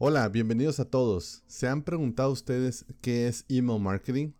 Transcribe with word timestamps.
Hola, 0.00 0.28
bienvenidos 0.28 0.78
a 0.78 0.84
todos. 0.84 1.42
¿Se 1.48 1.66
han 1.66 1.82
preguntado 1.82 2.30
ustedes 2.30 2.84
qué 3.00 3.26
es 3.26 3.44
email 3.48 3.80
marketing? 3.80 4.30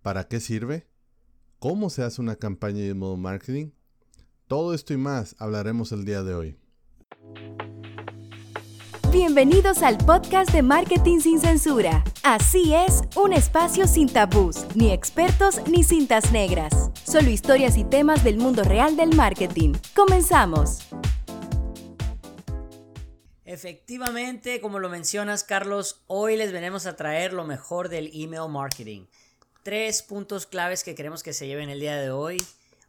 ¿Para 0.00 0.26
qué 0.26 0.40
sirve? 0.40 0.86
¿Cómo 1.58 1.90
se 1.90 2.02
hace 2.02 2.22
una 2.22 2.34
campaña 2.36 2.78
de 2.78 2.88
email 2.88 3.18
marketing? 3.18 3.72
Todo 4.46 4.72
esto 4.72 4.94
y 4.94 4.96
más 4.96 5.36
hablaremos 5.38 5.92
el 5.92 6.06
día 6.06 6.22
de 6.22 6.34
hoy. 6.34 6.58
Bienvenidos 9.12 9.82
al 9.82 9.98
podcast 9.98 10.50
de 10.52 10.62
Marketing 10.62 11.20
sin 11.20 11.40
Censura. 11.40 12.02
Así 12.22 12.72
es, 12.72 13.02
un 13.16 13.34
espacio 13.34 13.86
sin 13.86 14.08
tabús, 14.08 14.64
ni 14.74 14.92
expertos 14.92 15.60
ni 15.70 15.84
cintas 15.84 16.32
negras. 16.32 16.90
Solo 17.04 17.28
historias 17.28 17.76
y 17.76 17.84
temas 17.84 18.24
del 18.24 18.38
mundo 18.38 18.64
real 18.64 18.96
del 18.96 19.14
marketing. 19.14 19.74
Comenzamos. 19.94 20.88
Efectivamente, 23.46 24.60
como 24.60 24.80
lo 24.80 24.88
mencionas, 24.88 25.44
Carlos, 25.44 26.02
hoy 26.08 26.36
les 26.36 26.50
venimos 26.50 26.84
a 26.84 26.96
traer 26.96 27.32
lo 27.32 27.44
mejor 27.44 27.88
del 27.88 28.10
email 28.12 28.50
marketing. 28.50 29.06
Tres 29.62 30.02
puntos 30.02 30.46
claves 30.46 30.82
que 30.82 30.96
queremos 30.96 31.22
que 31.22 31.32
se 31.32 31.46
lleven 31.46 31.68
el 31.68 31.78
día 31.78 31.94
de 31.94 32.10
hoy. 32.10 32.44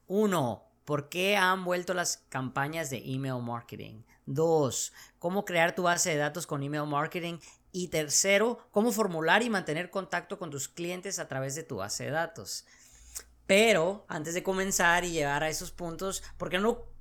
Uno, 0.08 0.64
¿por 0.84 1.10
qué 1.10 1.38
han 1.38 1.64
vuelto 1.64 1.94
las 1.94 2.24
campañas 2.30 2.90
de 2.90 3.04
email 3.06 3.44
marketing? 3.44 4.02
Dos, 4.26 4.94
cómo 5.20 5.46
crear 5.46 5.76
tu 5.76 5.84
base 5.84 6.10
de 6.10 6.18
datos 6.18 6.48
con 6.48 6.64
email 6.64 6.88
marketing. 6.88 7.38
Y 7.72 7.90
tercero, 7.90 8.68
cómo 8.72 8.92
formular 8.92 9.44
y 9.44 9.52
mantener 9.52 9.92
contacto 9.92 10.40
con 10.40 10.50
tus 10.50 10.68
clientes 10.68 11.20
a 11.20 11.28
través 11.28 11.54
de 11.54 11.62
tu 11.62 11.76
base 11.76 12.06
de 12.06 12.12
datos. 12.12 12.66
Pero 13.46 14.06
antes 14.08 14.34
de 14.34 14.42
comenzar 14.42 15.06
y 15.06 15.12
llegar 15.12 15.44
a 15.44 15.50
esos 15.50 15.70
puntos, 15.70 16.24
¿por 16.40 16.50
qué 16.50 16.58
no 16.58 16.97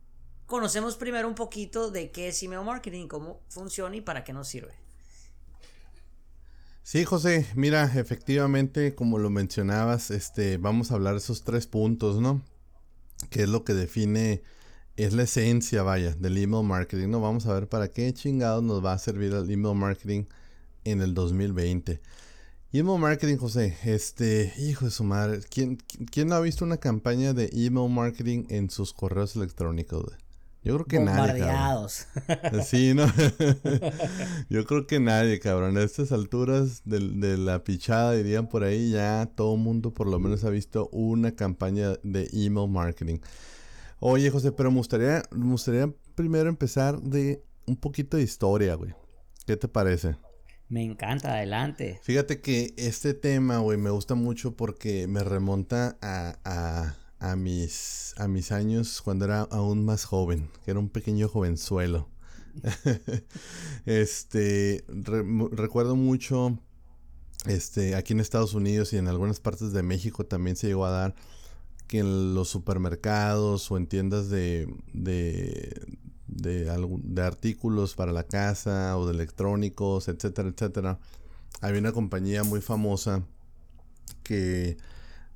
conocemos 0.47 0.97
primero 0.97 1.29
un 1.29 1.35
poquito 1.35 1.91
de 1.91 2.11
qué 2.11 2.29
es 2.29 2.43
email 2.43 2.65
marketing, 2.65 3.09
cómo 3.09 3.41
funciona 3.49 3.97
y 3.97 4.01
para 4.01 4.25
qué 4.25 4.33
nos 4.33 4.49
sirve. 4.49 4.75
Sí, 6.83 7.05
José, 7.05 7.47
mira, 7.57 7.85
efectivamente, 7.97 8.95
como 8.95 9.19
lo 9.19 9.29
mencionabas, 9.29 10.13
este, 10.13 10.57
vamos 10.57 10.91
a 10.91 10.95
hablar 10.95 11.15
de 11.15 11.19
esos 11.19 11.43
tres 11.43 11.67
puntos, 11.67 12.21
¿no? 12.21 12.43
Que 13.29 13.43
es 13.43 13.49
lo 13.49 13.65
que 13.65 13.75
define, 13.75 14.45
es 14.95 15.13
la 15.13 15.25
esencia, 15.25 15.83
vaya, 15.83 16.15
del 16.15 16.39
email 16.39 16.65
marketing, 16.65 17.09
¿no? 17.09 17.21
Vamos 17.21 17.47
a 17.47 17.55
ver 17.55 17.69
para 17.69 17.89
qué 17.89 18.13
chingados 18.15 18.63
nos 18.63 18.85
va 18.85 18.93
a 18.93 18.99
servir 18.99 19.33
el 19.33 19.51
email 19.51 19.75
marketing 19.75 20.27
en 20.85 21.03
el 21.03 21.13
2020. 21.13 22.01
Email 22.73 23.01
marketing, 23.01 23.39
José, 23.39 23.77
este, 23.85 24.53
hijo 24.59 24.85
de 24.85 24.93
su 24.93 25.03
madre, 25.03 25.41
¿quién, 25.51 25.79
quién 26.13 26.29
no 26.29 26.37
ha 26.37 26.41
visto 26.41 26.65
una 26.65 26.77
campaña 26.77 27.33
de 27.33 27.51
email 27.53 27.91
marketing 27.91 28.45
en 28.49 28.71
sus 28.71 28.93
correos 28.93 29.35
electrónicos? 29.35 30.05
Yo 30.67 30.75
creo 30.75 30.87
que 30.87 30.99
nadie. 30.99 31.43
Cabrón. 31.43 31.89
Sí, 32.65 32.93
¿no? 32.93 33.07
Yo 34.51 34.65
creo 34.65 34.89
que 34.89 34.99
nadie, 34.99 35.39
cabrón. 35.39 35.77
A 35.77 35.83
estas 35.85 36.11
alturas 36.11 36.83
de, 36.85 36.99
de, 36.99 37.39
la 37.39 37.63
pichada, 37.63 38.15
dirían 38.15 38.49
por 38.49 38.65
ahí, 38.65 38.91
ya 38.91 39.31
todo 39.37 39.55
el 39.55 39.61
mundo 39.61 39.95
por 39.95 40.09
lo 40.09 40.19
menos 40.19 40.43
ha 40.43 40.51
visto 40.51 40.89
una 40.89 41.37
campaña 41.37 41.93
de 42.03 42.29
email 42.33 42.69
marketing. 42.69 43.19
Oye, 44.01 44.29
José, 44.29 44.51
pero 44.51 44.73
me 44.73 44.79
gustaría, 44.79 45.23
me 45.31 45.53
gustaría 45.53 45.89
primero 46.17 46.49
empezar 46.49 47.01
de 47.01 47.45
un 47.67 47.77
poquito 47.77 48.17
de 48.17 48.25
historia, 48.25 48.75
güey. 48.75 48.93
¿Qué 49.47 49.57
te 49.57 49.69
parece? 49.69 50.17
Me 50.69 50.83
encanta, 50.83 51.35
adelante. 51.35 52.01
Fíjate 52.03 52.41
que 52.41 52.75
este 52.77 53.15
tema, 53.15 53.59
güey, 53.59 53.79
me 53.79 53.91
gusta 53.91 54.17
mucho 54.17 54.57
porque 54.57 55.07
me 55.07 55.23
remonta 55.23 55.97
a 56.03 56.41
a 56.45 56.97
mis, 57.37 58.15
a 58.19 58.29
mis 58.29 58.53
años 58.53 59.01
cuando 59.03 59.25
era 59.25 59.43
aún 59.43 59.85
más 59.85 60.05
joven, 60.05 60.51
que 60.65 60.71
era 60.71 60.81
un 60.81 60.89
pequeño 60.89 61.29
jovenzuelo. 61.29 62.09
este, 63.87 64.85
recuerdo 64.89 65.97
mucho, 65.97 66.59
este, 67.47 67.95
aquí 67.95 68.13
en 68.13 68.21
Estados 68.21 68.55
Unidos 68.55 68.93
y 68.93 68.99
en 68.99 69.09
algunas 69.09 69.41
partes 69.41 69.73
de 69.73 69.83
México 69.83 70.25
también 70.25 70.57
se 70.57 70.69
llegó 70.69 70.87
a 70.87 70.91
dar 70.91 71.15
que 71.87 72.01
en 72.01 72.35
los 72.35 72.49
supermercados 72.49 73.71
o 73.71 73.77
en 73.77 73.87
tiendas 73.87 74.29
de, 74.29 74.69
de, 74.93 75.99
de 76.27 77.23
artículos 77.23 77.95
para 77.95 78.13
la 78.13 78.25
casa 78.25 78.97
o 78.99 79.07
de 79.07 79.13
electrónicos, 79.13 80.09
etcétera, 80.09 80.49
etcétera, 80.49 80.99
había 81.61 81.81
una 81.81 81.93
compañía 81.93 82.43
muy 82.43 82.61
famosa 82.61 83.23
que 84.23 84.77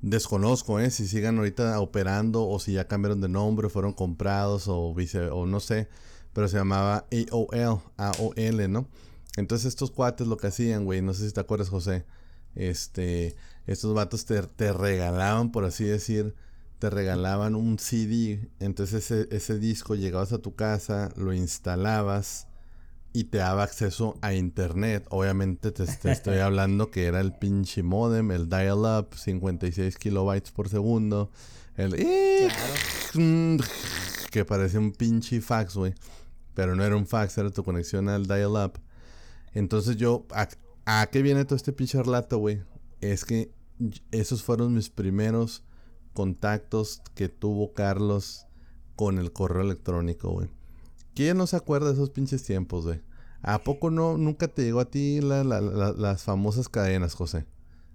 Desconozco, 0.01 0.79
¿eh? 0.79 0.89
Si 0.89 1.07
sigan 1.07 1.37
ahorita 1.37 1.79
operando 1.79 2.47
o 2.47 2.59
si 2.59 2.73
ya 2.73 2.87
cambiaron 2.87 3.21
de 3.21 3.29
nombre, 3.29 3.69
fueron 3.69 3.93
comprados 3.93 4.67
o, 4.67 4.93
vice, 4.95 5.29
o 5.29 5.45
no 5.45 5.59
sé. 5.59 5.89
Pero 6.33 6.47
se 6.47 6.57
llamaba 6.57 7.05
AOL, 7.11 7.81
AOL, 7.97 8.71
¿no? 8.71 8.87
Entonces 9.37 9.67
estos 9.67 9.91
cuates 9.91 10.27
lo 10.27 10.37
que 10.37 10.47
hacían, 10.47 10.85
güey, 10.85 11.01
no 11.01 11.13
sé 11.13 11.27
si 11.27 11.33
te 11.33 11.39
acuerdas, 11.39 11.69
José. 11.69 12.05
Este, 12.55 13.35
estos 13.67 13.93
vatos 13.93 14.25
te, 14.25 14.41
te 14.41 14.73
regalaban, 14.73 15.51
por 15.51 15.65
así 15.65 15.83
decir, 15.83 16.35
te 16.79 16.89
regalaban 16.89 17.55
un 17.55 17.77
CD. 17.77 18.49
Entonces 18.59 19.11
ese, 19.11 19.27
ese 19.35 19.59
disco 19.59 19.95
llegabas 19.95 20.33
a 20.33 20.39
tu 20.39 20.55
casa, 20.55 21.11
lo 21.15 21.33
instalabas 21.33 22.47
y 23.13 23.25
te 23.25 23.39
daba 23.39 23.63
acceso 23.63 24.17
a 24.21 24.33
internet. 24.33 25.05
Obviamente 25.09 25.71
te, 25.71 25.83
estoy 26.11 26.37
hablando 26.37 26.91
que 26.91 27.05
era 27.05 27.19
el 27.19 27.33
pinche 27.33 27.83
modem, 27.83 28.31
el 28.31 28.49
dial-up, 28.49 29.15
56 29.15 29.97
kilobytes 29.97 30.51
por 30.51 30.69
segundo. 30.69 31.31
El... 31.75 31.95
Que 34.31 34.45
parecía 34.45 34.79
un 34.79 34.93
pinche 34.93 35.41
fax, 35.41 35.75
güey. 35.75 35.93
Pero 36.53 36.75
no 36.75 36.83
era 36.83 36.95
un 36.95 37.05
fax, 37.05 37.37
era 37.37 37.49
tu 37.49 37.63
conexión 37.63 38.09
al 38.09 38.27
dial-up. 38.27 38.79
Entonces 39.53 39.97
yo... 39.97 40.25
¿a, 40.85 41.05
qué 41.07 41.21
viene 41.21 41.45
todo 41.45 41.55
este 41.55 41.73
pinche 41.73 42.01
relato, 42.01 42.37
güey? 42.37 42.61
Es 43.01 43.25
que 43.25 43.51
esos 44.11 44.43
fueron 44.43 44.73
mis 44.73 44.89
primeros 44.89 45.63
contactos 46.13 47.01
que 47.15 47.29
tuvo 47.29 47.73
Carlos 47.73 48.45
con 48.95 49.17
el 49.17 49.31
correo 49.31 49.63
electrónico, 49.63 50.29
güey. 50.29 50.49
¿Quién 51.13 51.37
no 51.37 51.47
se 51.47 51.55
acuerda 51.55 51.87
de 51.87 51.93
esos 51.93 52.09
pinches 52.09 52.43
tiempos, 52.43 52.85
güey? 52.85 53.01
¿A 53.41 53.59
poco 53.59 53.89
no 53.89 54.17
nunca 54.17 54.47
te 54.47 54.63
llegó 54.63 54.79
a 54.79 54.85
ti 54.85 55.19
las 55.21 56.23
famosas 56.23 56.69
cadenas, 56.69 57.15
José? 57.15 57.45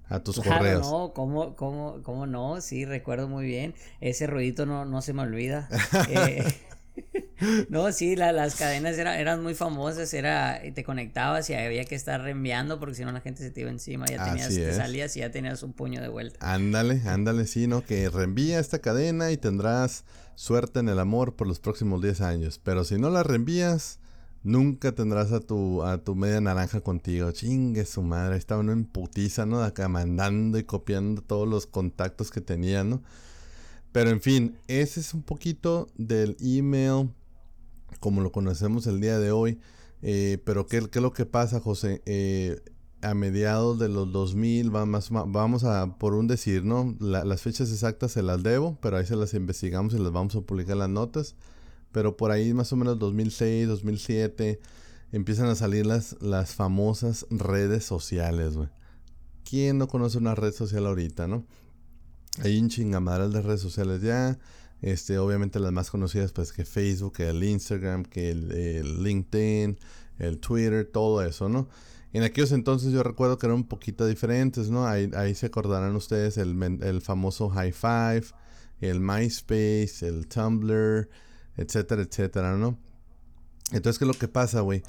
A 0.09 0.21
tus 0.21 0.41
correos. 0.41 0.91
No, 0.91 1.13
¿cómo, 1.15 1.57
cómo, 1.57 2.03
cómo 2.03 2.27
no? 2.27 2.61
Sí, 2.61 2.85
recuerdo 2.85 3.29
muy 3.29 3.47
bien. 3.47 3.75
Ese 4.01 4.27
ruidito 4.27 4.67
no, 4.67 4.85
no 4.85 5.03
se 5.03 5.13
me 5.13 5.23
olvida. 5.23 5.69
eh, 6.11 6.45
no, 7.69 7.93
sí, 7.93 8.17
las 8.17 8.57
cadenas 8.57 8.97
eran 8.99 9.43
muy 9.43 9.55
famosas, 9.55 10.13
era, 10.15 10.61
te 10.75 10.85
conectabas 10.85 11.49
y 11.51 11.55
había 11.55 11.85
que 11.85 11.95
estar 11.95 12.21
reenviando 12.21 12.79
porque 12.79 12.95
si 12.95 13.05
no 13.05 13.13
la 13.13 13.21
gente 13.21 13.43
se 13.43 13.51
te 13.51 13.61
iba 13.61 13.71
encima, 13.71 14.07
ya 14.07 14.25
tenías, 14.25 14.49
te 14.49 14.75
salías 14.75 15.17
y 15.17 15.21
ya 15.21 15.31
tenías 15.31 15.63
un 15.63 15.73
puño 15.73 16.01
de 16.01 16.09
vuelta. 16.09 16.39
Ándale, 16.41 17.03
ándale, 17.07 17.47
sí, 17.47 17.67
¿no? 17.67 17.85
Que 17.85 18.09
reenvía 18.09 18.59
esta 18.59 18.79
cadena 18.79 19.31
y 19.31 19.37
tendrás 19.37 20.05
suerte 20.35 20.81
en 20.81 20.89
el 20.89 20.99
amor 20.99 21.37
por 21.37 21.47
los 21.47 21.61
próximos 21.61 22.03
10 22.03 22.21
años, 22.21 22.61
pero 22.63 22.85
si 22.85 22.99
no 22.99 23.11
la 23.11 23.23
reenvías, 23.23 24.01
nunca 24.43 24.93
tendrás 24.93 25.33
a 25.33 25.41
tu, 25.41 25.83
a 25.83 25.99
tu 25.99 26.15
media 26.15 26.41
naranja 26.41 26.81
contigo, 26.81 27.33
chingue 27.33 27.85
su 27.85 28.03
madre, 28.03 28.37
estaba 28.37 28.61
uno 28.61 28.73
en 28.73 28.85
putiza, 28.85 29.45
¿no? 29.45 29.63
Acá 29.63 29.89
mandando 29.89 30.59
y 30.59 30.65
copiando 30.65 31.23
todos 31.23 31.49
los 31.49 31.67
contactos 31.67 32.31
que 32.31 32.41
tenía, 32.41 32.85
¿no? 32.85 33.03
Pero 33.97 34.11
en 34.11 34.21
fin, 34.21 34.59
ese 34.69 35.01
es 35.01 35.15
un 35.15 35.23
poquito 35.23 35.89
del 35.97 36.37
email 36.39 37.09
como 37.99 38.21
lo 38.21 38.31
conocemos 38.31 38.87
el 38.87 39.01
día 39.01 39.19
de 39.19 39.31
hoy. 39.31 39.59
Eh, 40.03 40.37
pero 40.45 40.67
¿qué, 40.67 40.87
¿qué, 40.91 40.99
es 40.99 41.03
lo 41.03 41.15
que 41.15 41.25
pasa, 41.25 41.61
José? 41.61 42.03
Eh, 42.05 42.61
a 43.01 43.15
mediados 43.15 43.79
de 43.79 43.89
los 43.89 44.13
2000, 44.13 44.69
vamos, 44.69 45.09
vamos 45.11 45.65
a, 45.65 45.97
por 45.97 46.13
un 46.13 46.27
decir, 46.27 46.63
¿no? 46.63 46.95
las 47.01 47.41
fechas 47.41 47.73
exactas 47.73 48.13
se 48.13 48.23
las 48.23 48.43
debo, 48.43 48.77
pero 48.83 48.99
ahí 48.99 49.07
se 49.07 49.17
las 49.17 49.33
investigamos 49.33 49.95
y 49.95 49.99
las 49.99 50.13
vamos 50.13 50.37
a 50.37 50.43
publicar 50.43 50.77
las 50.77 50.91
notas. 50.91 51.35
Pero 51.91 52.19
por 52.19 52.33
ahí 52.33 52.53
más 52.53 52.71
o 52.75 52.77
menos 52.77 52.99
2006, 52.99 53.67
2007, 53.67 54.61
empiezan 55.11 55.47
a 55.47 55.55
salir 55.55 55.87
las, 55.87 56.21
las 56.21 56.55
famosas 56.55 57.25
redes 57.31 57.85
sociales, 57.85 58.59
güey. 58.59 58.69
¿Quién 59.49 59.79
no 59.79 59.89
conoce 59.89 60.19
una 60.19 60.35
red 60.35 60.53
social 60.53 60.85
ahorita, 60.85 61.29
no? 61.29 61.47
Hay 62.43 62.59
un 62.59 62.69
chingamaral 62.69 63.33
de 63.33 63.43
redes 63.43 63.61
sociales 63.61 64.03
ya. 64.03 64.39
Este, 64.83 65.19
obviamente 65.19 65.59
las 65.59 65.73
más 65.73 65.91
conocidas, 65.91 66.33
pues 66.33 66.53
que 66.53 66.65
Facebook, 66.65 67.15
que 67.15 67.29
el 67.29 67.43
Instagram, 67.43 68.05
que 68.05 68.31
el, 68.31 69.03
LinkedIn, 69.03 69.79
el 70.19 70.39
Twitter, 70.39 70.89
todo 70.93 71.23
eso, 71.23 71.49
¿no? 71.49 71.69
En 72.13 72.23
aquellos 72.23 72.53
entonces 72.53 72.93
yo 72.93 73.03
recuerdo 73.03 73.39
que 73.39 73.47
eran 73.47 73.57
un 73.57 73.69
poquito 73.69 74.07
diferentes, 74.07 74.71
¿no? 74.71 74.87
Ahí, 74.87 75.11
ahí 75.17 75.35
se 75.35 75.47
acordarán 75.47 75.97
ustedes 75.97 76.37
el, 76.37 76.63
el 76.83 77.01
famoso 77.01 77.49
High 77.49 77.73
Five, 77.73 78.27
el 78.81 79.01
MySpace, 79.01 80.07
el 80.07 80.27
Tumblr, 80.29 81.09
etcétera, 81.57 82.03
etcétera, 82.03 82.57
¿no? 82.57 82.79
Entonces, 83.73 83.99
¿qué 83.99 84.05
es 84.05 84.09
lo 84.09 84.19
que 84.19 84.29
pasa, 84.29 84.61
güey? 84.61 84.83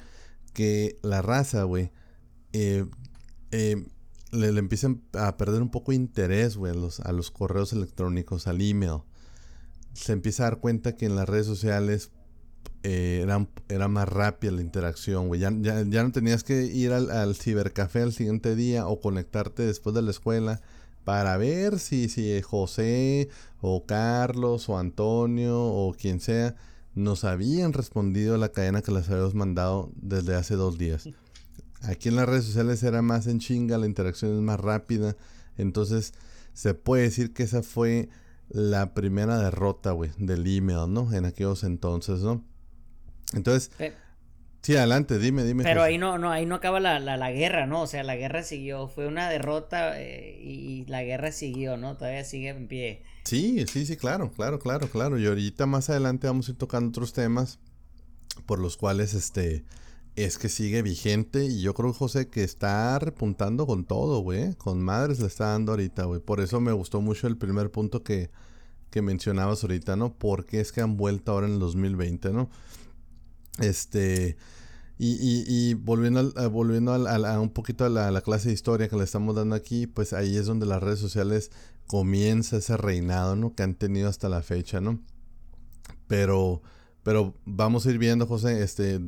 Que 0.52 0.98
la 1.02 1.22
raza, 1.22 1.64
güey, 1.64 1.90
eh, 2.52 2.86
eh, 3.50 3.86
le, 4.32 4.48
empiezan 4.48 5.02
a 5.14 5.36
perder 5.36 5.62
un 5.62 5.70
poco 5.70 5.92
interés, 5.92 6.56
güey, 6.56 6.72
a 6.72 6.76
los, 6.76 7.00
a 7.00 7.12
los 7.12 7.30
correos 7.30 7.72
electrónicos, 7.72 8.46
al 8.46 8.60
email. 8.60 9.02
Se 9.94 10.12
empieza 10.12 10.44
a 10.44 10.50
dar 10.50 10.60
cuenta 10.60 10.96
que 10.96 11.06
en 11.06 11.16
las 11.16 11.28
redes 11.28 11.46
sociales 11.46 12.10
eh, 12.82 13.20
era, 13.22 13.48
era 13.68 13.88
más 13.88 14.08
rápida 14.08 14.52
la 14.52 14.62
interacción, 14.62 15.28
güey. 15.28 15.40
Ya, 15.40 15.52
ya, 15.60 15.82
ya, 15.86 16.02
no 16.02 16.12
tenías 16.12 16.44
que 16.44 16.64
ir 16.64 16.92
al, 16.92 17.10
al, 17.10 17.34
cibercafé 17.34 18.02
al 18.02 18.12
siguiente 18.12 18.54
día 18.54 18.86
o 18.86 19.00
conectarte 19.00 19.64
después 19.64 19.94
de 19.94 20.02
la 20.02 20.10
escuela 20.10 20.60
para 21.04 21.36
ver 21.38 21.78
si, 21.78 22.08
si 22.08 22.40
José 22.42 23.30
o 23.60 23.86
Carlos 23.86 24.68
o 24.68 24.78
Antonio 24.78 25.58
o 25.58 25.94
quien 25.94 26.20
sea 26.20 26.54
nos 26.94 27.24
habían 27.24 27.72
respondido 27.72 28.34
a 28.34 28.38
la 28.38 28.50
cadena 28.50 28.82
que 28.82 28.92
les 28.92 29.08
habíamos 29.08 29.34
mandado 29.34 29.90
desde 29.94 30.34
hace 30.34 30.54
dos 30.54 30.78
días. 30.78 31.08
Aquí 31.82 32.08
en 32.08 32.16
las 32.16 32.28
redes 32.28 32.44
sociales 32.44 32.82
era 32.82 33.02
más 33.02 33.26
en 33.26 33.38
chinga, 33.38 33.78
la 33.78 33.86
interacción 33.86 34.34
es 34.34 34.40
más 34.40 34.58
rápida. 34.58 35.16
Entonces, 35.56 36.12
se 36.52 36.74
puede 36.74 37.04
decir 37.04 37.32
que 37.32 37.44
esa 37.44 37.62
fue 37.62 38.08
la 38.48 38.94
primera 38.94 39.38
derrota, 39.38 39.92
güey, 39.92 40.10
del 40.18 40.46
email, 40.46 40.92
¿no? 40.92 41.12
En 41.12 41.24
aquellos 41.24 41.64
entonces, 41.64 42.20
¿no? 42.20 42.44
Entonces, 43.34 43.70
sí, 44.62 44.74
adelante, 44.74 45.18
dime, 45.18 45.44
dime. 45.44 45.62
Pero 45.62 45.82
ahí 45.82 45.98
no, 45.98 46.18
no, 46.18 46.30
ahí 46.30 46.46
no 46.46 46.54
acaba 46.54 46.80
la, 46.80 46.98
la, 46.98 47.30
guerra, 47.30 47.66
¿no? 47.66 47.82
O 47.82 47.86
sea, 47.86 48.02
la 48.02 48.16
guerra 48.16 48.42
siguió, 48.42 48.88
fue 48.88 49.06
una 49.06 49.28
derrota 49.28 50.00
eh, 50.00 50.40
y, 50.42 50.84
la 50.86 51.02
guerra 51.02 51.30
siguió, 51.30 51.76
¿no? 51.76 51.96
Todavía 51.96 52.24
sigue 52.24 52.48
en 52.48 52.68
pie. 52.68 53.02
Sí, 53.24 53.64
sí, 53.70 53.84
sí, 53.84 53.96
claro, 53.96 54.32
claro, 54.32 54.58
claro, 54.58 54.88
claro. 54.88 55.18
Y 55.18 55.26
ahorita 55.26 55.66
más 55.66 55.90
adelante 55.90 56.26
vamos 56.26 56.48
a 56.48 56.52
ir 56.52 56.58
tocando 56.58 56.88
otros 56.88 57.12
temas 57.12 57.58
por 58.46 58.58
los 58.58 58.76
cuales, 58.76 59.12
este, 59.12 59.64
es 60.24 60.36
que 60.38 60.48
sigue 60.48 60.82
vigente 60.82 61.44
y 61.44 61.60
yo 61.60 61.74
creo, 61.74 61.92
José, 61.92 62.28
que 62.28 62.42
está 62.42 62.98
repuntando 62.98 63.66
con 63.66 63.84
todo, 63.84 64.20
güey. 64.20 64.54
Con 64.54 64.82
madres 64.82 65.20
le 65.20 65.26
está 65.26 65.48
dando 65.52 65.72
ahorita, 65.72 66.04
güey. 66.04 66.20
Por 66.20 66.40
eso 66.40 66.60
me 66.60 66.72
gustó 66.72 67.00
mucho 67.00 67.28
el 67.28 67.36
primer 67.36 67.70
punto 67.70 68.02
que, 68.02 68.30
que 68.90 69.00
mencionabas 69.00 69.62
ahorita, 69.62 69.96
¿no? 69.96 70.14
Porque 70.14 70.60
es 70.60 70.72
que 70.72 70.80
han 70.80 70.96
vuelto 70.96 71.32
ahora 71.32 71.46
en 71.46 71.54
el 71.54 71.58
2020, 71.60 72.32
¿no? 72.32 72.50
Este. 73.58 74.36
Y, 75.00 75.44
y, 75.46 75.74
volviendo, 75.74 76.32
a, 76.34 76.48
volviendo 76.48 76.92
a, 76.92 77.40
un 77.40 77.50
poquito 77.50 77.84
a 77.84 77.88
la, 77.88 78.20
clase 78.20 78.48
de 78.48 78.54
historia 78.54 78.88
que 78.88 78.96
le 78.96 79.04
estamos 79.04 79.36
dando 79.36 79.54
aquí, 79.54 79.86
pues 79.86 80.12
ahí 80.12 80.36
es 80.36 80.46
donde 80.46 80.66
las 80.66 80.82
redes 80.82 80.98
sociales 80.98 81.52
comienza 81.86 82.56
ese 82.56 82.76
reinado, 82.76 83.36
¿no? 83.36 83.54
Que 83.54 83.62
han 83.62 83.76
tenido 83.76 84.08
hasta 84.08 84.28
la 84.28 84.42
fecha, 84.42 84.80
¿no? 84.80 84.98
Pero, 86.08 86.62
pero 87.02 87.34
vamos 87.44 87.86
a 87.86 87.90
ir 87.90 87.98
viendo, 87.98 88.26
José, 88.26 88.62
este, 88.62 88.98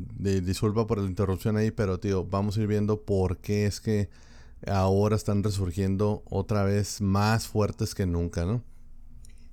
disculpa 0.40 0.86
por 0.86 0.98
la 0.98 1.06
interrupción 1.06 1.56
ahí, 1.56 1.70
pero 1.70 2.00
tío, 2.00 2.24
vamos 2.24 2.56
a 2.56 2.60
ir 2.60 2.66
viendo 2.66 3.02
por 3.02 3.38
qué 3.38 3.66
es 3.66 3.80
que 3.80 4.08
ahora 4.66 5.16
están 5.16 5.42
resurgiendo 5.42 6.22
otra 6.28 6.64
vez 6.64 7.00
más 7.00 7.46
fuertes 7.46 7.94
que 7.94 8.06
nunca, 8.06 8.44
¿no? 8.44 8.62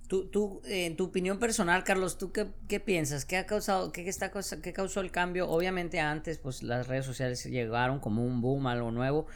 Tú, 0.07 0.27
tú, 0.27 0.61
en 0.65 0.95
tu 0.95 1.05
opinión 1.05 1.37
personal, 1.37 1.83
Carlos, 1.83 2.17
¿tú 2.17 2.31
qué, 2.31 2.47
qué 2.69 2.79
piensas? 2.79 3.25
¿Qué 3.25 3.35
ha 3.35 3.45
causado, 3.45 3.91
qué, 3.91 4.07
está, 4.07 4.31
qué 4.31 4.71
causó 4.71 5.01
el 5.01 5.11
cambio? 5.11 5.49
Obviamente 5.49 5.99
antes, 5.99 6.37
pues 6.37 6.63
las 6.63 6.87
redes 6.87 7.05
sociales 7.05 7.43
llegaron 7.43 7.99
como 7.99 8.25
un 8.25 8.39
boom, 8.39 8.67
algo 8.67 8.91
nuevo. 8.91 9.27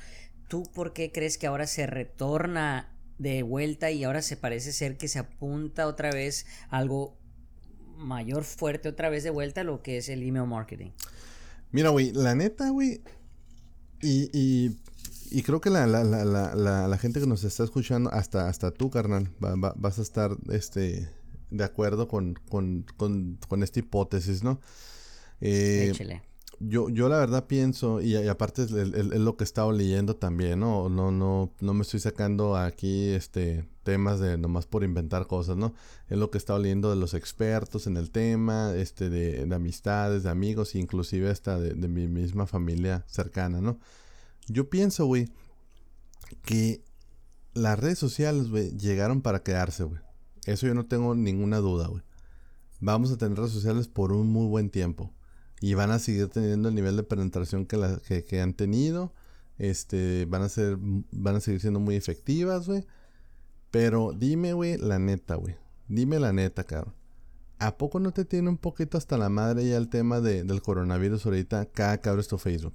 ¿Tú 0.48 0.63
por 0.74 0.94
qué 0.94 1.12
crees 1.12 1.38
que 1.38 1.48
ahora 1.48 1.68
se 1.68 1.88
retorna 1.88 2.89
de 3.18 3.44
vuelta 3.44 3.92
y 3.92 4.06
ahora 4.06 4.21
se 4.21 4.38
parece 4.38 4.71
ser 4.71 4.98
que 4.98 5.09
se 5.09 5.19
apunta 5.19 5.88
otra 5.88 6.12
vez 6.12 6.45
algo 6.69 7.18
mayor, 8.01 8.44
fuerte, 8.44 8.89
otra 8.89 9.09
vez 9.09 9.24
de 9.24 9.30
vuelta 9.30 9.63
lo 9.63 9.81
que 9.81 9.98
es 9.98 10.09
el 10.09 10.24
email 10.24 10.48
marketing? 10.48 10.92
Mira, 11.71 11.89
güey, 11.89 12.12
la 12.12 12.36
neta, 12.36 12.69
güey, 12.69 13.01
y, 14.01 14.30
y 14.38 14.77
y 15.33 15.44
creo 15.44 15.62
que 15.62 15.69
la, 15.69 15.88
la, 15.88 16.03
la, 16.03 16.56
la, 16.88 16.98
gente 16.98 17.21
que 17.21 17.25
nos 17.25 17.45
está 17.45 17.63
escuchando, 17.63 18.12
hasta, 18.12 18.50
hasta 18.50 18.69
tú, 18.71 18.89
carnal, 18.89 19.30
vas 19.39 19.98
a 19.98 20.01
estar 20.01 20.36
este, 20.51 21.07
de 21.50 21.63
acuerdo 21.63 22.09
con, 22.09 22.33
con, 22.50 22.86
con, 22.98 23.39
con 23.48 23.63
esta 23.63 23.80
hipótesis, 23.80 24.44
¿no? 24.44 24.59
Eh, 25.39 25.94
yo, 26.68 26.90
yo 26.90 27.10
la 27.10 27.18
verdad 27.18 27.48
pienso, 27.48 28.02
y, 28.02 28.16
aparte 28.28 28.63
es, 28.63 28.72
lo 28.72 29.38
que 29.38 29.44
he 29.44 29.46
estado 29.46 29.72
leyendo 29.72 30.16
también, 30.16 30.60
¿no? 30.60 30.90
No, 30.90 31.12
no, 31.12 31.52
no 31.60 31.74
me 31.74 31.81
estoy 31.81 32.00
sacando 32.00 32.56
aquí 32.56 33.10
este 33.10 33.68
temas 33.84 34.19
de 34.19 34.38
nomás 34.38 34.68
por 34.68 34.84
inventar 34.84 35.25
cosas, 35.25 35.58
¿no? 35.58 35.74
Es 36.08 36.18
lo 36.18 36.30
que 36.30 36.38
he 36.38 36.40
estado 36.40 36.60
leyendo 36.60 36.90
de 36.90 36.96
los 36.96 37.13
expertos 37.16 37.88
en 37.88 37.98
el 37.98 38.12
tema, 38.12 38.74
este, 38.75 39.10
de, 39.10 39.46
de 39.46 39.56
amistades, 39.56 40.24
de 40.24 40.30
amigos, 40.30 40.75
inclusive 40.75 41.30
hasta 41.30 41.60
de, 41.60 41.74
de 41.74 41.88
mi 41.88 42.08
misma 42.08 42.46
familia 42.46 43.04
cercana, 43.08 43.60
¿no? 43.60 43.80
Yo 44.48 44.69
pienso, 44.69 45.06
güey, 45.06 45.30
que 46.44 46.84
las 47.54 47.80
redes 47.80 47.98
sociales, 48.00 48.50
güey, 48.50 48.78
llegaron 48.78 49.22
para 49.22 49.44
quedarse, 49.44 49.84
güey. 49.84 50.02
Eso 50.46 50.68
yo 50.68 50.74
no 50.74 50.86
tengo 50.86 51.16
ninguna 51.16 51.58
duda, 51.58 51.88
güey. 51.88 52.04
Vamos 52.80 53.12
a 53.12 53.18
tener 53.18 53.38
redes 53.38 53.52
sociales 53.52 53.88
por 53.88 54.12
un 54.12 54.30
muy 54.30 54.48
buen 54.48 54.69
tiempo. 54.69 55.12
Y 55.62 55.75
van 55.75 55.92
a 55.92 56.00
seguir 56.00 56.28
teniendo 56.28 56.69
el 56.69 56.75
nivel 56.75 56.98
de 56.98 57.04
penetración 57.04 57.66
que, 57.66 57.78
la, 57.78 58.00
que, 58.00 58.42
han 58.42 58.54
tenido. 58.54 59.13
Este, 59.58 60.25
van 60.25 60.42
a 60.42 60.50
ser, 60.50 60.78
van 60.80 61.36
a 61.36 61.40
seguir 61.40 61.62
siendo 61.62 61.80
muy 61.80 61.96
efectivas, 61.96 62.68
güey. 62.68 62.84
Pero 63.69 64.12
dime, 64.12 64.54
güey, 64.54 64.78
la 64.78 65.00
neta, 65.00 65.36
güey. 65.36 65.56
Dime 65.88 66.19
la 66.19 66.34
neta, 66.34 66.63
cabrón. 66.66 66.94
¿A 67.60 67.78
poco 67.78 68.00
no 68.00 68.12
te 68.12 68.25
tiene 68.25 68.50
un 68.50 68.58
poquito 68.58 68.98
hasta 68.98 69.19
la 69.19 69.30
madre 69.30 69.68
ya 69.68 69.78
el 69.78 69.88
tema 69.88 70.19
de, 70.19 70.44
del 70.44 70.63
coronavirus 70.63 71.28
ahorita 71.28 71.68
cada 71.68 72.02
que 72.02 72.10
abres 72.10 72.28
tu 72.28 72.40
Facebook? 72.40 72.74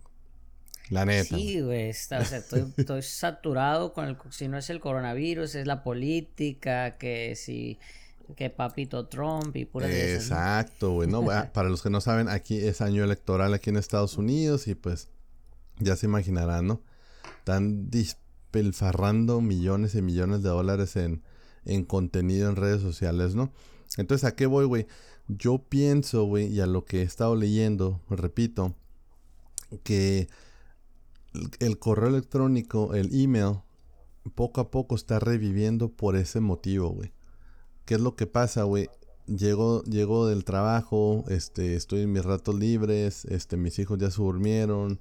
La 0.91 1.05
neta. 1.05 1.37
Sí, 1.37 1.61
güey. 1.61 1.91
o 1.91 1.93
sea, 1.93 2.21
estoy, 2.77 3.03
saturado 3.03 3.93
con 3.93 4.07
el. 4.07 4.17
Si 4.31 4.47
no 4.47 4.57
es 4.57 4.71
el 4.71 4.79
coronavirus, 4.79 5.57
es 5.57 5.67
la 5.67 5.83
política, 5.83 6.97
que 6.99 7.35
si. 7.35 7.79
Que 8.35 8.51
papito 8.51 9.07
Trump 9.07 9.55
y 9.57 9.65
pura 9.65 9.89
Exacto, 9.89 10.93
güey. 10.93 11.09
No, 11.09 11.25
para 11.53 11.69
los 11.69 11.83
que 11.83 11.91
no 11.91 12.01
saben, 12.01 12.29
aquí 12.29 12.59
es 12.59 12.81
año 12.81 13.05
electoral 13.05 13.55
aquí 13.55 13.71
en 13.71 13.77
Estados 13.77 14.17
Unidos 14.19 14.67
y 14.69 14.75
pues. 14.75 15.09
Ya 15.79 15.95
se 15.95 16.07
imaginarán, 16.07 16.67
¿no? 16.67 16.83
Están 17.39 17.91
despilfarrando 17.91 19.43
millones 19.43 19.95
y 19.95 20.01
millones 20.01 20.43
de 20.43 20.49
dólares 20.49 20.97
en, 20.97 21.23
en 21.67 21.85
contenido 21.85 22.49
en 22.49 22.57
redes 22.57 22.81
sociales, 22.81 23.35
¿no? 23.35 23.53
Entonces, 23.99 24.25
¿a 24.25 24.35
qué 24.35 24.47
voy, 24.47 24.65
güey? 24.65 24.87
Yo 25.29 25.59
pienso, 25.59 26.25
güey, 26.25 26.47
y 26.47 26.61
a 26.61 26.67
lo 26.67 26.87
que 26.87 27.01
he 27.01 27.03
estado 27.03 27.37
leyendo, 27.37 28.01
repito, 28.09 28.75
que 29.83 30.29
el 31.59 31.79
correo 31.79 32.09
electrónico, 32.09 32.95
el 32.95 33.11
email, 33.13 33.59
poco 34.35 34.61
a 34.61 34.71
poco 34.71 34.95
está 34.95 35.19
reviviendo 35.19 35.91
por 35.91 36.17
ese 36.17 36.41
motivo, 36.41 36.91
güey. 36.91 37.13
¿Qué 37.87 37.95
es 37.95 38.01
lo 38.01 38.17
que 38.17 38.27
pasa, 38.27 38.65
güey? 38.65 38.91
Llego, 39.27 39.83
llego 39.85 40.27
del 40.27 40.45
trabajo, 40.45 41.25
este, 41.29 41.77
estoy 41.77 42.01
en 42.01 42.13
mis 42.13 42.25
ratos 42.25 42.55
libres, 42.57 43.25
este, 43.27 43.57
mis 43.57 43.79
hijos 43.79 43.99
ya 43.99 44.11
se 44.11 44.21
durmieron, 44.23 45.01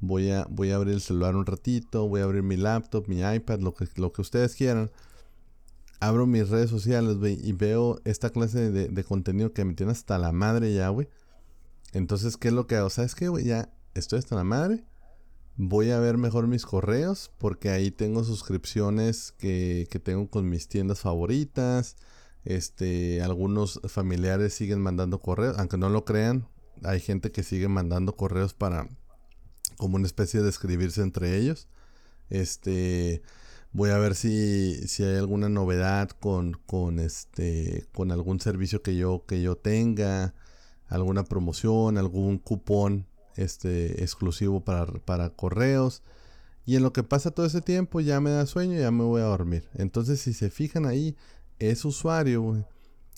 voy 0.00 0.30
a, 0.30 0.44
voy 0.50 0.72
a 0.72 0.76
abrir 0.76 0.94
el 0.94 1.00
celular 1.00 1.36
un 1.36 1.46
ratito, 1.46 2.08
voy 2.08 2.20
a 2.20 2.24
abrir 2.24 2.42
mi 2.42 2.56
laptop, 2.56 3.08
mi 3.08 3.20
iPad, 3.20 3.60
lo 3.60 3.74
que, 3.74 3.86
lo 3.96 4.12
que 4.12 4.20
ustedes 4.20 4.56
quieran. 4.56 4.90
Abro 6.00 6.26
mis 6.26 6.48
redes 6.48 6.70
sociales, 6.70 7.18
güey, 7.18 7.38
y 7.40 7.52
veo 7.52 8.00
esta 8.04 8.30
clase 8.30 8.70
de, 8.72 8.88
de 8.88 9.04
contenido 9.04 9.52
que 9.52 9.64
me 9.64 9.74
tiene 9.74 9.92
hasta 9.92 10.18
la 10.18 10.32
madre 10.32 10.74
ya, 10.74 10.88
güey. 10.88 11.08
Entonces, 11.92 12.36
¿qué 12.36 12.48
es 12.48 12.54
lo 12.54 12.66
que 12.66 12.76
hago? 12.76 12.90
¿Sabes 12.90 13.14
qué, 13.14 13.28
güey? 13.28 13.44
Ya 13.44 13.72
estoy 13.94 14.18
hasta 14.18 14.34
la 14.34 14.44
madre 14.44 14.84
voy 15.56 15.90
a 15.92 16.00
ver 16.00 16.18
mejor 16.18 16.48
mis 16.48 16.66
correos 16.66 17.30
porque 17.38 17.70
ahí 17.70 17.92
tengo 17.92 18.24
suscripciones 18.24 19.32
que, 19.38 19.86
que, 19.88 20.00
tengo 20.00 20.28
con 20.28 20.48
mis 20.48 20.66
tiendas 20.66 20.98
favoritas. 21.00 21.96
Este, 22.44 23.22
algunos 23.22 23.80
familiares 23.88 24.54
siguen 24.54 24.80
mandando 24.80 25.20
correos, 25.20 25.58
aunque 25.58 25.78
no 25.78 25.88
lo 25.88 26.04
crean, 26.04 26.46
hay 26.82 27.00
gente 27.00 27.32
que 27.32 27.42
sigue 27.42 27.68
mandando 27.68 28.16
correos 28.16 28.54
para 28.54 28.88
como 29.76 29.96
una 29.96 30.06
especie 30.06 30.42
de 30.42 30.50
escribirse 30.50 31.02
entre 31.02 31.36
ellos. 31.36 31.68
Este, 32.30 33.22
voy 33.72 33.90
a 33.90 33.98
ver 33.98 34.14
si, 34.14 34.86
si 34.88 35.04
hay 35.04 35.16
alguna 35.16 35.48
novedad 35.48 36.10
con, 36.10 36.52
con 36.66 36.98
este, 37.00 37.86
con 37.92 38.12
algún 38.12 38.40
servicio 38.40 38.82
que 38.82 38.96
yo, 38.96 39.24
que 39.26 39.42
yo 39.42 39.56
tenga, 39.56 40.34
alguna 40.88 41.24
promoción, 41.24 41.98
algún 41.98 42.38
cupón 42.38 43.06
este, 43.36 44.02
exclusivo 44.02 44.64
para, 44.64 44.86
para 44.86 45.30
correos. 45.30 46.02
Y 46.66 46.76
en 46.76 46.82
lo 46.82 46.92
que 46.92 47.02
pasa 47.02 47.30
todo 47.30 47.44
ese 47.46 47.60
tiempo 47.60 48.00
ya 48.00 48.20
me 48.20 48.30
da 48.30 48.46
sueño 48.46 48.78
ya 48.78 48.90
me 48.90 49.04
voy 49.04 49.20
a 49.20 49.26
dormir. 49.26 49.68
Entonces, 49.74 50.20
si 50.20 50.32
se 50.32 50.50
fijan 50.50 50.86
ahí, 50.86 51.16
ese 51.58 51.88
usuario, 51.88 52.66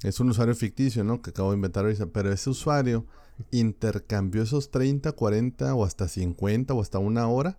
es 0.03 0.21
un 0.21 0.31
usuario 0.31 0.55
ficticio, 0.55 1.05
¿no? 1.05 1.23
Que 1.23 1.31
acabo 1.31 1.51
de 1.51 1.57
inventar 1.57 1.85
ahorita, 1.85 2.07
pero 2.07 2.33
ese 2.33 2.51
usuario 2.51 3.07
intercambió 3.51 4.43
esos 4.43 4.71
30, 4.71 5.13
40 5.13 5.75
o 5.75 5.85
hasta 5.85 6.09
50 6.09 6.75
o 6.75 6.81
hasta 6.81 6.99
una 6.99 7.29
hora 7.29 7.59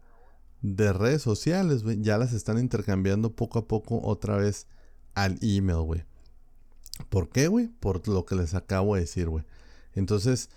de 0.61 0.91
redes 0.91 1.21
sociales, 1.21 1.83
Ya 2.01 2.17
las 2.17 2.33
están 2.33 2.57
intercambiando 2.57 3.35
poco 3.35 3.59
a 3.59 3.67
poco 3.67 4.01
otra 4.01 4.37
vez 4.37 4.67
al 5.13 5.37
email, 5.41 5.81
güey. 5.81 6.03
¿Por 7.09 7.29
qué, 7.29 7.47
güey? 7.47 7.67
Por 7.67 8.07
lo 8.07 8.25
que 8.25 8.35
les 8.35 8.55
acabo 8.55 8.95
de 8.95 9.01
decir, 9.01 9.29
güey. 9.29 9.45
Entonces, 9.93 10.49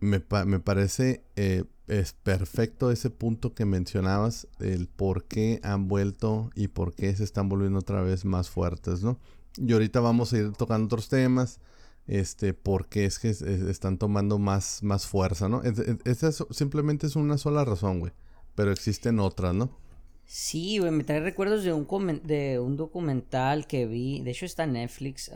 me, 0.00 0.20
parece 0.20 1.22
eh, 1.36 1.64
es 1.86 2.12
perfecto 2.12 2.90
ese 2.90 3.10
punto 3.10 3.54
que 3.54 3.64
mencionabas, 3.64 4.48
el 4.58 4.88
por 4.88 5.24
qué 5.24 5.60
han 5.62 5.88
vuelto 5.88 6.50
y 6.54 6.68
por 6.68 6.94
qué 6.94 7.14
se 7.14 7.24
están 7.24 7.48
volviendo 7.48 7.78
otra 7.78 8.02
vez 8.02 8.24
más 8.24 8.50
fuertes, 8.50 9.02
¿no? 9.02 9.18
Y 9.56 9.72
ahorita 9.72 10.00
vamos 10.00 10.32
a 10.32 10.38
ir 10.38 10.52
tocando 10.52 10.86
otros 10.86 11.08
temas. 11.08 11.60
este, 12.06 12.54
porque 12.54 13.04
es 13.06 13.18
que 13.18 13.30
están 13.30 13.98
tomando 13.98 14.38
más, 14.38 14.82
más 14.82 15.06
fuerza, 15.06 15.48
¿no? 15.48 15.62
Esa 16.04 16.32
simplemente 16.50 17.06
es 17.06 17.16
una 17.16 17.38
sola 17.38 17.64
razón, 17.64 18.00
güey. 18.00 18.12
Pero 18.54 18.72
existen 18.72 19.20
otras, 19.20 19.54
¿no? 19.54 19.81
Sí, 20.34 20.78
güey, 20.78 20.90
me 20.92 21.04
trae 21.04 21.20
recuerdos 21.20 21.62
de 21.62 21.74
un, 21.74 21.86
de 22.24 22.58
un 22.58 22.78
documental 22.78 23.66
que 23.66 23.84
vi, 23.84 24.22
de 24.22 24.30
hecho 24.30 24.46
está 24.46 24.64
en 24.64 24.72
Netflix, 24.72 25.30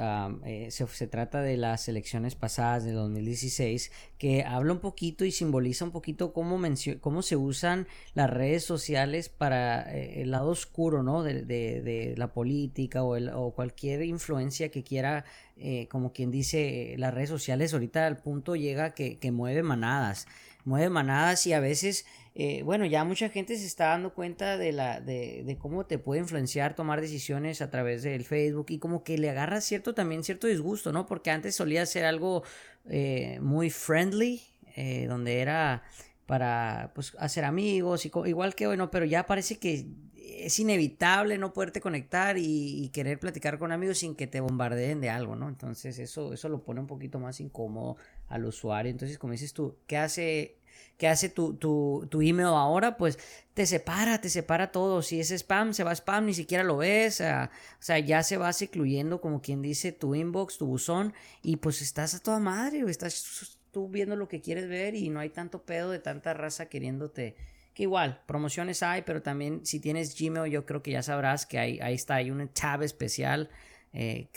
eh, 0.46 0.68
se, 0.70 1.06
trata 1.06 1.42
de 1.42 1.58
las 1.58 1.86
elecciones 1.88 2.34
pasadas 2.34 2.82
de 2.86 2.92
2016, 2.92 3.92
que 4.16 4.44
habla 4.44 4.72
un 4.72 4.78
poquito 4.78 5.26
y 5.26 5.32
simboliza 5.32 5.84
un 5.84 5.90
poquito 5.90 6.32
cómo, 6.32 6.58
cómo 7.02 7.20
se 7.20 7.36
usan 7.36 7.86
las 8.14 8.30
redes 8.30 8.64
sociales 8.64 9.28
para 9.28 9.94
eh, 9.94 10.22
el 10.22 10.30
lado 10.30 10.48
oscuro, 10.48 11.02
¿no? 11.02 11.22
De, 11.22 11.42
de, 11.42 12.14
la 12.16 12.32
política 12.32 13.02
o, 13.02 13.16
el, 13.16 13.28
o, 13.28 13.50
cualquier 13.50 14.02
influencia 14.02 14.70
que 14.70 14.82
quiera, 14.82 15.26
eh, 15.58 15.88
como 15.88 16.14
quien 16.14 16.30
dice, 16.30 16.94
las 16.96 17.12
redes 17.12 17.28
sociales. 17.28 17.74
Ahorita 17.74 18.06
al 18.06 18.16
punto 18.16 18.56
llega 18.56 18.94
que, 18.94 19.18
que 19.18 19.30
mueve 19.30 19.62
manadas, 19.62 20.26
mueve 20.66 20.90
manadas 20.90 21.46
y 21.46 21.54
a 21.54 21.60
veces 21.60 22.04
eh, 22.38 22.62
bueno, 22.64 22.84
ya 22.84 23.02
mucha 23.02 23.30
gente 23.30 23.56
se 23.56 23.64
está 23.64 23.86
dando 23.86 24.12
cuenta 24.12 24.58
de, 24.58 24.70
la, 24.70 25.00
de, 25.00 25.42
de, 25.46 25.56
cómo 25.56 25.86
te 25.86 25.96
puede 25.96 26.20
influenciar 26.20 26.74
tomar 26.74 27.00
decisiones 27.00 27.62
a 27.62 27.70
través 27.70 28.02
del 28.02 28.24
Facebook 28.24 28.66
y 28.68 28.78
como 28.78 29.02
que 29.04 29.16
le 29.16 29.30
agarra 29.30 29.62
cierto 29.62 29.94
también 29.94 30.22
cierto 30.22 30.46
disgusto, 30.46 30.92
¿no? 30.92 31.06
Porque 31.06 31.30
antes 31.30 31.54
solía 31.54 31.86
ser 31.86 32.04
algo 32.04 32.42
eh, 32.90 33.38
muy 33.40 33.70
friendly, 33.70 34.42
eh, 34.76 35.06
donde 35.08 35.40
era 35.40 35.82
para 36.26 36.92
pues 36.94 37.16
hacer 37.18 37.46
amigos 37.46 38.04
y 38.04 38.12
igual 38.26 38.54
que 38.54 38.66
hoy, 38.66 38.76
¿no? 38.76 38.90
Pero 38.90 39.06
ya 39.06 39.24
parece 39.24 39.58
que 39.58 39.86
es 40.26 40.58
inevitable 40.58 41.38
no 41.38 41.52
poderte 41.52 41.80
conectar 41.80 42.36
y, 42.38 42.90
querer 42.92 43.18
platicar 43.18 43.58
con 43.58 43.72
amigos 43.72 43.98
sin 43.98 44.14
que 44.14 44.26
te 44.26 44.40
bombardeen 44.40 45.00
de 45.00 45.10
algo, 45.10 45.36
¿no? 45.36 45.48
Entonces 45.48 45.98
eso, 45.98 46.32
eso 46.32 46.48
lo 46.48 46.62
pone 46.62 46.80
un 46.80 46.86
poquito 46.86 47.18
más 47.18 47.40
incómodo 47.40 47.96
al 48.28 48.44
usuario. 48.44 48.90
Entonces, 48.90 49.18
como 49.18 49.32
dices 49.32 49.52
tú, 49.52 49.76
¿qué 49.86 49.96
hace 49.96 50.56
que 50.98 51.08
hace 51.08 51.28
tu, 51.28 51.54
tu, 51.54 52.06
tu, 52.10 52.22
email 52.22 52.48
ahora, 52.48 52.96
pues 52.96 53.18
te 53.54 53.66
separa, 53.66 54.20
te 54.20 54.30
separa 54.30 54.72
todo. 54.72 55.02
Si 55.02 55.20
es 55.20 55.30
spam, 55.30 55.74
se 55.74 55.84
va 55.84 55.92
spam, 55.94 56.26
ni 56.26 56.34
siquiera 56.34 56.64
lo 56.64 56.78
ves. 56.78 57.20
o 57.20 57.48
sea, 57.80 57.98
ya 57.98 58.22
se 58.22 58.36
va 58.36 58.52
secluyendo, 58.52 59.20
como 59.20 59.42
quien 59.42 59.62
dice, 59.62 59.92
tu 59.92 60.14
inbox, 60.14 60.58
tu 60.58 60.66
buzón, 60.66 61.14
y 61.42 61.56
pues 61.56 61.82
estás 61.82 62.14
a 62.14 62.20
toda 62.20 62.40
madre, 62.40 62.82
estás 62.88 63.58
tú 63.72 63.88
viendo 63.88 64.16
lo 64.16 64.28
que 64.28 64.40
quieres 64.40 64.68
ver 64.68 64.94
y 64.94 65.10
no 65.10 65.20
hay 65.20 65.30
tanto 65.30 65.62
pedo 65.62 65.90
de 65.90 65.98
tanta 65.98 66.34
raza 66.34 66.66
queriéndote. 66.66 67.36
Que 67.76 67.82
igual, 67.82 68.22
promociones 68.24 68.82
hay, 68.82 69.02
pero 69.02 69.20
también 69.20 69.60
si 69.66 69.80
tienes 69.80 70.18
Gmail, 70.18 70.50
yo 70.50 70.64
creo 70.64 70.82
que 70.82 70.92
ya 70.92 71.02
sabrás 71.02 71.44
que 71.44 71.58
ahí, 71.58 71.78
ahí 71.82 71.92
está, 71.92 72.14
hay 72.14 72.30
un 72.30 72.48
tab 72.48 72.82
especial. 72.82 73.50
Eh, 73.92 74.28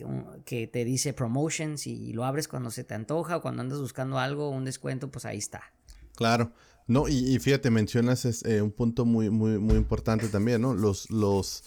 que, 0.45 0.67
te 0.67 0.85
dice 0.85 1.13
promotions 1.13 1.87
y 1.87 2.11
lo 2.11 2.25
abres 2.25 2.49
cuando 2.49 2.69
se 2.69 2.83
te 2.83 2.93
antoja 2.93 3.37
o 3.37 3.41
cuando 3.41 3.61
andas 3.61 3.79
buscando 3.79 4.19
algo, 4.19 4.49
un 4.49 4.65
descuento, 4.65 5.09
pues 5.09 5.23
ahí 5.23 5.37
está. 5.37 5.63
Claro. 6.15 6.51
No, 6.87 7.07
y, 7.07 7.39
fíjate, 7.39 7.69
mencionas 7.69 8.43
eh, 8.45 8.61
un 8.61 8.71
punto 8.71 9.05
muy, 9.05 9.29
muy, 9.29 9.57
muy 9.57 9.77
importante 9.77 10.27
también, 10.27 10.61
¿no? 10.61 10.73
Los, 10.73 11.09
los, 11.09 11.63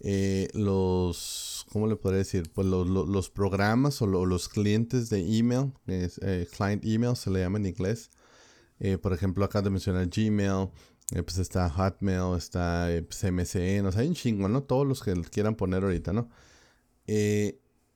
eh, 0.00 0.48
los, 0.54 1.66
¿cómo 1.72 1.88
le 1.88 1.96
podría 1.96 2.18
decir? 2.18 2.50
Pues 2.54 2.68
los, 2.68 3.30
programas 3.30 4.00
o 4.00 4.06
los 4.06 4.48
clientes 4.48 5.10
de 5.10 5.20
email, 5.38 5.72
client 6.56 6.84
email 6.84 7.16
se 7.16 7.30
le 7.30 7.40
llama 7.40 7.58
en 7.58 7.66
inglés. 7.66 8.10
por 9.02 9.12
ejemplo, 9.12 9.44
acá 9.44 9.60
de 9.60 9.70
mencionar 9.70 10.08
Gmail, 10.08 10.68
pues 11.10 11.38
está 11.38 11.68
Hotmail, 11.70 12.36
está 12.36 12.88
pues, 13.06 13.24
MSN, 13.24 13.86
o 13.86 13.92
sea, 13.92 14.02
hay 14.02 14.08
un 14.08 14.14
chingo, 14.14 14.48
¿no? 14.48 14.62
Todos 14.62 14.86
los 14.86 15.02
que 15.02 15.14
quieran 15.30 15.54
poner 15.54 15.84
ahorita, 15.84 16.12
¿no? 16.12 16.28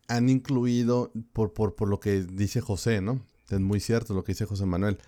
han 0.09 0.29
incluido, 0.29 1.13
por, 1.33 1.53
por, 1.53 1.77
por 1.77 1.89
lo 1.89 2.01
que 2.01 2.23
dice 2.23 2.61
José, 2.61 3.01
¿no? 3.01 3.25
Es 3.49 3.61
muy 3.61 3.81
cierto 3.81 4.15
lo 4.15 4.25
que 4.25 4.33
dice 4.33 4.45
José 4.47 4.67
Manuel 4.67 4.99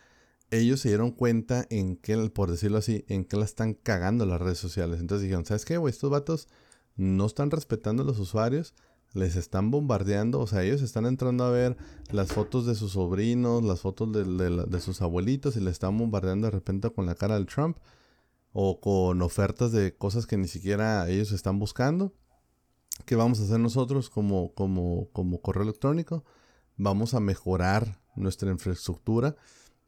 ellos 0.53 0.81
se 0.81 0.89
dieron 0.89 1.13
cuenta 1.13 1.67
en 1.71 1.97
que, 1.97 2.17
por 2.29 2.51
decirlo 2.51 2.79
así, 2.79 3.05
en 3.09 3.25
que 3.25 3.39
la 3.39 3.45
están 3.45 3.73
cagando 3.73 4.27
las 4.27 4.41
redes 4.41 4.59
sociales. 4.59 5.01
Entonces 5.01 5.23
dijeron, 5.23 5.47
¿sabes 5.47 5.65
qué, 5.65 5.79
güey? 5.79 5.91
Estos 5.91 6.11
vatos 6.11 6.49
no 6.95 7.27
están 7.27 7.51
respetando 7.51 8.03
a 8.03 8.07
los 8.07 8.19
usuarios, 8.19 8.75
les 9.15 9.37
están 9.37 9.71
bombardeando, 9.71 10.41
o 10.41 10.47
sea, 10.47 10.63
ellos 10.63 10.83
están 10.83 11.07
entrando 11.07 11.45
a 11.45 11.51
ver 11.51 11.77
las 12.11 12.33
fotos 12.33 12.67
de 12.67 12.75
sus 12.75 12.93
sobrinos, 12.93 13.63
las 13.63 13.81
fotos 13.81 14.13
de, 14.13 14.81
sus 14.81 15.03
abuelitos 15.03 15.57
y 15.57 15.61
le 15.61 15.71
están 15.71 15.99
bombardeando 15.99 16.47
de 16.47 16.53
repente 16.53 16.91
con 16.91 17.07
la 17.07 17.15
cara 17.15 17.35
del 17.35 17.47
Trump 17.47 17.77
o 18.53 18.81
con 18.81 19.21
ofertas 19.23 19.73
de 19.73 19.95
cosas 19.95 20.27
que 20.27 20.37
ni 20.37 20.49
siquiera 20.49 21.09
ellos 21.09 21.33
están 21.33 21.59
buscando. 21.59 22.15
¿Qué 23.05 23.17
vamos 23.17 23.41
a 23.41 23.45
hacer 23.45 23.61
nosotros 23.61 24.11
como, 24.11 24.53
como, 24.55 25.09
como 25.13 25.41
correo 25.41 25.63
electrónico? 25.63 26.25
Vamos 26.77 27.15
a 27.15 27.21
mejorar 27.21 28.01
nuestra 28.17 28.51
infraestructura 28.51 29.37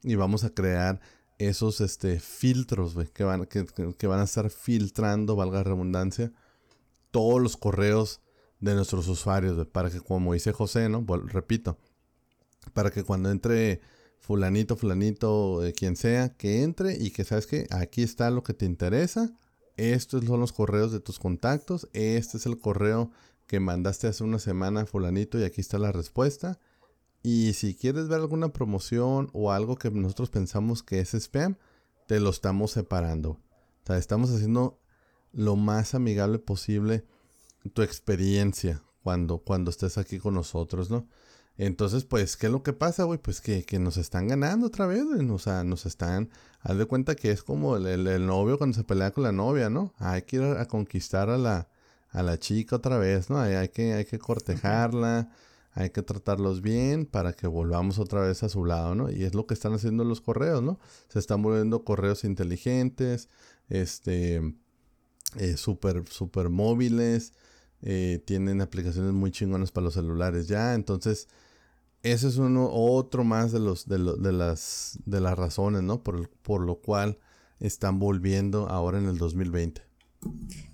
y 0.03 0.17
vamos 0.17 0.45
a 0.45 0.51
crear 0.51 1.01
esos 1.39 1.81
este, 1.81 2.21
filtros, 2.21 2.97
que 3.13 3.25
van, 3.25 3.47
que, 3.47 4.07
van 4.07 4.21
a 4.21 4.25
estar 4.25 4.51
filtrando, 4.51 5.37
valga 5.37 5.63
redundancia, 5.63 6.33
todos 7.11 7.41
los 7.41 7.57
correos 7.57 8.21
de 8.65 8.75
nuestros 8.75 9.09
usuarios, 9.09 9.67
para 9.69 9.91
que, 9.91 10.01
como 10.01 10.33
dice 10.33 10.53
José, 10.53 10.89
¿no? 10.89 11.05
repito, 11.27 11.79
para 12.73 12.91
que 12.91 13.05
cuando 13.05 13.31
entre 13.31 13.81
fulanito, 14.21 14.77
fulanito, 14.77 15.65
eh, 15.65 15.73
quien 15.73 15.97
sea, 15.97 16.31
que 16.31 16.63
entre 16.63 16.97
y 16.97 17.11
que 17.11 17.25
sabes 17.25 17.47
que 17.47 17.67
aquí 17.71 18.03
está 18.03 18.31
lo 18.31 18.43
que 18.43 18.55
te 18.55 18.65
interesa, 18.65 19.31
estos 19.77 20.25
son 20.25 20.41
los 20.41 20.53
correos 20.53 20.93
de 20.93 21.01
tus 21.01 21.19
contactos, 21.19 21.89
este 21.93 22.39
es 22.39 22.47
el 22.47 22.59
correo 22.59 23.11
que 23.47 23.61
mandaste 23.61 24.07
hace 24.07 24.25
una 24.25 24.39
semana, 24.39 24.87
fulanito, 24.87 25.39
y 25.39 25.45
aquí 25.45 25.61
está 25.61 25.79
la 25.79 25.93
respuesta 25.93 26.59
y 27.27 27.55
si 27.55 27.75
quieres 27.75 28.07
ver 28.07 28.21
alguna 28.21 28.53
promoción 28.53 29.31
o 29.33 29.51
algo 29.51 29.77
que 29.77 29.91
nosotros 29.91 30.29
pensamos 30.29 30.83
que 30.83 31.01
es 31.01 31.15
spam, 31.15 31.57
te 32.07 32.21
lo 32.21 32.29
estamos 32.29 32.73
separando. 32.73 33.31
O 33.31 33.87
sea, 33.87 33.97
estamos 33.97 34.31
haciendo 34.31 34.79
lo 35.33 35.57
más 35.57 35.95
amigable 35.95 36.39
posible 36.39 37.07
tu 37.73 37.83
experiencia 37.83 38.83
cuando, 39.03 39.39
cuando 39.39 39.71
estés 39.71 39.99
aquí 39.99 40.19
con 40.19 40.35
nosotros, 40.35 40.91
¿no? 40.91 41.09
Entonces, 41.57 42.05
pues, 42.05 42.37
¿qué 42.37 42.47
es 42.47 42.53
lo 42.53 42.63
que 42.65 42.73
pasa, 42.73 43.05
güey? 43.05 43.19
Pues 43.19 43.41
que, 43.41 43.65
nos 43.79 43.97
están 43.97 44.27
ganando 44.27 44.67
otra 44.67 44.87
vez, 44.87 45.05
güey. 45.05 45.29
O 45.31 45.39
sea, 45.39 45.63
nos 45.63 45.87
están... 45.87 46.31
Haz 46.61 46.77
de 46.79 46.87
cuenta 46.87 47.15
que 47.15 47.31
es 47.31 47.43
como 47.45 47.77
el, 47.77 48.27
novio 48.27 48.59
cuando 48.59 48.77
se 48.77 48.85
pelea 48.85 49.13
con 49.13 49.23
la 49.23 49.33
novia, 49.33 49.71
¿no? 49.71 49.95
Hay 49.99 50.23
que 50.23 50.37
ir 50.37 50.43
a, 50.43 50.67
conquistar 50.67 51.31
a 51.31 51.39
la, 51.39 51.69
a 52.11 52.23
la 52.23 52.39
chica 52.39 52.77
otra 52.77 52.99
vez, 52.99 53.31
¿no? 53.31 53.39
Hay, 53.39 53.55
hay, 53.55 53.69
que, 53.69 53.93
hay 53.93 54.05
que 54.05 54.19
cortejarla 54.19 55.31
hay 55.75 55.91
que 55.91 56.03
tratarlos 56.03 56.63
bien 56.63 57.05
para 57.05 57.33
que 57.33 57.49
volvamos 57.49 57.99
otra 57.99 58.21
vez 58.21 58.43
a 58.45 58.49
su 58.49 58.65
lado, 58.65 58.95
¿no? 58.95 59.11
Y 59.11 59.25
es 59.25 59.35
lo 59.35 59.47
que 59.47 59.55
están 59.55 59.75
haciendo 59.75 60.05
los 60.05 60.21
correos, 60.21 60.63
¿no? 60.63 60.79
Se 61.09 61.19
están 61.19 61.43
volviendo 61.43 61.85
correos 61.85 62.23
inteligentes, 62.23 63.29
este, 63.69 64.55
eh, 65.37 65.57
súper, 65.57 66.05
súper 66.09 66.49
móviles, 66.49 67.33
eh, 67.85 68.21
tienen 68.27 68.61
aplicaciones 68.61 69.13
muy 69.13 69.31
chingonas 69.31 69.71
para 69.71 69.85
los 69.85 69.95
celulares 69.95 70.49
ya, 70.49 70.75
entonces 70.75 71.29
ese 72.03 72.29
es 72.29 72.37
uno, 72.37 72.69
otro 72.71 73.25
más 73.25 73.53
de 73.53 73.61
los, 73.61 73.89
de, 73.89 73.99
de 73.99 74.33
las, 74.33 74.99
de 75.07 75.21
las 75.21 75.39
razones, 75.39 75.83
¿no? 75.83 76.03
Por, 76.03 76.29
por 76.29 76.61
lo 76.61 76.77
cual 76.77 77.19
están 77.61 77.99
volviendo 77.99 78.69
ahora 78.69 78.99
en 78.99 79.07
el 79.07 79.17
2020. 79.17 79.81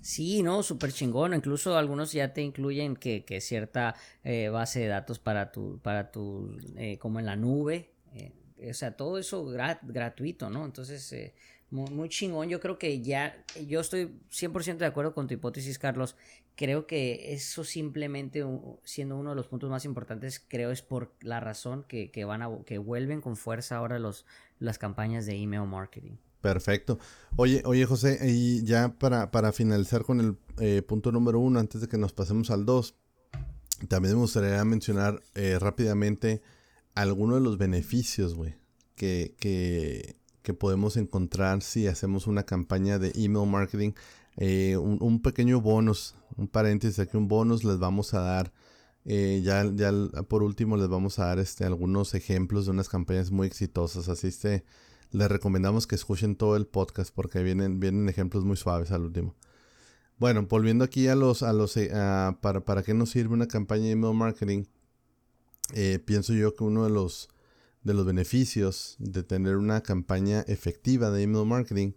Sí, 0.01 0.43
no, 0.43 0.61
súper 0.61 0.91
chingón. 0.91 1.33
Incluso 1.33 1.77
algunos 1.77 2.11
ya 2.11 2.33
te 2.33 2.41
incluyen 2.41 2.95
que, 2.95 3.23
que 3.23 3.39
cierta 3.39 3.95
eh, 4.23 4.49
base 4.49 4.81
de 4.81 4.87
datos 4.87 5.19
para 5.19 5.51
tu, 5.53 5.79
para 5.79 6.11
tu, 6.11 6.57
eh, 6.75 6.97
como 6.97 7.19
en 7.19 7.25
la 7.25 7.35
nube. 7.35 7.91
Eh, 8.13 8.33
o 8.69 8.73
sea, 8.73 8.95
todo 8.95 9.17
eso 9.17 9.45
gratuito, 9.45 10.49
¿no? 10.49 10.65
Entonces, 10.65 11.33
muy, 11.69 11.89
muy, 11.91 12.09
chingón. 12.09 12.49
Yo 12.49 12.59
creo 12.59 12.77
que 12.77 13.01
ya, 13.01 13.43
yo 13.67 13.79
estoy 13.79 14.19
100% 14.31 14.77
de 14.77 14.85
acuerdo 14.85 15.13
con 15.13 15.27
tu 15.27 15.33
hipótesis, 15.33 15.79
Carlos. 15.79 16.15
Creo 16.55 16.85
que 16.85 17.33
eso 17.33 17.63
simplemente, 17.63 18.45
siendo 18.83 19.17
uno 19.17 19.31
de 19.31 19.35
los 19.35 19.47
puntos 19.47 19.69
más 19.69 19.85
importantes, 19.85 20.39
creo 20.39 20.71
es 20.71 20.81
por 20.81 21.13
la 21.21 21.39
razón 21.39 21.85
que, 21.87 22.11
que 22.11 22.25
van 22.25 22.41
a, 22.41 22.49
que 22.65 22.77
vuelven 22.77 23.21
con 23.21 23.35
fuerza 23.35 23.77
ahora 23.77 23.99
los, 23.99 24.25
las 24.59 24.77
campañas 24.77 25.25
de 25.25 25.35
email 25.35 25.67
marketing. 25.67 26.17
Perfecto. 26.41 26.99
Oye, 27.35 27.61
oye 27.65 27.85
José, 27.85 28.19
y 28.23 28.63
ya 28.63 28.93
para, 28.97 29.31
para 29.31 29.51
finalizar 29.51 30.03
con 30.03 30.19
el 30.19 30.37
eh, 30.59 30.81
punto 30.81 31.11
número 31.11 31.39
uno, 31.39 31.59
antes 31.59 31.81
de 31.81 31.87
que 31.87 31.97
nos 31.97 32.13
pasemos 32.13 32.49
al 32.49 32.65
dos, 32.65 32.95
también 33.87 34.15
me 34.15 34.21
gustaría 34.21 34.63
mencionar 34.65 35.21
eh, 35.35 35.57
rápidamente 35.59 36.41
algunos 36.95 37.37
de 37.37 37.43
los 37.43 37.57
beneficios, 37.57 38.33
güey, 38.33 38.55
que, 38.95 39.35
que, 39.39 40.15
que, 40.41 40.53
podemos 40.53 40.97
encontrar 40.97 41.61
si 41.61 41.87
hacemos 41.87 42.27
una 42.27 42.43
campaña 42.43 42.99
de 42.99 43.11
email 43.15 43.47
marketing. 43.47 43.93
Eh, 44.37 44.77
un, 44.77 45.21
pequeño 45.21 45.61
bonus, 45.61 46.15
un 46.37 46.47
paréntesis 46.47 46.99
aquí, 46.99 47.17
un 47.17 47.27
bonus 47.27 47.63
les 47.63 47.79
vamos 47.79 48.13
a 48.13 48.21
dar. 48.21 48.53
ya, 49.05 49.65
ya 49.73 49.91
por 50.27 50.43
último 50.43 50.77
les 50.77 50.87
vamos 50.87 51.19
a 51.19 51.27
dar 51.27 51.39
este, 51.39 51.65
algunos 51.65 52.13
ejemplos 52.13 52.65
de 52.65 52.71
unas 52.71 52.89
campañas 52.89 53.31
muy 53.31 53.47
exitosas. 53.47 54.09
Así 54.09 54.27
este 54.27 54.63
les 55.11 55.29
recomendamos 55.29 55.87
que 55.87 55.95
escuchen 55.95 56.35
todo 56.35 56.55
el 56.55 56.65
podcast 56.65 57.13
porque 57.13 57.43
vienen, 57.43 57.79
vienen 57.79 58.07
ejemplos 58.09 58.45
muy 58.45 58.57
suaves 58.57 58.91
al 58.91 59.01
último. 59.03 59.35
Bueno, 60.17 60.45
volviendo 60.47 60.83
aquí 60.83 61.07
a 61.07 61.15
los, 61.15 61.43
a 61.43 61.51
los, 61.51 61.75
eh, 61.77 61.89
para, 62.41 62.63
para 62.63 62.83
qué 62.83 62.93
nos 62.93 63.09
sirve 63.09 63.33
una 63.33 63.47
campaña 63.47 63.85
de 63.85 63.91
email 63.91 64.13
marketing. 64.15 64.65
eh, 65.73 65.99
pienso 66.03 66.33
yo 66.33 66.55
que 66.55 66.63
uno 66.63 66.83
de 66.83 66.91
los, 66.91 67.29
de 67.83 67.93
los 67.93 68.05
beneficios 68.05 68.95
de 68.99 69.23
tener 69.23 69.57
una 69.57 69.81
campaña 69.81 70.41
efectiva 70.41 71.09
de 71.09 71.23
email 71.23 71.45
marketing 71.45 71.93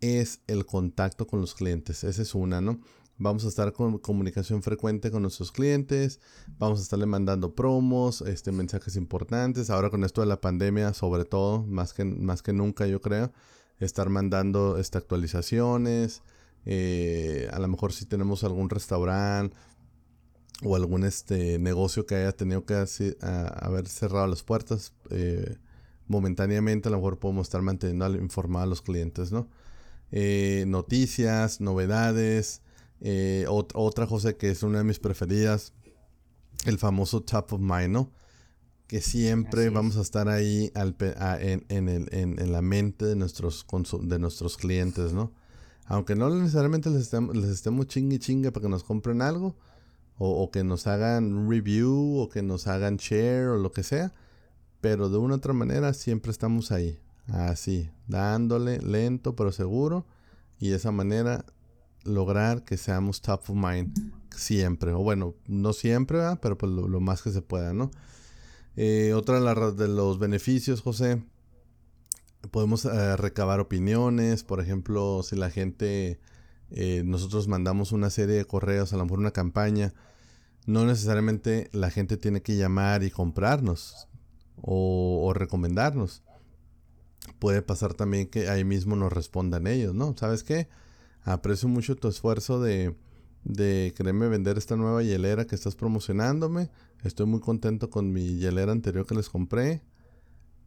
es 0.00 0.40
el 0.46 0.66
contacto 0.66 1.26
con 1.26 1.40
los 1.40 1.54
clientes. 1.54 2.04
Esa 2.04 2.22
es 2.22 2.34
una, 2.34 2.60
¿no? 2.60 2.80
Vamos 3.20 3.44
a 3.44 3.48
estar 3.48 3.72
con 3.72 3.98
comunicación 3.98 4.62
frecuente 4.62 5.10
con 5.10 5.22
nuestros 5.22 5.50
clientes, 5.50 6.20
vamos 6.56 6.78
a 6.78 6.82
estarle 6.84 7.06
mandando 7.06 7.52
promos, 7.52 8.20
este, 8.20 8.52
mensajes 8.52 8.94
importantes. 8.94 9.70
Ahora 9.70 9.90
con 9.90 10.04
esto 10.04 10.20
de 10.20 10.28
la 10.28 10.40
pandemia, 10.40 10.94
sobre 10.94 11.24
todo, 11.24 11.64
más 11.64 11.92
que, 11.94 12.04
más 12.04 12.42
que 12.42 12.52
nunca 12.52 12.86
yo 12.86 13.00
creo, 13.00 13.32
estar 13.80 14.08
mandando 14.08 14.78
este, 14.78 14.98
actualizaciones. 14.98 16.22
Eh, 16.64 17.48
a 17.52 17.58
lo 17.58 17.66
mejor 17.66 17.92
si 17.92 18.06
tenemos 18.06 18.44
algún 18.44 18.70
restaurante 18.70 19.56
o 20.62 20.76
algún 20.76 21.04
este, 21.04 21.58
negocio 21.58 22.06
que 22.06 22.16
haya 22.16 22.32
tenido 22.32 22.64
que 22.64 22.74
haber 23.60 23.88
cerrado 23.88 24.26
las 24.28 24.44
puertas 24.44 24.92
eh, 25.10 25.56
momentáneamente, 26.06 26.88
a 26.88 26.92
lo 26.92 26.98
mejor 26.98 27.18
podemos 27.18 27.48
estar 27.48 27.62
manteniendo 27.62 28.14
informados 28.16 28.66
a 28.66 28.68
los 28.68 28.82
clientes, 28.82 29.32
¿no? 29.32 29.48
Eh, 30.10 30.64
noticias, 30.66 31.60
novedades, 31.60 32.62
eh, 33.00 33.46
otra, 33.48 34.06
José, 34.06 34.36
que 34.36 34.50
es 34.50 34.62
una 34.62 34.78
de 34.78 34.84
mis 34.84 34.98
preferidas, 34.98 35.72
el 36.64 36.78
famoso 36.78 37.22
top 37.22 37.52
of 37.54 37.60
mind, 37.60 37.90
¿no? 37.90 38.12
Que 38.86 39.00
siempre 39.00 39.68
vamos 39.68 39.96
a 39.96 40.00
estar 40.00 40.28
ahí 40.28 40.72
en, 40.74 42.52
la 42.52 42.62
mente 42.62 43.04
de 43.04 43.16
nuestros, 43.16 43.66
de 44.02 44.18
nuestros 44.18 44.56
clientes, 44.56 45.12
¿no? 45.12 45.32
Aunque 45.86 46.16
no 46.16 46.30
necesariamente 46.30 46.90
les 46.90 47.02
estemos, 47.02 47.36
les 47.36 47.50
estemos 47.50 47.86
chingue 47.86 48.18
chingue 48.18 48.52
para 48.52 48.64
que 48.64 48.70
nos 48.70 48.84
compren 48.84 49.22
algo, 49.22 49.56
o, 50.16 50.42
o, 50.42 50.50
que 50.50 50.64
nos 50.64 50.86
hagan 50.86 51.48
review, 51.48 52.18
o 52.18 52.28
que 52.28 52.42
nos 52.42 52.66
hagan 52.66 52.96
share, 52.96 53.48
o 53.48 53.56
lo 53.56 53.72
que 53.72 53.82
sea, 53.82 54.12
pero 54.80 55.08
de 55.08 55.18
una 55.18 55.34
u 55.34 55.36
otra 55.36 55.52
manera 55.52 55.92
siempre 55.92 56.32
estamos 56.32 56.72
ahí, 56.72 56.98
así, 57.28 57.90
dándole 58.06 58.78
lento 58.78 59.36
pero 59.36 59.52
seguro, 59.52 60.06
y 60.58 60.70
de 60.70 60.76
esa 60.76 60.90
manera 60.90 61.44
lograr 62.04 62.64
que 62.64 62.76
seamos 62.76 63.20
top 63.20 63.42
of 63.48 63.50
mind 63.50 64.12
siempre. 64.34 64.92
O 64.92 64.98
bueno, 64.98 65.34
no 65.46 65.72
siempre, 65.72 66.20
pero 66.40 66.58
pues 66.58 66.72
lo, 66.72 67.00
más 67.00 67.22
que 67.22 67.30
se 67.30 67.42
pueda, 67.42 67.72
¿no? 67.72 67.90
Eh, 68.76 69.12
otra 69.14 69.40
de 69.72 69.88
los 69.88 70.18
beneficios, 70.18 70.80
José, 70.80 71.22
podemos 72.50 72.84
eh, 72.84 73.16
recabar 73.16 73.60
opiniones. 73.60 74.44
Por 74.44 74.60
ejemplo, 74.60 75.22
si 75.22 75.36
la 75.36 75.50
gente, 75.50 76.20
eh, 76.70 77.02
nosotros 77.04 77.48
mandamos 77.48 77.92
una 77.92 78.10
serie 78.10 78.36
de 78.36 78.44
correos, 78.44 78.92
a 78.92 78.96
lo 78.96 79.04
mejor 79.04 79.18
una 79.18 79.32
campaña, 79.32 79.94
no 80.66 80.84
necesariamente 80.84 81.68
la 81.72 81.90
gente 81.90 82.16
tiene 82.16 82.42
que 82.42 82.56
llamar 82.56 83.02
y 83.02 83.10
comprarnos 83.10 84.08
o 84.60 85.32
recomendarnos. 85.34 86.22
Puede 87.38 87.62
pasar 87.62 87.94
también 87.94 88.28
que 88.28 88.48
ahí 88.48 88.64
mismo 88.64 88.96
nos 88.96 89.12
respondan 89.12 89.66
ellos, 89.66 89.94
¿no? 89.94 90.16
¿Sabes 90.16 90.42
qué? 90.42 90.68
Aprecio 91.22 91.68
mucho 91.68 91.96
tu 91.96 92.08
esfuerzo 92.08 92.60
de, 92.60 92.94
de 93.44 93.92
quererme 93.96 94.28
vender 94.28 94.58
esta 94.58 94.76
nueva 94.76 95.02
hielera 95.02 95.46
que 95.46 95.54
estás 95.54 95.76
promocionándome. 95.76 96.70
Estoy 97.04 97.26
muy 97.26 97.40
contento 97.40 97.90
con 97.90 98.12
mi 98.12 98.38
hielera 98.38 98.72
anterior 98.72 99.06
que 99.06 99.14
les 99.14 99.28
compré. 99.28 99.82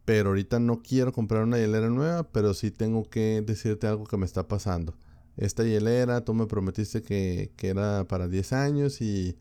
Pero 0.06 0.30
ahorita 0.30 0.60
no 0.60 0.82
quiero 0.82 1.12
comprar 1.12 1.44
una 1.44 1.58
hielera 1.58 1.90
nueva, 1.90 2.24
pero 2.32 2.54
sí 2.54 2.72
tengo 2.72 3.04
que 3.04 3.44
decirte 3.46 3.88
algo 3.88 4.06
que 4.06 4.18
me 4.18 4.26
está 4.26 4.48
pasando. 4.48 4.96
Esta 5.38 5.64
hielera, 5.64 6.26
tú 6.26 6.34
me 6.34 6.48
prometiste 6.48 7.02
que, 7.04 7.52
que 7.56 7.70
era 7.70 8.08
para 8.08 8.28
10 8.28 8.54
años 8.54 9.02
y, 9.02 9.38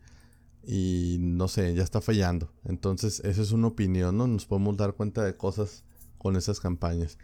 y 0.63 1.17
no 1.19 1.47
sé, 1.47 1.73
ya 1.73 1.83
está 1.83 1.99
fallando. 1.99 2.51
Entonces, 2.63 3.21
esa 3.21 3.41
es 3.41 3.51
una 3.51 3.67
opinión, 3.67 4.17
¿no? 4.17 4.27
Nos 4.27 4.45
podemos 4.45 4.77
dar 4.77 4.93
cuenta 4.93 5.23
de 5.23 5.35
cosas 5.35 5.83
con 6.21 6.35
esas 6.35 6.59
campañas. 6.59 7.17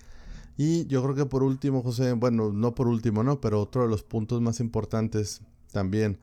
Y 0.57 0.87
yo 0.87 1.03
creo 1.03 1.13
que 1.13 1.25
por 1.27 1.43
último, 1.43 1.83
José, 1.83 2.13
bueno, 2.13 2.51
no 2.51 2.73
por 2.73 2.87
último, 2.87 3.23
¿no? 3.23 3.39
Pero 3.39 3.61
otro 3.61 3.83
de 3.83 3.87
los 3.87 4.01
puntos 4.01 4.41
más 4.41 4.59
importantes 4.59 5.41
también 5.71 6.17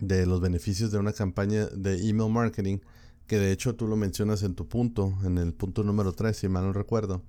de 0.00 0.24
los 0.24 0.40
beneficios 0.40 0.90
de 0.90 0.98
una 0.98 1.12
campaña 1.12 1.66
de 1.66 2.08
email 2.08 2.32
marketing, 2.32 2.78
que 3.26 3.38
de 3.38 3.52
hecho 3.52 3.74
tú 3.74 3.86
lo 3.86 3.96
mencionas 3.96 4.42
en 4.42 4.54
tu 4.54 4.66
punto, 4.66 5.12
en 5.24 5.36
el 5.36 5.52
punto 5.52 5.84
número 5.84 6.12
3, 6.12 6.34
si 6.34 6.48
mal 6.48 6.64
no 6.64 6.72
recuerdo, 6.72 7.20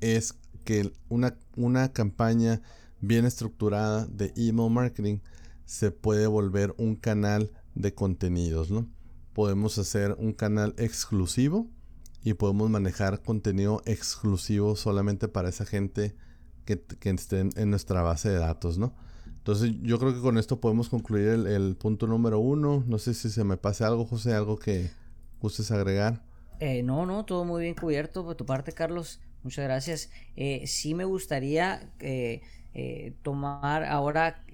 es 0.00 0.34
que 0.64 0.92
una, 1.08 1.36
una 1.56 1.92
campaña 1.92 2.62
bien 3.00 3.24
estructurada 3.24 4.06
de 4.06 4.32
email 4.36 4.70
marketing 4.70 5.18
se 5.64 5.90
puede 5.90 6.28
volver 6.28 6.74
un 6.78 6.94
canal 6.94 7.50
de 7.74 7.92
contenidos, 7.92 8.70
¿no? 8.70 8.86
Podemos 9.32 9.78
hacer 9.78 10.14
un 10.18 10.32
canal 10.32 10.74
exclusivo 10.78 11.66
y 12.28 12.34
podemos 12.34 12.68
manejar 12.68 13.22
contenido 13.22 13.80
exclusivo 13.86 14.76
solamente 14.76 15.28
para 15.28 15.48
esa 15.48 15.64
gente 15.64 16.14
que, 16.66 16.78
que 16.78 17.08
esté 17.08 17.40
en, 17.40 17.70
nuestra 17.70 18.02
base 18.02 18.28
de 18.28 18.38
datos, 18.38 18.76
¿no? 18.76 18.94
Entonces 19.24 19.72
yo 19.80 19.98
creo 19.98 20.12
que 20.12 20.20
con 20.20 20.36
esto 20.36 20.60
podemos 20.60 20.90
concluir 20.90 21.28
el, 21.28 21.74
punto 21.76 22.06
número 22.06 22.38
uno. 22.38 22.84
No 22.86 22.98
sé 22.98 23.14
si 23.14 23.30
se 23.30 23.44
me 23.44 23.56
pase 23.56 23.84
algo, 23.84 24.04
José, 24.04 24.34
algo 24.34 24.58
que 24.58 24.90
gustes 25.40 25.70
agregar. 25.70 26.22
Eh, 26.60 26.82
no, 26.82 27.06
no, 27.06 27.24
todo 27.24 27.46
muy 27.46 27.62
bien 27.62 27.74
cubierto 27.74 28.26
por 28.26 28.34
tu 28.34 28.44
parte, 28.44 28.72
Carlos. 28.72 29.20
Muchas 29.42 29.64
gracias. 29.64 30.10
Eh, 30.36 30.66
sí 30.66 30.92
me 30.92 31.06
gustaría 31.06 31.90
eh, 31.98 32.42
tomar 33.22 33.84
ahora, 33.84 34.44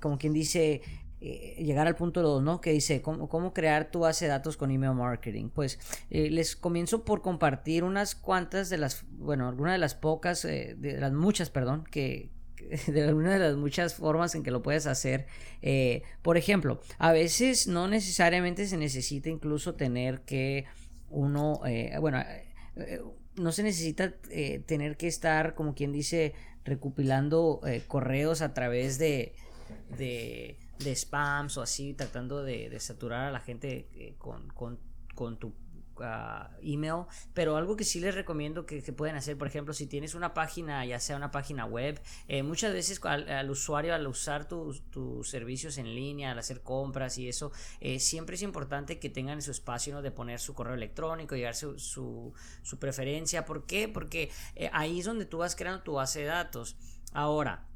como 0.00 0.18
quien 0.18 0.32
dice, 0.32 0.82
eh, 1.22 1.62
llegar 1.62 1.86
al 1.86 1.96
punto 1.96 2.22
2, 2.22 2.42
¿no? 2.42 2.62
Que 2.62 2.72
dice, 2.72 3.02
¿cómo, 3.02 3.52
crear 3.52 3.90
tu 3.90 4.00
base 4.00 4.24
de 4.24 4.30
datos 4.30 4.56
con 4.56 4.70
email 4.70 4.94
marketing? 4.94 5.50
Pues 5.50 5.78
eh, 6.08 6.30
les 6.30 6.56
comienzo 6.56 7.04
por 7.04 7.20
compartir 7.20 7.84
unas 7.84 8.14
cuantas 8.14 8.70
de 8.70 8.78
las, 8.78 9.04
bueno, 9.12 9.46
algunas 9.46 9.74
de 9.74 9.78
las 9.78 9.94
pocas, 9.94 10.46
eh, 10.46 10.76
de 10.78 10.98
las 10.98 11.12
muchas, 11.12 11.50
perdón, 11.50 11.84
que, 11.84 12.30
de 12.86 13.02
alguna 13.02 13.34
de 13.34 13.38
las 13.38 13.56
muchas 13.56 13.94
formas 13.94 14.34
en 14.34 14.42
que 14.42 14.50
lo 14.50 14.62
puedes 14.62 14.86
hacer. 14.86 15.26
por 16.22 16.38
ejemplo, 16.38 16.80
a 16.96 17.12
veces 17.12 17.66
no 17.66 17.86
necesariamente 17.86 18.66
se 18.66 18.78
necesita 18.78 19.28
incluso 19.28 19.74
tener 19.74 20.22
que 20.22 20.64
uno, 21.10 21.60
bueno, 22.00 22.24
no 23.36 23.52
se 23.52 23.62
necesita 23.62 24.14
tener 24.66 24.96
que 24.96 25.06
estar, 25.06 25.54
como 25.54 25.74
quien 25.74 25.92
dice, 25.92 26.32
recopilando 26.64 27.60
correos 27.88 28.40
a 28.40 28.54
través 28.54 28.98
de 28.98 29.34
de 30.80 30.96
spams 30.96 31.56
o 31.56 31.62
así, 31.62 31.94
tratando 31.94 32.42
de, 32.42 32.78
saturar 32.80 33.26
a 33.26 33.30
la 33.30 33.40
gente 33.40 33.88
eh, 33.92 34.16
con, 34.18 35.38
tu 35.38 35.54
ah, 36.00 36.50
email, 36.62 37.04
pero 37.34 37.56
algo 37.56 37.76
que 37.76 37.84
sí 37.84 38.00
les 38.00 38.14
recomiendo 38.14 38.64
que, 38.64 38.80
pueden 38.92 39.16
hacer, 39.16 39.36
por 39.36 39.46
ejemplo, 39.46 39.74
si 39.74 39.86
tienes 39.86 40.14
una 40.14 40.32
página, 40.32 40.84
ya 40.86 40.98
sea 40.98 41.16
una 41.16 41.30
página 41.30 41.66
web, 41.66 42.00
eh, 42.28 42.42
muchas 42.42 42.72
veces 42.72 43.00
al, 43.04 43.50
usuario 43.50 43.94
al 43.94 44.06
usar 44.06 44.48
tus, 44.48 44.82
servicios 45.28 45.76
en 45.76 45.94
línea, 45.94 46.30
al 46.30 46.38
hacer 46.38 46.62
compras 46.62 47.18
y 47.18 47.28
eso, 47.28 47.52
eh, 47.80 48.00
siempre 48.00 48.36
es 48.36 48.42
importante 48.42 48.98
que 48.98 49.10
tengan 49.10 49.42
su 49.42 49.50
espacio 49.50 50.00
de 50.00 50.10
poner 50.10 50.40
su 50.40 50.54
correo 50.54 50.74
electrónico, 50.74 51.36
llegar 51.36 51.54
su, 51.54 51.78
su, 51.78 52.32
su 52.62 52.78
preferencia. 52.78 53.44
¿Por 53.44 53.66
qué? 53.66 53.88
Porque 53.88 54.30
ahí 54.72 55.00
es 55.00 55.04
donde 55.04 55.26
tú 55.26 55.38
vas 55.38 55.54
creando 55.54 55.82
tu 55.82 55.92
base 55.94 56.20
de 56.20 56.26
datos. 56.26 56.76
Ahora, 57.12 57.66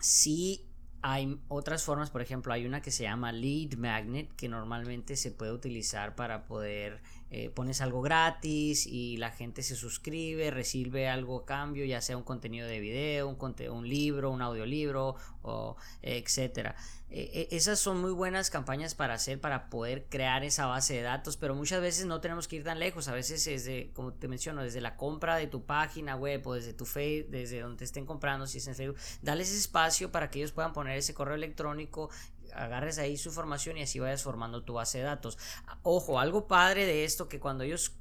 si 0.00 0.65
hay 1.08 1.38
otras 1.46 1.84
formas, 1.84 2.10
por 2.10 2.20
ejemplo, 2.20 2.52
hay 2.52 2.66
una 2.66 2.82
que 2.82 2.90
se 2.90 3.04
llama 3.04 3.30
lead 3.30 3.74
magnet 3.74 4.28
que 4.34 4.48
normalmente 4.48 5.14
se 5.14 5.30
puede 5.30 5.52
utilizar 5.52 6.16
para 6.16 6.46
poder 6.46 7.00
eh, 7.30 7.50
pones 7.50 7.80
algo 7.80 8.02
gratis 8.02 8.86
y 8.86 9.16
la 9.16 9.30
gente 9.30 9.62
se 9.62 9.74
suscribe, 9.74 10.50
recibe 10.50 11.08
algo 11.08 11.40
a 11.40 11.44
cambio, 11.44 11.84
ya 11.84 12.00
sea 12.00 12.16
un 12.16 12.22
contenido 12.22 12.68
de 12.68 12.78
video, 12.78 13.28
un, 13.28 13.36
un 13.70 13.88
libro, 13.88 14.30
un 14.30 14.42
audiolibro, 14.42 15.16
o, 15.42 15.76
etcétera. 16.02 16.76
E, 17.08 17.48
e, 17.50 17.56
esas 17.56 17.78
son 17.78 18.00
muy 18.00 18.10
buenas 18.10 18.50
campañas 18.50 18.94
para 18.94 19.14
hacer, 19.14 19.40
para 19.40 19.70
poder 19.70 20.06
crear 20.08 20.44
esa 20.44 20.66
base 20.66 20.94
de 20.94 21.02
datos, 21.02 21.36
pero 21.36 21.54
muchas 21.54 21.80
veces 21.80 22.06
no 22.06 22.20
tenemos 22.20 22.48
que 22.48 22.56
ir 22.56 22.64
tan 22.64 22.78
lejos. 22.78 23.08
A 23.08 23.12
veces 23.12 23.44
desde, 23.44 23.92
como 23.92 24.12
te 24.12 24.28
menciono, 24.28 24.62
desde 24.62 24.80
la 24.80 24.96
compra 24.96 25.36
de 25.36 25.46
tu 25.46 25.64
página 25.64 26.16
web 26.16 26.46
o 26.46 26.54
desde 26.54 26.72
tu 26.72 26.84
Facebook, 26.84 27.30
desde 27.30 27.60
donde 27.60 27.84
estén 27.84 28.06
comprando, 28.06 28.46
si 28.46 28.58
es 28.58 28.66
en 28.66 28.74
Facebook, 28.74 28.98
dale 29.22 29.42
ese 29.42 29.56
espacio 29.56 30.10
para 30.10 30.30
que 30.30 30.40
ellos 30.40 30.52
puedan 30.52 30.72
poner 30.72 30.98
ese 30.98 31.14
correo 31.14 31.36
electrónico 31.36 32.10
agarres 32.56 32.98
ahí 32.98 33.16
su 33.16 33.28
información 33.28 33.76
y 33.76 33.82
así 33.82 33.98
vayas 33.98 34.22
formando 34.22 34.62
tu 34.64 34.74
base 34.74 34.98
de 34.98 35.04
datos. 35.04 35.38
Ojo, 35.82 36.18
algo 36.20 36.46
padre 36.46 36.86
de 36.86 37.04
esto 37.04 37.28
que 37.28 37.40
cuando 37.40 37.64
ellos 37.64 37.92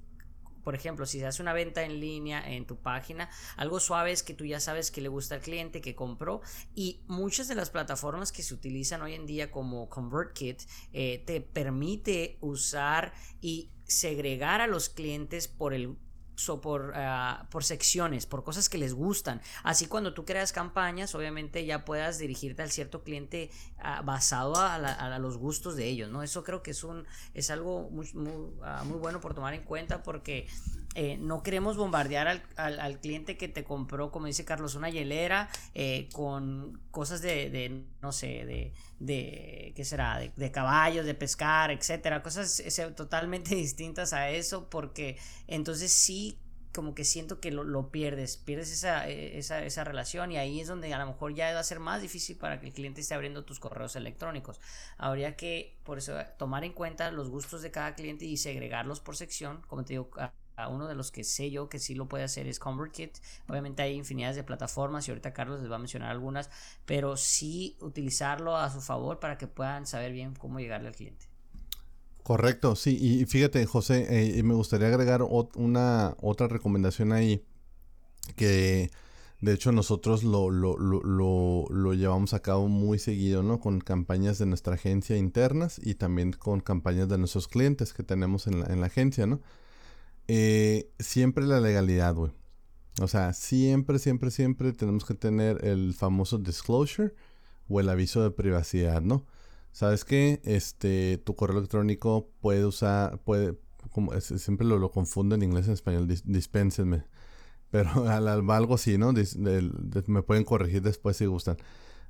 por 0.66 0.74
ejemplo, 0.74 1.06
si 1.06 1.20
se 1.20 1.28
hace 1.28 1.44
una 1.44 1.54
venta 1.54 1.84
en 1.84 2.00
línea 2.00 2.44
en 2.44 2.66
tu 2.66 2.76
página, 2.78 3.30
algo 3.56 3.80
suave 3.80 4.12
es 4.12 4.24
que 4.24 4.34
tú 4.34 4.46
ya 4.46 4.60
sabes 4.60 4.90
que 4.90 5.00
le 5.00 5.10
gusta 5.10 5.36
al 5.36 5.42
cliente 5.42 5.80
que 5.80 5.94
compró 5.94 6.42
y 6.74 7.04
muchas 7.06 7.48
de 7.48 7.54
las 7.54 7.70
plataformas 7.70 8.32
que 8.32 8.42
se 8.42 8.56
utilizan 8.56 9.04
hoy 9.04 9.14
en 9.14 9.28
día 9.28 9.52
como 9.52 9.88
ConvertKit 9.90 10.64
eh, 10.92 11.24
te 11.24 11.40
permite 11.40 12.40
usar 12.42 13.14
y 13.42 13.70
segregar 13.84 14.60
a 14.60 14.66
los 14.66 14.90
clientes 14.90 15.48
por 15.48 15.76
el 15.76 15.96
por, 16.62 16.94
ah, 16.96 17.48
por 17.50 17.64
secciones, 17.64 18.26
por 18.26 18.44
cosas 18.44 18.70
que 18.70 18.78
les 18.78 18.94
gustan. 18.94 19.42
Así 19.64 19.88
cuando 19.88 20.14
tú 20.14 20.26
creas 20.26 20.52
campañas, 20.52 21.16
obviamente 21.16 21.66
ya 21.66 21.86
puedas 21.86 22.18
dirigirte 22.18 22.62
al 22.62 22.72
cierto 22.72 23.04
cliente 23.04 23.50
ah, 23.80 24.02
basado 24.02 24.56
a, 24.56 25.20
los 25.20 25.38
gustos 25.38 25.76
de 25.76 25.88
ellos, 25.88 26.10
¿no? 26.10 26.24
Eso 26.24 26.44
creo 26.44 26.62
que 26.62 26.72
es, 26.72 26.84
un, 26.84 27.06
es 27.34 27.50
algo 27.50 27.90
muy, 27.90 28.12
muy, 28.14 28.54
ah, 28.64 28.84
muy 28.86 28.98
bueno 28.98 29.22
por 29.22 29.34
tomar 29.34 29.54
en 29.54 29.64
cuenta 29.64 30.04
porque 30.04 30.48
eh, 30.98 31.18
no 31.20 31.44
queremos 31.44 31.76
bombardear 31.76 32.28
al, 32.30 32.42
al, 32.56 33.00
cliente 33.02 33.36
que 33.36 33.50
te 33.50 33.66
compró, 33.66 34.12
como 34.12 34.28
dice 34.28 34.46
Carlos, 34.46 34.76
una 34.76 34.90
hielera 34.90 35.50
eh, 35.74 36.08
con 36.14 36.80
cosas 36.90 37.22
de, 37.22 37.50
de, 37.50 37.84
no 38.02 38.14
sé, 38.14 38.46
de, 38.46 38.74
de 39.00 39.74
¿qué 39.76 39.84
será? 39.84 40.20
De, 40.20 40.52
caballos, 40.52 41.06
de 41.06 41.14
pescar, 41.14 41.72
etcétera, 41.72 42.24
cosas 42.24 42.64
totalmente 42.96 43.56
distintas 43.56 44.14
a 44.14 44.30
eso, 44.30 44.70
porque 44.70 45.18
entonces 45.48 45.92
sí 45.92 46.40
como 46.74 46.96
que 46.96 47.04
siento 47.04 47.42
que 47.42 47.52
lo, 47.52 47.66
lo 47.66 47.90
pierdes, 47.90 48.38
pierdes 48.38 48.72
esa, 48.72 49.08
esa, 49.10 49.64
esa, 49.64 49.84
relación 49.84 50.32
y 50.32 50.38
ahí 50.38 50.62
es 50.62 50.68
donde 50.68 50.94
a 50.94 51.00
lo 51.00 51.08
mejor 51.08 51.34
ya 51.34 51.54
va 51.54 51.60
a 51.60 51.64
ser 51.64 51.80
más 51.80 52.02
difícil 52.02 52.38
para 52.38 52.60
que 52.60 52.68
el 52.68 52.74
cliente 52.74 53.02
esté 53.02 53.14
abriendo 53.16 53.44
tus 53.44 53.60
correos 53.60 53.98
electrónicos. 53.98 54.62
Habría 54.98 55.36
que, 55.36 55.78
por 55.84 55.98
eso, 55.98 56.14
tomar 56.38 56.64
en 56.64 56.74
cuenta 56.74 57.12
los 57.12 57.30
gustos 57.30 57.62
de 57.62 57.72
cada 57.72 57.96
cliente 57.96 58.26
y 58.26 58.38
segregarlos 58.38 59.02
por 59.02 59.16
sección, 59.16 59.62
como 59.68 59.84
te 59.84 59.94
digo, 59.94 60.10
uno 60.70 60.88
de 60.88 60.96
los 60.96 61.12
que 61.12 61.24
sé 61.24 61.52
yo 61.52 61.70
que 61.70 61.80
sí 61.80 61.96
lo 61.96 62.08
puede 62.08 62.24
hacer 62.24 62.48
es 62.48 62.60
ConvertKit. 62.60 63.18
Obviamente 63.48 63.82
hay 63.82 63.96
infinidades 63.96 64.36
de 64.36 64.44
plataformas 64.44 65.08
y 65.08 65.12
ahorita 65.12 65.34
Carlos 65.34 65.62
les 65.62 65.70
va 65.70 65.76
a 65.76 65.80
mencionar 65.80 66.12
algunas, 66.12 66.50
pero 66.86 67.18
sí 67.18 67.78
utilizarlo 67.82 68.58
a 68.58 68.72
su 68.72 68.82
favor 68.82 69.20
para 69.20 69.38
que 69.38 69.48
puedan 69.48 69.86
saber 69.86 70.12
bien 70.12 70.34
cómo 70.36 70.60
llegarle 70.60 70.88
al 70.88 70.96
cliente. 70.96 71.26
Correcto, 72.24 72.76
sí, 72.76 72.98
y 73.00 73.26
fíjate 73.26 73.64
José, 73.68 74.08
eh, 74.10 74.42
me 74.42 74.56
gustaría 74.56 74.88
agregar 74.88 75.22
una 75.22 76.16
otra 76.20 76.48
recomendación 76.48 77.12
ahí 77.12 77.46
que 78.36 78.90
de 79.42 79.54
hecho 79.54 79.72
nosotros 79.72 80.24
lo, 80.24 80.50
lo, 80.50 80.76
lo, 80.78 81.66
lo, 81.70 81.94
llevamos 81.94 82.34
a 82.34 82.42
cabo 82.42 82.68
muy 82.68 82.98
seguido, 82.98 83.44
¿no? 83.44 83.60
Con 83.60 83.80
campañas 83.80 84.40
de 84.40 84.48
nuestra 84.48 84.74
agencia 84.74 85.18
internas 85.18 85.80
y 85.84 85.96
también 85.96 86.32
con 86.32 86.62
campañas 86.62 87.10
de 87.10 87.20
nuestros 87.20 87.48
clientes 87.48 87.94
que 87.94 88.02
tenemos 88.02 88.48
en 88.48 88.62
la, 88.62 88.74
en 88.74 88.82
la 88.82 88.88
agencia, 88.88 89.28
¿no? 89.28 89.42
Eh, 90.28 90.92
siempre 91.00 91.46
la 91.46 91.60
legalidad, 91.60 92.16
güey. 92.16 92.32
O 93.02 93.08
sea, 93.08 93.34
siempre, 93.34 94.00
siempre, 94.00 94.32
siempre 94.32 94.74
tenemos 94.74 95.06
que 95.06 95.14
tener 95.16 95.66
el 95.66 95.94
famoso 95.94 96.38
disclosure 96.38 97.14
o 97.68 97.80
el 97.80 97.90
aviso 97.90 98.24
de 98.24 98.32
privacidad, 98.32 99.02
¿no? 99.02 99.26
¿Sabes 99.72 100.06
qué? 100.06 100.42
Este, 100.46 101.18
tu 101.18 101.36
correo 101.36 101.58
electrónico 101.58 102.30
puede 102.40 102.66
usar, 102.66 103.20
puede, 103.20 103.58
como 103.92 104.14
siempre 104.22 104.66
lo, 104.66 104.80
lo 104.80 104.92
confundo 104.92 105.36
en 105.36 105.44
inglés 105.44 105.66
y 105.66 105.70
en 105.70 105.74
español, 105.74 106.08
dispénsenme. 106.08 107.04
Pero 107.72 108.08
al, 108.08 108.28
algo 108.50 108.76
así, 108.76 108.98
¿no? 108.98 109.12
me 109.12 110.22
pueden 110.24 110.46
corregir 110.46 110.82
después 110.82 111.18
si 111.18 111.26
gustan. 111.26 111.58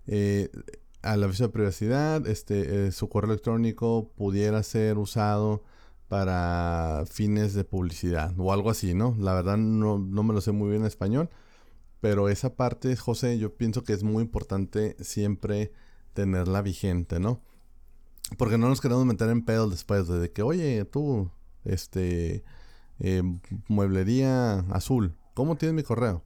Eh, 0.05 0.51
al 1.01 1.23
aviso 1.23 1.45
de 1.45 1.49
privacidad, 1.49 2.27
este, 2.27 2.87
eh, 2.87 2.91
su 2.91 3.09
correo 3.09 3.31
electrónico 3.31 4.11
pudiera 4.15 4.61
ser 4.61 4.99
usado 4.99 5.63
para 6.07 7.03
fines 7.09 7.53
de 7.53 7.63
publicidad 7.63 8.33
o 8.37 8.53
algo 8.53 8.69
así, 8.69 8.93
¿no? 8.93 9.15
La 9.19 9.33
verdad 9.33 9.57
no, 9.57 9.97
me 9.97 10.33
lo 10.33 10.41
sé 10.41 10.51
muy 10.51 10.69
bien 10.69 10.81
en 10.81 10.87
español, 10.87 11.29
pero 12.01 12.29
esa 12.29 12.55
parte, 12.55 12.95
José, 12.95 13.39
yo 13.39 13.55
pienso 13.55 13.83
que 13.83 13.93
es 13.93 14.03
muy 14.03 14.23
importante 14.23 14.95
siempre 14.99 15.71
tenerla 16.13 16.61
vigente, 16.61 17.19
¿no? 17.19 17.41
Porque 18.37 18.57
no 18.57 18.69
nos 18.69 18.81
queremos 18.81 19.05
meter 19.05 19.29
en 19.29 19.43
pedos 19.45 19.71
después 19.71 20.07
de 20.07 20.31
que, 20.31 20.41
oye, 20.41 20.85
tú, 20.85 21.31
este, 21.63 22.43
eh, 22.99 23.23
mueblería 23.67 24.59
azul, 24.71 25.15
¿cómo 25.33 25.57
tienes 25.57 25.75
mi 25.75 25.83
correo? 25.83 26.23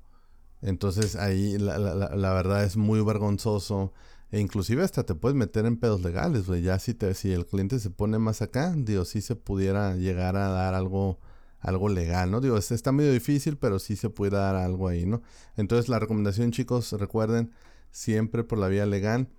Entonces 0.62 1.16
ahí 1.16 1.58
la, 1.58 1.78
la 1.78 2.34
verdad 2.34 2.64
es 2.64 2.78
muy 2.78 3.02
vergonzoso 3.02 3.94
e 4.32 4.40
inclusive 4.40 4.84
hasta 4.84 5.04
te 5.06 5.16
puedes 5.16 5.36
meter 5.36 5.66
en 5.66 5.78
pedos 5.78 6.02
legales, 6.02 6.48
güey. 6.48 6.62
Ya 6.62 6.78
si, 6.80 6.94
te, 6.94 7.14
si 7.16 7.32
el 7.32 7.46
cliente 7.46 7.80
se 7.80 7.90
pone 7.90 8.20
más 8.20 8.42
acá, 8.42 8.74
digo, 8.76 9.06
sí 9.06 9.22
se 9.22 9.36
pudiera 9.36 9.96
llegar 9.96 10.36
a 10.38 10.50
dar 10.50 10.76
algo, 10.76 11.20
algo 11.60 11.90
legal, 11.90 12.30
¿no? 12.30 12.40
Digo, 12.40 12.58
está 12.58 12.92
medio 12.92 13.12
difícil, 13.12 13.58
pero 13.58 13.80
sí 13.80 13.96
se 13.96 14.10
puede 14.10 14.38
dar 14.38 14.56
algo 14.56 14.88
ahí, 14.88 15.06
¿no? 15.06 15.24
Entonces 15.58 15.90
la 15.90 15.98
recomendación, 15.98 16.52
chicos, 16.52 16.92
recuerden, 16.94 17.52
siempre 17.92 18.44
por 18.44 18.60
la 18.60 18.68
vía 18.68 18.86
legal, 18.86 19.30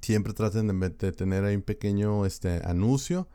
siempre 0.00 0.32
traten 0.32 0.80
de, 0.80 1.12
tener 1.12 1.44
ahí 1.44 1.56
un 1.56 1.62
pequeño 1.62 2.24
este, 2.24 2.62
anuncio. 2.64 3.28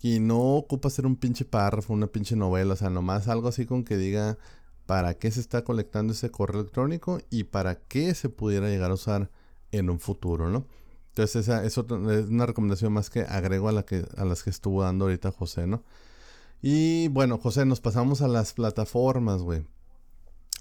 Y 0.00 0.20
no 0.20 0.56
ocupa 0.56 0.90
ser 0.90 1.06
un 1.06 1.16
pinche 1.16 1.44
párrafo, 1.44 1.92
una 1.92 2.06
pinche 2.06 2.36
novela, 2.36 2.74
o 2.74 2.76
sea, 2.76 2.90
nomás 2.90 3.28
algo 3.28 3.48
así 3.48 3.64
con 3.66 3.82
que 3.82 3.96
diga 3.96 4.38
para 4.86 5.14
qué 5.14 5.30
se 5.30 5.40
está 5.40 5.64
colectando 5.64 6.12
ese 6.12 6.30
correo 6.30 6.60
electrónico 6.60 7.20
y 7.30 7.44
para 7.44 7.76
qué 7.76 8.14
se 8.14 8.28
pudiera 8.28 8.68
llegar 8.68 8.92
a 8.92 8.94
usar 8.94 9.30
en 9.72 9.90
un 9.90 10.00
futuro, 10.00 10.48
¿no? 10.48 10.66
Entonces 11.08 11.48
esa 11.48 11.64
es, 11.64 11.76
una 11.78 12.46
recomendación 12.46 12.92
más 12.92 13.10
que 13.10 13.22
agrego 13.22 13.68
a, 13.68 13.72
la 13.72 13.84
que, 13.84 14.06
a 14.16 14.24
las 14.24 14.42
que 14.42 14.50
estuvo 14.50 14.82
dando 14.82 15.06
ahorita 15.06 15.32
José, 15.32 15.66
¿no? 15.66 15.82
Y 16.62 17.08
bueno, 17.08 17.38
José, 17.38 17.64
nos 17.66 17.80
pasamos 17.80 18.22
a 18.22 18.28
las 18.28 18.52
plataformas, 18.52 19.42
güey. 19.42 19.64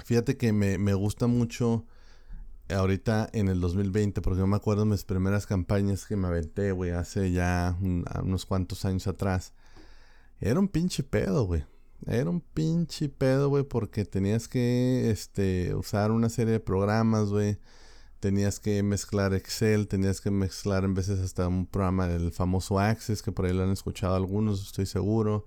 Fíjate 0.03 0.38
que 0.38 0.51
me, 0.53 0.93
gusta 0.93 1.27
mucho 1.27 1.85
ahorita 2.69 3.29
en 3.33 3.47
el 3.47 3.61
2020, 3.61 4.21
porque 4.21 4.39
yo 4.39 4.47
me 4.47 4.55
acuerdo 4.55 4.83
de 4.83 4.91
mis 4.91 5.05
primeras 5.05 5.45
campañas 5.45 6.05
que 6.05 6.15
me 6.15 6.27
aventé, 6.27 6.71
güey, 6.71 6.91
hace 6.91 7.31
ya 7.31 7.77
unos 7.81 8.45
cuantos 8.45 8.85
años 8.85 9.07
atrás. 9.07 9.53
Era 10.39 10.59
un 10.59 10.67
pinche 10.67 11.03
pedo, 11.03 11.45
güey. 11.45 11.65
Era 12.07 12.29
un 12.29 12.41
pinche 12.41 13.09
pedo, 13.09 13.49
güey, 13.49 13.63
porque 13.63 14.05
tenías 14.05 14.47
que 14.47 15.09
este, 15.09 15.73
usar 15.75 16.11
una 16.11 16.29
serie 16.29 16.53
de 16.53 16.59
programas, 16.59 17.29
güey 17.29 17.57
tenías 18.25 18.59
que 18.59 18.81
mezclar 18.81 19.35
Excel, 19.35 19.87
tenías 19.87 20.19
que 20.19 20.31
mezclar 20.31 20.83
en 20.83 20.95
veces 20.95 21.19
hasta 21.19 21.47
un 21.47 21.67
programa 21.67 22.07
del 22.07 22.31
famoso 22.31 22.79
Access, 22.79 23.21
que 23.21 23.31
por 23.31 23.45
ahí 23.45 23.53
lo 23.53 23.61
han 23.61 23.69
escuchado 23.69 24.15
algunos, 24.15 24.63
estoy 24.63 24.87
seguro. 24.87 25.45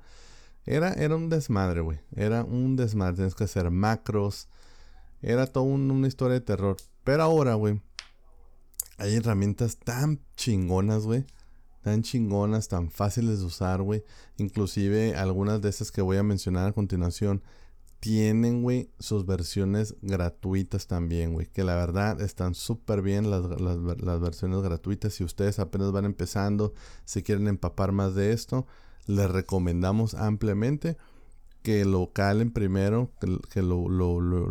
Era, 0.64 0.92
era 0.92 1.16
un 1.16 1.28
desmadre, 1.28 1.80
güey. 1.80 1.98
Era 2.14 2.44
un 2.44 2.76
desmadre. 2.76 3.16
Tenías 3.16 3.34
que 3.34 3.44
hacer 3.44 3.68
macros. 3.72 4.48
Era 5.22 5.48
toda 5.48 5.66
una 5.66 6.06
historia 6.06 6.34
de 6.34 6.40
terror. 6.40 6.76
Pero 7.02 7.24
ahora, 7.24 7.54
güey, 7.54 7.80
hay 8.98 9.16
herramientas 9.16 9.78
tan 9.78 10.20
chingonas, 10.36 11.02
güey. 11.04 11.24
Tan 11.82 12.02
chingonas, 12.02 12.68
tan 12.68 12.90
fáciles 12.90 13.40
de 13.40 13.46
usar, 13.46 13.82
güey. 13.82 14.04
Inclusive 14.36 15.14
algunas 15.14 15.60
de 15.62 15.68
esas 15.68 15.90
que 15.90 16.02
voy 16.02 16.16
a 16.16 16.22
mencionar 16.22 16.68
a 16.68 16.72
continuación 16.72 17.42
tienen, 18.00 18.62
güey, 18.62 18.90
sus 18.98 19.26
versiones 19.26 19.96
gratuitas 20.02 20.86
también, 20.86 21.32
güey. 21.32 21.46
Que 21.46 21.64
la 21.64 21.74
verdad 21.74 22.20
están 22.20 22.54
súper 22.54 23.02
bien 23.02 23.30
las, 23.30 23.42
las, 23.60 24.20
versiones 24.20 24.60
gratuitas. 24.60 25.14
Si 25.14 25.24
ustedes 25.24 25.58
apenas 25.58 25.92
van 25.92 26.04
empezando, 26.04 26.74
si 27.04 27.22
quieren 27.22 27.48
empapar 27.48 27.92
más 27.92 28.14
de 28.14 28.32
esto, 28.32 28.66
les 29.06 29.30
recomendamos 29.30 30.14
ampliamente 30.14 30.96
que 31.68 31.84
lo 31.84 32.14
calen 32.14 32.50
primero, 32.50 33.12
que, 33.20 33.60
lo, 33.60 33.90
lo, 33.90 34.22
lo, 34.22 34.46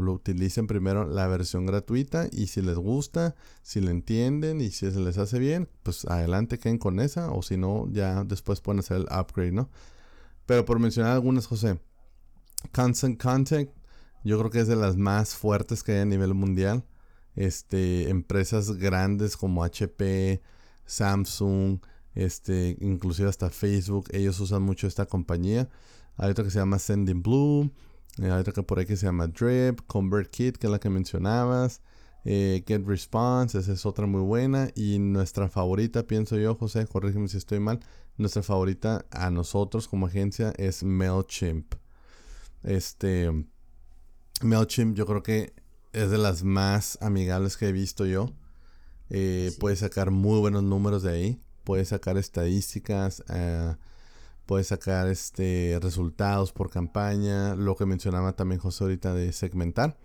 lo, 0.00 0.12
utilicen 0.14 0.66
primero 0.66 1.06
la 1.06 1.26
versión 1.26 1.66
gratuita 1.66 2.26
y 2.32 2.46
si 2.46 2.62
les 2.62 2.78
gusta, 2.78 3.34
si 3.60 3.82
le 3.82 3.90
entienden 3.90 4.62
y 4.62 4.70
si 4.70 4.90
se 4.90 4.98
les 4.98 5.18
hace 5.18 5.38
bien, 5.38 5.68
pues 5.82 6.06
adelante 6.06 6.58
queden 6.58 6.78
con 6.78 7.00
esa 7.00 7.30
o 7.30 7.42
si 7.42 7.58
no, 7.58 7.86
ya 7.92 8.24
después 8.24 8.62
pueden 8.62 8.78
hacer 8.78 8.96
el 8.96 9.02
upgrade, 9.02 9.52
¿no? 9.52 9.68
Pero 10.46 10.64
por 10.64 10.78
mencionar 10.78 11.12
algunas, 11.12 11.46
José, 11.46 11.82
Constant 12.72 13.22
Contact, 13.22 13.70
yo 14.24 14.38
creo 14.38 14.50
que 14.50 14.60
es 14.60 14.66
de 14.66 14.76
las 14.76 14.96
más 14.96 15.34
fuertes 15.34 15.82
que 15.82 15.92
hay 15.92 15.98
a 15.98 16.06
nivel 16.06 16.32
mundial. 16.32 16.86
Este, 17.36 18.08
empresas 18.08 18.72
grandes 18.72 19.36
como 19.36 19.64
HP, 19.64 20.40
Samsung, 20.86 21.80
este, 22.14 22.78
inclusive 22.80 23.28
hasta 23.28 23.50
Facebook, 23.50 24.08
ellos 24.12 24.40
usan 24.40 24.62
mucho 24.62 24.86
esta 24.86 25.04
compañía. 25.04 25.68
Hay 26.16 26.30
otra 26.30 26.44
que 26.44 26.50
se 26.50 26.58
llama 26.58 26.78
Sending 26.78 27.22
Blue, 27.22 27.70
eh, 28.18 28.30
hay 28.30 28.40
otra 28.40 28.52
que 28.52 28.62
por 28.62 28.78
ahí 28.78 28.86
que 28.86 28.96
se 28.96 29.06
llama 29.06 29.26
Drip, 29.26 29.80
ConvertKit, 29.86 30.56
que 30.56 30.66
es 30.66 30.70
la 30.70 30.78
que 30.78 30.90
mencionabas. 30.90 31.80
Eh, 32.24 32.64
Get 32.66 32.86
Response, 32.86 33.58
esa 33.58 33.72
es 33.72 33.84
otra 33.84 34.06
muy 34.06 34.22
buena. 34.22 34.70
Y 34.74 34.98
nuestra 34.98 35.48
favorita, 35.48 36.06
pienso 36.06 36.36
yo, 36.36 36.54
José, 36.54 36.86
corrígeme 36.86 37.28
si 37.28 37.36
estoy 37.36 37.60
mal. 37.60 37.80
Nuestra 38.16 38.42
favorita 38.42 39.04
a 39.10 39.30
nosotros 39.30 39.88
como 39.88 40.06
agencia 40.06 40.52
es 40.56 40.84
MailChimp. 40.84 41.74
Este 42.62 43.30
MailChimp 44.42 44.96
yo 44.96 45.06
creo 45.06 45.22
que 45.22 45.52
es 45.92 46.10
de 46.10 46.18
las 46.18 46.44
más 46.44 46.98
amigables 47.00 47.56
que 47.56 47.68
he 47.68 47.72
visto 47.72 48.06
yo. 48.06 48.30
Eh, 49.10 49.52
puedes 49.60 49.80
sacar 49.80 50.10
muy 50.10 50.40
buenos 50.40 50.62
números 50.62 51.02
de 51.02 51.12
ahí. 51.12 51.40
Puedes 51.64 51.88
sacar 51.88 52.16
estadísticas. 52.16 53.22
Eh, 53.28 53.74
puedes 54.46 54.68
sacar 54.68 55.08
este 55.08 55.78
resultados 55.82 56.52
por 56.52 56.70
campaña. 56.70 57.54
Lo 57.54 57.76
que 57.76 57.86
mencionaba 57.86 58.34
también 58.34 58.60
José 58.60 58.84
ahorita 58.84 59.14
de 59.14 59.32
segmentar. 59.32 59.96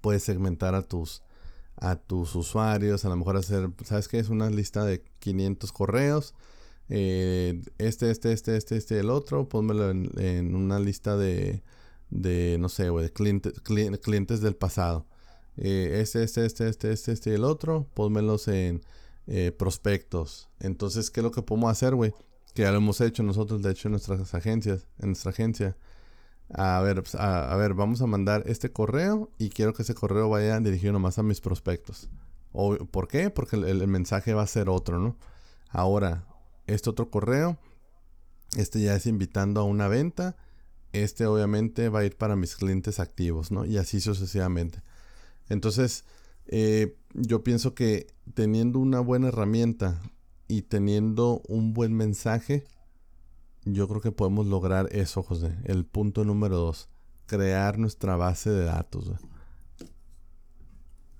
Puedes 0.00 0.22
segmentar 0.22 0.74
a 0.74 0.82
tus 0.82 1.22
a 1.76 1.96
tus 1.96 2.34
usuarios. 2.34 3.04
A 3.04 3.08
lo 3.08 3.16
mejor 3.16 3.36
hacer, 3.36 3.70
¿sabes 3.84 4.08
qué? 4.08 4.18
Es 4.18 4.28
una 4.28 4.50
lista 4.50 4.84
de 4.84 5.04
500 5.20 5.72
correos 5.72 6.34
eh, 6.88 7.60
este, 7.78 8.10
este, 8.10 8.32
este, 8.32 8.56
este, 8.56 8.76
este, 8.76 8.98
el 8.98 9.10
otro, 9.10 9.48
pónmelo 9.48 9.90
en, 9.90 10.54
una 10.54 10.78
lista 10.78 11.16
de, 11.16 11.62
de 12.10 12.56
no 12.58 12.68
sé, 12.68 12.88
güey, 12.90 13.04
de 13.06 13.12
clientes, 13.12 14.40
del 14.40 14.56
pasado. 14.56 15.06
Eh, 15.56 15.98
este, 16.00 16.22
este, 16.22 16.46
este, 16.46 16.68
este, 16.68 16.92
este, 16.92 17.12
este 17.12 17.34
el 17.34 17.44
otro, 17.44 17.86
pónmelos 17.94 18.48
en 18.48 18.82
eh, 19.26 19.52
prospectos. 19.52 20.48
Entonces, 20.60 21.10
¿qué 21.10 21.20
es 21.20 21.24
lo 21.24 21.30
que 21.30 21.42
podemos 21.42 21.70
hacer, 21.70 21.94
güey? 21.94 22.14
Que 22.58 22.62
ya 22.62 22.72
lo 22.72 22.78
hemos 22.78 23.00
hecho 23.00 23.22
nosotros, 23.22 23.62
de 23.62 23.70
hecho, 23.70 23.86
en 23.86 23.92
nuestras 23.92 24.34
agencias, 24.34 24.88
en 24.98 25.10
nuestra 25.10 25.30
agencia. 25.30 25.76
A 26.52 26.80
ver, 26.80 27.04
pues, 27.04 27.14
a, 27.14 27.54
ver, 27.54 27.74
vamos 27.74 28.02
a 28.02 28.08
mandar 28.08 28.42
este 28.46 28.72
correo 28.72 29.30
y 29.38 29.50
quiero 29.50 29.74
que 29.74 29.82
ese 29.82 29.94
correo 29.94 30.28
vaya 30.28 30.58
dirigido 30.58 30.92
nomás 30.92 31.20
a 31.20 31.22
mis 31.22 31.40
prospectos. 31.40 32.10
O, 32.50 32.74
¿Por 32.74 33.06
qué? 33.06 33.30
Porque 33.30 33.54
el 33.54 33.86
mensaje 33.86 34.34
va 34.34 34.42
a 34.42 34.46
ser 34.48 34.68
otro, 34.70 34.98
¿no? 34.98 35.16
Ahora, 35.68 36.26
este 36.66 36.90
otro 36.90 37.12
correo, 37.12 37.58
este 38.56 38.80
ya 38.80 38.96
es 38.96 39.06
invitando 39.06 39.60
a 39.60 39.62
una 39.62 39.86
venta. 39.86 40.34
Este 40.92 41.26
obviamente 41.26 41.88
va 41.90 42.00
a 42.00 42.06
ir 42.06 42.16
para 42.16 42.34
mis 42.34 42.56
clientes 42.56 42.98
activos, 42.98 43.52
¿no? 43.52 43.66
Y 43.66 43.78
así 43.78 44.00
sucesivamente. 44.00 44.82
Entonces, 45.48 46.04
eh, 46.48 46.96
yo 47.14 47.44
pienso 47.44 47.76
que 47.76 48.08
teniendo 48.34 48.80
una 48.80 48.98
buena 48.98 49.28
herramienta 49.28 50.00
y 50.48 50.62
teniendo 50.62 51.42
un 51.46 51.74
buen 51.74 51.94
mensaje, 51.94 52.64
yo 53.64 53.86
creo 53.86 54.00
que 54.00 54.12
podemos 54.12 54.46
lograr 54.46 54.88
eso, 54.92 55.22
José. 55.22 55.54
El 55.64 55.84
punto 55.84 56.24
número 56.24 56.56
dos, 56.56 56.88
crear 57.26 57.78
nuestra 57.78 58.16
base 58.16 58.50
de 58.50 58.64
datos. 58.64 59.12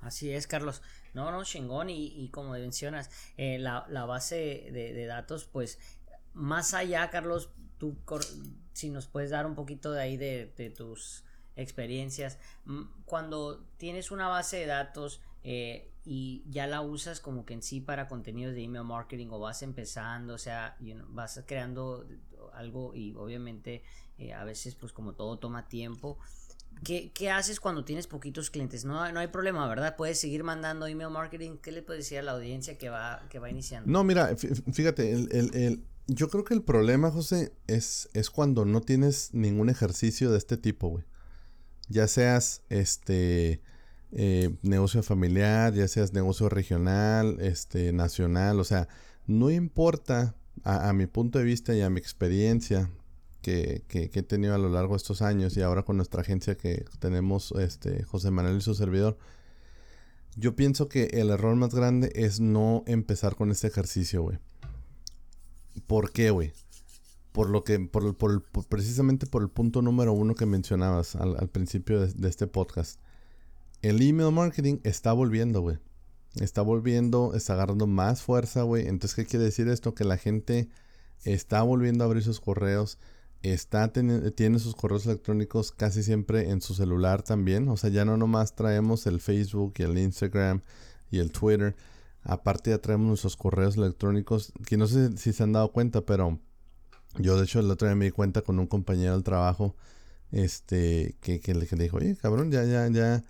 Así 0.00 0.32
es, 0.32 0.46
Carlos. 0.46 0.82
No, 1.12 1.30
no, 1.30 1.44
chingón. 1.44 1.90
Y, 1.90 2.30
como 2.30 2.52
mencionas, 2.52 3.10
eh, 3.36 3.58
la, 3.58 4.04
base 4.06 4.70
de, 4.72 5.06
datos, 5.06 5.44
pues, 5.44 5.78
más 6.32 6.72
allá, 6.72 7.10
Carlos, 7.10 7.50
tú, 7.76 7.96
si 8.72 8.88
nos 8.88 9.06
puedes 9.06 9.30
dar 9.30 9.44
un 9.44 9.54
poquito 9.54 9.92
de 9.92 10.00
ahí 10.00 10.16
de, 10.16 10.72
tus 10.76 11.24
experiencias. 11.56 12.38
Cuando 13.04 13.66
tienes 13.76 14.10
una 14.10 14.28
base 14.28 14.58
de 14.58 14.66
datos 14.66 15.20
eh, 15.42 15.90
y 16.04 16.42
ya 16.48 16.66
la 16.66 16.80
usas 16.80 17.20
como 17.20 17.44
que 17.44 17.54
en 17.54 17.62
sí 17.62 17.80
para 17.80 18.08
contenidos 18.08 18.54
de 18.54 18.62
email 18.62 18.84
marketing 18.84 19.28
o 19.30 19.38
vas 19.38 19.62
empezando, 19.62 20.34
o 20.34 20.38
sea, 20.38 20.76
vas 21.08 21.42
creando 21.46 22.06
algo 22.54 22.94
y 22.94 23.14
obviamente 23.14 23.82
eh, 24.16 24.32
a 24.32 24.44
veces 24.44 24.74
pues 24.74 24.92
como 24.92 25.12
todo 25.14 25.38
toma 25.38 25.68
tiempo. 25.68 26.18
¿Qué, 26.84 27.30
haces 27.30 27.58
cuando 27.60 27.84
tienes 27.84 28.06
poquitos 28.06 28.50
clientes? 28.50 28.84
No, 28.84 29.10
no 29.12 29.20
hay 29.20 29.26
problema, 29.26 29.66
¿verdad? 29.68 29.96
Puedes 29.96 30.20
seguir 30.20 30.44
mandando 30.44 30.86
email 30.86 31.10
marketing. 31.10 31.56
¿Qué 31.60 31.72
le 31.72 31.82
puedes 31.82 32.04
decir 32.04 32.18
a 32.18 32.22
la 32.22 32.32
audiencia 32.32 32.78
que 32.78 32.88
va, 32.88 33.26
que 33.28 33.38
va 33.38 33.50
iniciando? 33.50 33.90
No, 33.90 34.04
mira, 34.04 34.36
fíjate, 34.36 35.12
el, 35.12 35.84
yo 36.06 36.30
creo 36.30 36.44
que 36.44 36.54
el 36.54 36.62
problema, 36.62 37.10
José, 37.10 37.52
es, 37.66 38.08
es 38.14 38.30
cuando 38.30 38.64
no 38.64 38.80
tienes 38.80 39.34
ningún 39.34 39.68
ejercicio 39.68 40.30
de 40.30 40.38
este 40.38 40.56
tipo, 40.56 40.88
güey. 40.88 41.04
Ya 41.88 42.06
seas 42.06 42.62
este 42.68 43.60
eh, 44.12 44.54
negocio 44.62 45.02
familiar, 45.02 45.74
ya 45.74 45.88
seas 45.88 46.12
negocio 46.12 46.48
regional, 46.48 47.38
este, 47.40 47.92
nacional, 47.92 48.60
o 48.60 48.64
sea, 48.64 48.88
no 49.26 49.50
importa 49.50 50.34
a 50.64 50.92
mi 50.92 51.06
punto 51.06 51.38
de 51.38 51.44
vista 51.44 51.74
y 51.74 51.82
a 51.82 51.90
mi 51.90 52.00
experiencia 52.00 52.90
que, 53.88 54.10
he 54.14 54.22
tenido 54.22 54.54
a 54.54 54.58
lo 54.58 54.68
largo 54.68 54.94
de 54.94 54.98
estos 54.98 55.22
años 55.22 55.56
y 55.56 55.62
ahora 55.62 55.82
con 55.82 55.96
nuestra 55.96 56.22
agencia 56.22 56.56
que 56.56 56.84
tenemos 56.98 57.52
este 57.58 58.02
José 58.02 58.30
Manuel 58.30 58.58
y 58.58 58.60
su 58.60 58.74
servidor, 58.74 59.16
yo 60.36 60.54
pienso 60.54 60.88
que 60.88 61.04
el 61.12 61.30
error 61.30 61.56
más 61.56 61.74
grande 61.74 62.12
es 62.14 62.40
no 62.40 62.84
empezar 62.86 63.36
con 63.36 63.50
este 63.50 63.66
ejercicio, 63.66 64.22
güey. 64.22 64.38
¿Por 65.86 66.12
qué, 66.12 66.30
güey? 66.30 66.52
Por 67.32 67.50
lo 67.50 67.64
que, 67.64 67.78
por, 67.80 68.16
por, 68.16 68.42
precisamente 68.68 69.26
por 69.26 69.42
el 69.42 69.48
punto 69.48 69.82
número 69.82 70.12
uno 70.12 70.34
que 70.34 70.46
mencionabas 70.46 71.16
al, 71.16 71.48
principio 71.48 72.06
de, 72.06 72.28
este 72.28 72.46
podcast. 72.46 73.00
El 73.82 74.02
email 74.02 74.32
marketing 74.32 74.78
está 74.84 75.12
volviendo, 75.12 75.60
güey. 75.60 75.78
Está 76.40 76.62
volviendo, 76.62 77.34
está 77.34 77.54
agarrando 77.54 77.86
más 77.86 78.22
fuerza, 78.22 78.62
güey. 78.62 78.86
Entonces, 78.86 79.14
¿qué 79.14 79.26
quiere 79.26 79.44
decir 79.44 79.68
esto? 79.68 79.94
Que 79.94 80.04
la 80.04 80.16
gente 80.16 80.68
está 81.24 81.62
volviendo 81.62 82.04
a 82.04 82.06
abrir 82.06 82.22
sus 82.22 82.40
correos 82.40 82.98
está 83.42 83.92
tiene 83.92 84.58
sus 84.58 84.74
correos 84.74 85.06
electrónicos 85.06 85.70
casi 85.72 86.02
siempre 86.02 86.50
en 86.50 86.60
su 86.60 86.74
celular 86.74 87.22
también. 87.22 87.68
O 87.68 87.76
sea, 87.76 87.90
ya 87.90 88.04
no 88.04 88.16
nomás 88.16 88.54
traemos 88.54 89.06
el 89.06 89.20
Facebook 89.20 89.74
y 89.78 89.82
el 89.82 89.98
Instagram 89.98 90.62
y 91.10 91.18
el 91.18 91.32
Twitter. 91.32 91.76
Aparte 92.22 92.70
ya 92.70 92.78
traemos 92.78 93.06
nuestros 93.06 93.36
correos 93.36 93.76
electrónicos. 93.76 94.52
Que 94.66 94.76
no 94.76 94.86
sé 94.86 95.16
si 95.16 95.32
se 95.32 95.42
han 95.42 95.52
dado 95.52 95.72
cuenta, 95.72 96.02
pero 96.02 96.38
yo 97.18 97.36
de 97.36 97.44
hecho 97.44 97.60
el 97.60 97.70
otro 97.70 97.88
día 97.88 97.94
me 97.96 98.06
di 98.06 98.10
cuenta 98.10 98.42
con 98.42 98.58
un 98.58 98.66
compañero 98.66 99.12
del 99.12 99.24
trabajo. 99.24 99.76
Este, 100.30 101.16
que, 101.22 101.40
que 101.40 101.54
le 101.54 101.64
dijo, 101.64 101.96
oye, 101.96 102.14
cabrón, 102.16 102.50
ya, 102.50 102.62
ya, 102.64 102.86
ya, 102.88 103.24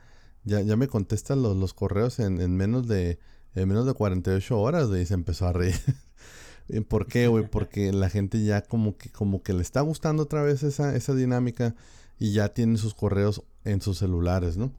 ya, 0.49 0.63
ya 0.63 0.77
me 0.77 0.89
contestan 0.89 1.43
los, 1.43 1.57
los 1.57 1.75
correos 1.75 2.19
en, 2.19 2.41
en 2.41 2.57
menos 2.57 2.89
de, 2.89 3.19
en 3.55 3.69
menos 3.69 3.87
de 3.87 3.95
48 3.95 4.59
horas. 4.59 4.89
Y 4.91 5.07
se 5.07 5.15
empezó 5.15 5.47
a 5.47 5.53
reír. 5.53 5.75
¿Por 6.89 7.07
qué, 7.07 7.29
güey? 7.29 7.49
Porque 7.49 7.93
la 7.93 8.11
gente 8.11 8.43
ya 8.45 8.63
como 8.63 8.97
que, 8.97 9.11
como 9.11 9.43
que 9.43 9.53
le 9.53 9.63
está 9.63 9.81
gustando 9.81 10.25
otra 10.25 10.43
vez 10.43 10.63
esa, 10.63 10.95
esa 10.95 11.15
dinámica 11.15 11.75
y 12.19 12.33
ya 12.33 12.53
tiene 12.53 12.77
sus 12.77 12.95
correos 12.95 13.43
en 13.65 13.81
sus 13.81 13.99
celulares, 13.99 14.57
¿no? 14.57 14.73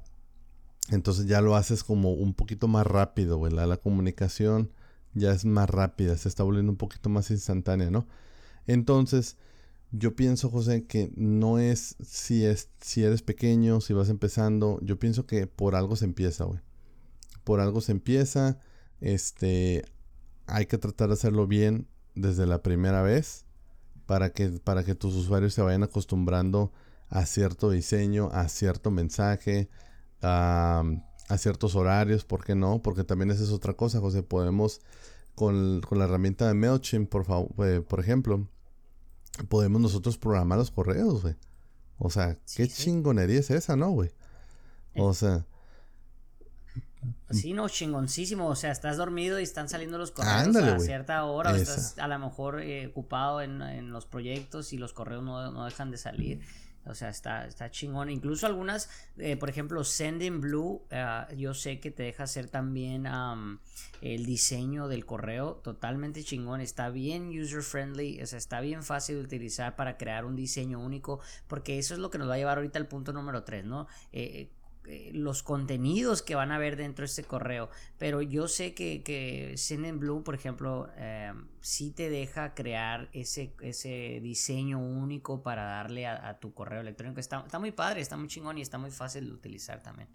Entonces 0.91 1.27
ya 1.27 1.41
lo 1.41 1.55
haces 1.55 1.83
como 1.83 2.11
un 2.11 2.33
poquito 2.33 2.67
más 2.67 2.85
rápido, 2.85 3.37
güey. 3.37 3.53
La, 3.53 3.77
comunicación 3.77 4.71
ya 5.13 5.31
es 5.31 5.45
más 5.45 5.69
rápida, 5.69 6.17
se 6.17 6.27
está 6.27 6.43
volviendo 6.43 6.71
un 6.71 6.77
poquito 6.77 7.09
más 7.09 7.31
instantánea, 7.31 7.89
¿no? 7.89 8.07
Entonces, 8.67 9.37
yo 9.91 10.15
pienso, 10.15 10.49
José, 10.49 10.85
que 10.85 11.11
no 11.15 11.57
es 11.57 11.95
si, 12.03 12.45
es 12.45 12.69
si 12.79 13.03
eres 13.03 13.21
pequeño, 13.21 13.81
si 13.81 13.93
vas 13.93 14.09
empezando. 14.09 14.79
Yo 14.81 14.99
pienso 14.99 15.25
que 15.25 15.47
por 15.47 15.75
algo 15.75 15.95
se 15.95 16.05
empieza, 16.05 16.43
güey. 16.43 16.59
Por 17.43 17.59
algo 17.59 17.81
se 17.81 17.91
empieza. 17.91 18.59
Este, 19.01 19.83
hay 20.45 20.67
que 20.67 20.77
tratar 20.77 21.07
de 21.07 21.13
hacerlo 21.13 21.47
bien 21.47 21.87
desde 22.15 22.45
la 22.45 22.61
primera 22.61 23.01
vez 23.01 23.45
para 24.05 24.31
que, 24.31 24.49
para 24.49 24.83
que 24.83 24.95
tus 24.95 25.15
usuarios 25.15 25.53
se 25.53 25.61
vayan 25.61 25.83
acostumbrando 25.83 26.71
a 27.09 27.25
cierto 27.25 27.71
diseño, 27.71 28.29
a 28.31 28.47
cierto 28.47 28.91
mensaje, 28.91 29.69
a, 30.21 30.83
ciertos 31.37 31.75
horarios, 31.75 32.25
¿por 32.25 32.43
qué 32.43 32.55
no? 32.55 32.81
Porque 32.81 33.03
también 33.03 33.31
esa 33.31 33.43
es 33.43 33.51
otra 33.51 33.73
cosa, 33.73 33.99
José. 33.99 34.23
Podemos, 34.23 34.81
con, 35.35 35.81
la 35.81 36.05
herramienta 36.05 36.47
de 36.47 36.53
MailChimp, 36.53 37.09
por, 37.09 37.25
favor, 37.25 37.49
eh, 37.67 37.81
por 37.81 37.99
ejemplo, 37.99 38.47
podemos 39.47 39.81
nosotros 39.81 40.17
programar 40.17 40.57
los 40.57 40.71
correos, 40.71 41.21
güey. 41.21 41.35
O 41.97 42.09
sea, 42.09 42.37
qué 42.55 42.67
chingonería 42.67 43.39
es 43.39 43.49
esa, 43.49 43.75
¿no, 43.75 43.91
güey? 43.91 44.11
O 44.95 45.13
sea, 45.13 45.45
Sí, 47.31 47.53
no, 47.53 47.69
chingoncísimo. 47.69 48.47
O 48.47 48.55
sea, 48.55 48.71
estás 48.71 48.97
dormido 48.97 49.39
y 49.39 49.43
están 49.43 49.69
saliendo 49.69 49.97
los 49.97 50.11
correos 50.11 50.55
a 50.55 50.79
cierta 50.79 51.23
hora. 51.25 51.51
O 51.51 51.55
estás 51.55 51.97
a 51.97 52.07
lo 52.07 52.19
mejor 52.19 52.61
eh, 52.61 52.87
ocupado 52.87 53.41
en, 53.41 53.91
los 53.91 54.05
proyectos 54.05 54.73
y 54.73 54.77
los 54.77 54.93
correos 54.93 55.23
no, 55.23 55.65
dejan 55.65 55.91
de 55.91 55.97
salir. 55.97 56.41
O 56.89 56.95
sea, 56.95 57.09
está, 57.09 57.45
está 57.45 57.69
chingón. 57.69 58.09
Incluso 58.09 58.47
algunas, 58.47 58.89
eh, 59.17 59.37
por 59.37 59.49
ejemplo, 59.49 59.83
Sending 59.83 60.41
Blue, 60.41 60.81
eh, 60.89 61.25
yo 61.37 61.53
sé 61.53 61.79
que 61.79 61.91
te 61.91 62.03
deja 62.03 62.23
hacer 62.23 62.49
también 62.49 63.07
el 64.01 64.25
diseño 64.25 64.87
del 64.87 65.05
correo 65.05 65.55
totalmente 65.63 66.23
chingón. 66.23 66.61
Está 66.61 66.89
bien 66.89 67.29
user 67.29 67.61
friendly, 67.61 68.21
o 68.21 68.25
sea, 68.25 68.37
está 68.37 68.59
bien 68.61 68.83
fácil 68.83 69.17
de 69.17 69.21
utilizar 69.23 69.75
para 69.75 69.97
crear 69.97 70.25
un 70.25 70.35
diseño 70.35 70.79
único, 70.79 71.19
porque 71.47 71.77
eso 71.77 71.93
es 71.93 71.99
lo 71.99 72.09
que 72.09 72.17
nos 72.17 72.29
va 72.29 72.33
a 72.35 72.37
llevar 72.37 72.57
ahorita 72.57 72.79
al 72.79 72.87
punto 72.87 73.13
número 73.13 73.43
3, 73.43 73.65
¿no? 73.65 73.87
Eh, 74.11 74.49
los 75.13 75.43
contenidos 75.43 76.21
que 76.21 76.35
van 76.35 76.51
a 76.51 76.57
ver 76.57 76.75
dentro 76.75 77.03
de 77.03 77.07
este 77.07 77.23
correo. 77.23 77.69
Pero 77.97 78.21
yo 78.21 78.47
sé 78.47 78.73
que, 78.73 79.03
que 79.03 79.55
Blue, 79.93 80.23
por 80.23 80.35
ejemplo, 80.35 80.89
eh, 80.97 81.31
sí 81.61 81.91
te 81.91 82.09
deja 82.09 82.53
crear 82.53 83.09
ese, 83.13 83.53
ese 83.61 84.19
diseño 84.21 84.79
único 84.79 85.43
para 85.43 85.63
darle 85.63 86.07
a, 86.07 86.39
tu 86.39 86.53
correo 86.53 86.81
electrónico. 86.81 87.19
Está, 87.19 87.43
está, 87.45 87.59
muy 87.59 87.71
padre, 87.71 88.01
está 88.01 88.17
muy 88.17 88.27
chingón 88.27 88.57
y 88.57 88.61
está 88.61 88.77
muy 88.77 88.91
fácil 88.91 89.25
de 89.25 89.33
utilizar 89.33 89.81
también. 89.81 90.09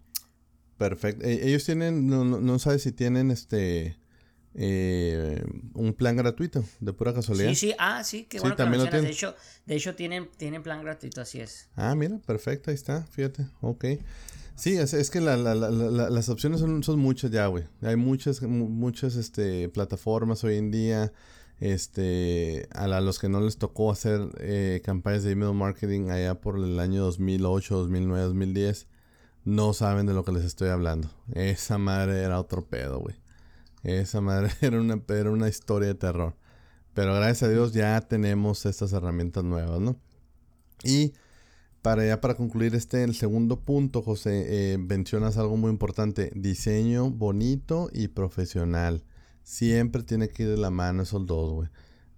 Perfecto. 0.77 1.25
E, 1.25 1.47
ellos 1.47 1.63
tienen, 1.63 2.07
no, 2.07 2.25
no, 2.25 2.59
sabes 2.59 2.83
si 2.83 2.91
tienen 2.91 3.31
este... 3.31 3.97
Eh, 4.57 5.43
un 5.73 5.93
plan 5.93 6.15
gratuito, 6.15 6.63
de 6.79 6.93
pura 6.93 7.13
casualidad. 7.13 7.49
Sí, 7.49 7.55
sí, 7.55 7.75
ah, 7.77 8.01
sí, 8.05 8.23
qué 8.23 8.39
bueno 8.39 8.55
también 8.55 8.89
De 8.89 9.09
hecho, 9.09 9.35
de 9.65 9.75
hecho 9.75 9.95
tienen, 9.95 10.29
tienen 10.37 10.63
plan 10.63 10.81
gratuito, 10.81 11.19
así 11.19 11.41
es. 11.41 11.67
Ah, 11.75 11.93
mira, 11.93 12.19
perfecto, 12.19 12.71
ahí 12.71 12.75
está, 12.75 13.03
fíjate, 13.07 13.47
ok. 13.59 13.83
Sí, 14.55 14.77
es, 14.77 15.09
que 15.09 15.19
las 15.19 16.29
opciones 16.29 16.61
son, 16.61 16.81
son 16.81 16.99
muchas 16.99 17.29
ya, 17.29 17.47
güey. 17.47 17.65
Hay 17.81 17.97
muchas, 17.97 18.41
muchas 18.41 19.15
este, 19.15 19.67
plataformas 19.69 20.43
hoy 20.43 20.55
en 20.55 20.71
día. 20.71 21.11
Este, 21.59 22.67
a, 22.73 22.87
los 22.87 23.19
que 23.19 23.29
no 23.29 23.39
les 23.39 23.57
tocó 23.57 23.91
hacer 23.91 24.29
eh, 24.39 24.81
campañas 24.83 25.23
de 25.23 25.31
email 25.31 25.53
marketing 25.53 26.09
allá 26.09 26.35
por 26.35 26.57
el 26.57 26.79
año 26.79 27.03
2008, 27.03 27.77
2009, 27.77 28.23
2010, 28.23 28.87
no 29.45 29.73
saben 29.73 30.05
de 30.05 30.13
lo 30.13 30.23
que 30.23 30.31
les 30.31 30.43
estoy 30.43 30.69
hablando. 30.69 31.09
Esa 31.33 31.77
madre 31.77 32.21
era 32.23 32.39
otro 32.39 32.65
pedo, 32.65 32.99
güey. 32.99 33.15
Esa 33.83 34.21
madre 34.21 34.51
era 34.61 34.79
una, 34.79 35.01
era 35.07 35.31
una 35.31 35.49
historia 35.49 35.89
de 35.89 35.95
terror. 35.95 36.35
Pero 36.93 37.13
gracias 37.13 37.43
a 37.43 37.49
Dios 37.49 37.73
ya 37.73 37.99
tenemos 38.01 38.65
estas 38.65 38.93
herramientas 38.93 39.43
nuevas, 39.43 39.81
¿no? 39.81 39.97
Y 40.83 41.13
para 41.85 42.03
ya 42.03 42.19
para 42.19 42.33
concluir 42.33 42.73
este, 42.73 43.03
el 43.03 43.13
segundo 43.13 43.59
punto, 43.59 44.01
José, 44.01 44.73
eh, 44.73 44.77
mencionas 44.79 45.37
algo 45.37 45.55
muy 45.55 45.69
importante, 45.69 46.31
diseño 46.33 47.11
bonito 47.11 47.91
y 47.93 48.07
profesional. 48.07 49.03
Siempre 49.43 50.01
tiene 50.01 50.29
que 50.29 50.41
ir 50.41 50.49
de 50.49 50.57
la 50.57 50.71
mano 50.71 51.03
esos 51.03 51.27
dos, 51.27 51.53
güey. 51.53 51.69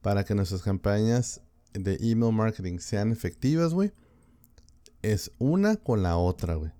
Para 0.01 0.23
que 0.23 0.35
nuestras 0.35 0.61
campañas 0.61 1.41
de 1.73 1.97
email 1.99 2.31
marketing 2.31 2.77
sean 2.79 3.11
efectivas, 3.11 3.73
güey. 3.73 3.91
Es 5.01 5.33
una 5.37 5.75
con 5.75 6.01
la 6.01 6.15
otra, 6.15 6.55
güey. 6.55 6.71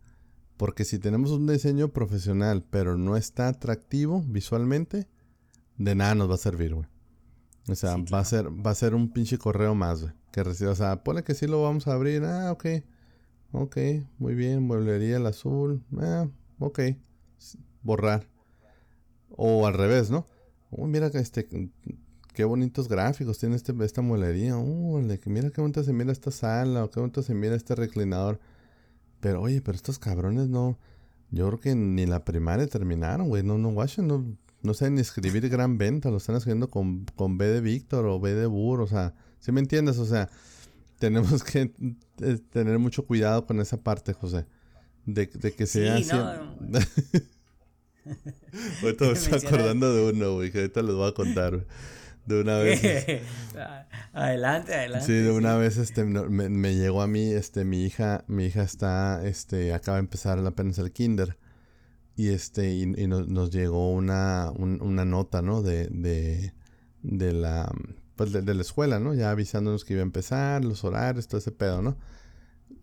Porque 0.56 0.86
si 0.86 0.98
tenemos 0.98 1.32
un 1.32 1.46
diseño 1.46 1.90
profesional, 1.90 2.64
pero 2.70 2.98
no 2.98 3.18
está 3.18 3.50
atractivo 3.50 4.24
visualmente, 4.26 5.10
de 5.78 5.94
nada 5.94 6.16
nos 6.16 6.30
va 6.30 6.36
a 6.36 6.38
servir, 6.38 6.74
güey. 6.74 6.88
O 7.68 7.76
sea, 7.76 7.98
va, 7.98 8.20
a 8.20 8.24
ser, 8.24 8.48
va 8.48 8.72
a 8.72 8.76
ser 8.76 8.96
un 8.96 9.12
pinche 9.12 9.38
correo 9.38 9.76
más, 9.76 10.04
güey. 10.04 10.14
Que 10.38 10.44
reciba. 10.44 10.70
O 10.70 10.76
sea, 10.76 11.04
pone 11.04 11.24
que 11.24 11.34
sí 11.34 11.48
lo 11.48 11.64
vamos 11.64 11.88
a 11.88 11.94
abrir. 11.94 12.24
Ah, 12.24 12.52
ok. 12.52 12.66
Ok, 13.54 13.76
muy 14.20 14.36
bien. 14.36 14.62
Mueblería 14.62 15.18
el 15.18 15.26
azul. 15.26 15.84
Ah, 16.00 16.28
ok. 16.60 16.80
Borrar. 17.82 18.28
O 19.32 19.66
al 19.66 19.74
revés, 19.74 20.12
¿no? 20.12 20.28
Uy, 20.70 20.92
mira 20.92 21.10
que 21.10 21.18
este. 21.18 21.72
Qué 22.36 22.44
bonitos 22.46 22.88
gráficos 22.88 23.40
tiene 23.40 23.56
este, 23.56 23.74
esta 23.84 24.04
mueblería. 24.04 24.58
Uh, 24.58 25.00
mira 25.26 25.50
qué 25.50 25.60
bonita 25.60 25.84
se 25.84 25.92
mira 25.92 26.12
esta 26.12 26.30
sala. 26.30 26.84
O 26.84 26.92
qué 26.92 27.00
bonito 27.00 27.24
se 27.24 27.34
mira 27.34 27.56
este 27.56 27.74
reclinador. 27.74 28.40
Pero 29.20 29.42
oye, 29.42 29.64
pero 29.64 29.76
estos 29.76 29.98
cabrones 29.98 30.50
no. 30.50 30.78
Yo 31.32 31.48
creo 31.48 31.60
que 31.60 31.74
ni 31.74 32.06
la 32.06 32.24
primaria 32.26 32.68
terminaron, 32.68 33.28
güey. 33.28 33.42
No, 33.42 33.58
no, 33.58 33.70
Washington 33.70 34.08
no 34.08 34.38
no 34.62 34.76
saben 34.76 35.00
escribir 35.00 35.50
gran 35.50 35.80
venta, 35.80 36.12
lo 36.12 36.18
están 36.18 36.36
escribiendo 36.36 36.70
con, 36.70 37.06
con 37.16 37.40
B 37.40 37.48
de 37.48 37.62
Víctor 37.62 38.06
o 38.06 38.20
B 38.20 38.34
de 38.36 38.46
Burr, 38.48 38.82
o 38.82 38.88
sea, 38.88 39.14
¿sí 39.40 39.52
me 39.52 39.60
entiendes? 39.60 39.98
O 39.98 40.06
sea, 40.06 40.30
tenemos 41.00 41.44
que 41.44 41.72
eh, 42.22 42.38
tener 42.52 42.78
mucho 42.80 43.06
cuidado 43.06 43.46
con 43.46 43.60
esa 43.60 43.78
parte, 43.78 44.14
José. 44.14 44.46
De, 45.06 45.30
que 45.30 45.66
sea 45.66 45.98
sí, 46.00 46.10
No. 46.12 46.80
ahorita 48.84 49.06
me 49.06 49.12
estoy 49.14 49.40
acordando 49.40 49.94
de 49.94 50.12
uno, 50.12 50.36
güey, 50.36 50.52
que 50.52 50.60
ahorita 50.60 50.82
les 50.82 50.96
voy 50.96 51.10
a 51.10 51.14
contar. 51.14 51.66
De 52.26 52.42
una 52.42 52.58
vez. 52.64 52.82
adelante, 54.12 54.76
adelante. 54.76 55.06
Sí, 55.06 55.14
de 55.14 55.32
una 55.32 55.56
vez 55.56 55.78
este 55.78 56.04
me, 56.04 56.50
me, 56.50 56.76
llegó 56.76 57.02
a 57.02 57.08
mí, 57.08 57.32
este, 57.32 57.64
mi 57.64 57.86
hija, 57.86 58.26
mi 58.28 58.48
hija 58.48 58.64
está, 58.64 59.26
este, 59.26 59.74
acaba 59.74 59.96
de 59.96 60.02
empezar 60.02 60.46
apenas 60.46 60.78
el 60.80 60.92
kinder 60.92 61.38
y 62.18 62.30
este 62.30 62.74
y, 62.74 62.86
nos, 62.86 63.52
llegó 63.52 63.94
una, 63.94 64.52
una 64.52 65.06
nota 65.06 65.42
no 65.42 65.62
de, 65.62 65.88
de, 65.88 66.52
de 67.04 67.32
la 67.32 67.72
pues 68.18 68.34
de, 68.34 68.54
la 68.54 68.62
escuela 68.62 69.00
no 69.00 69.14
ya 69.14 69.32
avisándonos 69.32 69.86
que 69.86 69.94
iba 69.94 70.02
a 70.02 70.04
empezar 70.04 70.66
los 70.66 70.84
horarios 70.84 71.28
todo 71.30 71.40
ese 71.40 71.52
pedo 71.52 71.82
no 71.82 71.96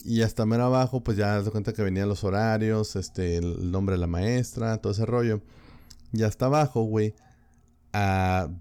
y 0.04 0.22
hasta 0.22 0.46
mero 0.46 0.64
abajo 0.64 1.02
pues 1.02 1.16
ya 1.16 1.36
das 1.36 1.50
cuenta 1.50 1.72
que 1.72 1.82
venían 1.82 2.08
los 2.08 2.24
horarios 2.24 2.96
este 2.96 3.36
el 3.36 3.70
nombre 3.70 3.96
de 3.96 4.00
la 4.00 4.06
maestra 4.06 4.78
todo 4.78 4.92
ese 4.92 5.06
rollo. 5.06 5.40
Y 6.12 6.22
hasta 6.22 6.46
abajo 6.46 6.82
güey 6.82 7.14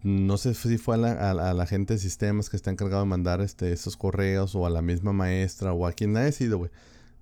no 0.03 0.37
sé 0.37 0.53
si 0.53 0.77
fue 0.77 0.95
a 0.95 0.97
la, 0.97 1.31
a, 1.31 1.53
la, 1.53 1.65
gente 1.65 1.95
de 1.95 1.99
sistemas 1.99 2.49
que 2.49 2.55
está 2.55 2.69
encargado 2.69 3.01
de 3.01 3.09
mandar 3.09 3.41
este, 3.41 3.71
esos 3.73 3.97
correos 3.97 4.53
o 4.53 4.67
a 4.67 4.69
la 4.69 4.83
misma 4.83 5.11
maestra 5.11 5.73
o 5.73 5.87
a 5.87 5.93
quien 5.93 6.15
haya 6.17 6.31
sido, 6.31 6.59
güey. 6.59 6.71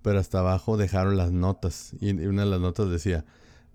Pero 0.02 0.20
hasta 0.20 0.40
abajo 0.40 0.76
dejaron 0.76 1.16
las 1.16 1.32
notas 1.32 1.94
y 2.02 2.12
una 2.12 2.44
de 2.44 2.50
las 2.50 2.60
notas 2.60 2.90
decía, 2.90 3.24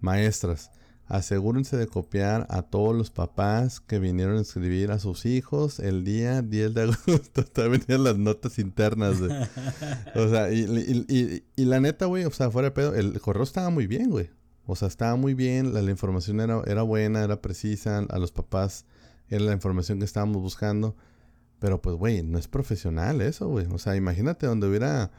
Maestras, 0.01 0.71
asegúrense 1.07 1.77
de 1.77 1.87
copiar 1.87 2.47
a 2.51 2.62
todos 2.62 2.95
los 2.95 3.11
papás 3.11 3.81
que 3.81 3.99
vinieron 3.99 4.38
a 4.38 4.40
escribir 4.40 4.90
a 4.90 4.99
sus 4.99 5.25
hijos 5.27 5.79
el 5.79 6.05
día 6.05 6.42
10 6.42 6.75
de 6.75 6.83
agosto. 7.07 7.45
También 7.45 7.85
venían 7.87 8.05
las 8.05 8.19
notas 8.19 8.59
internas. 8.59 9.19
O 10.14 10.29
sea, 10.29 10.53
y, 10.53 11.45
la 11.57 11.81
neta, 11.81 12.07
güey, 12.07 12.25
o 12.25 12.31
sea, 12.31 12.51
fuera 12.51 12.69
de 12.69 12.73
pedo, 12.73 12.95
el 12.95 13.21
correo 13.21 13.45
estaba 13.45 13.71
muy 13.71 13.87
bien, 13.87 14.11
güey. 14.11 14.31
O 14.66 14.75
sea, 14.75 14.88
estaba 14.88 15.14
muy 15.14 15.35
bien, 15.35 15.73
la, 15.73 15.81
información 15.83 16.40
era, 16.40 16.61
era 16.66 16.83
buena, 16.83 17.23
era 17.23 17.40
precisa, 17.40 17.99
a 17.99 18.19
los 18.19 18.33
papás 18.33 18.85
era 19.29 19.45
la 19.45 19.53
información 19.53 20.01
que 20.01 20.05
estábamos 20.05 20.42
buscando. 20.42 20.97
Pero 21.61 21.81
pues, 21.81 21.97
güey, 21.97 22.23
no 22.23 22.37
es 22.38 22.49
profesional 22.49 23.21
eso, 23.21 23.49
güey. 23.49 23.66
O 23.71 23.79
sea, 23.79 23.95
imagínate 23.95 24.47
donde 24.47 24.69
hubiera, 24.69 25.12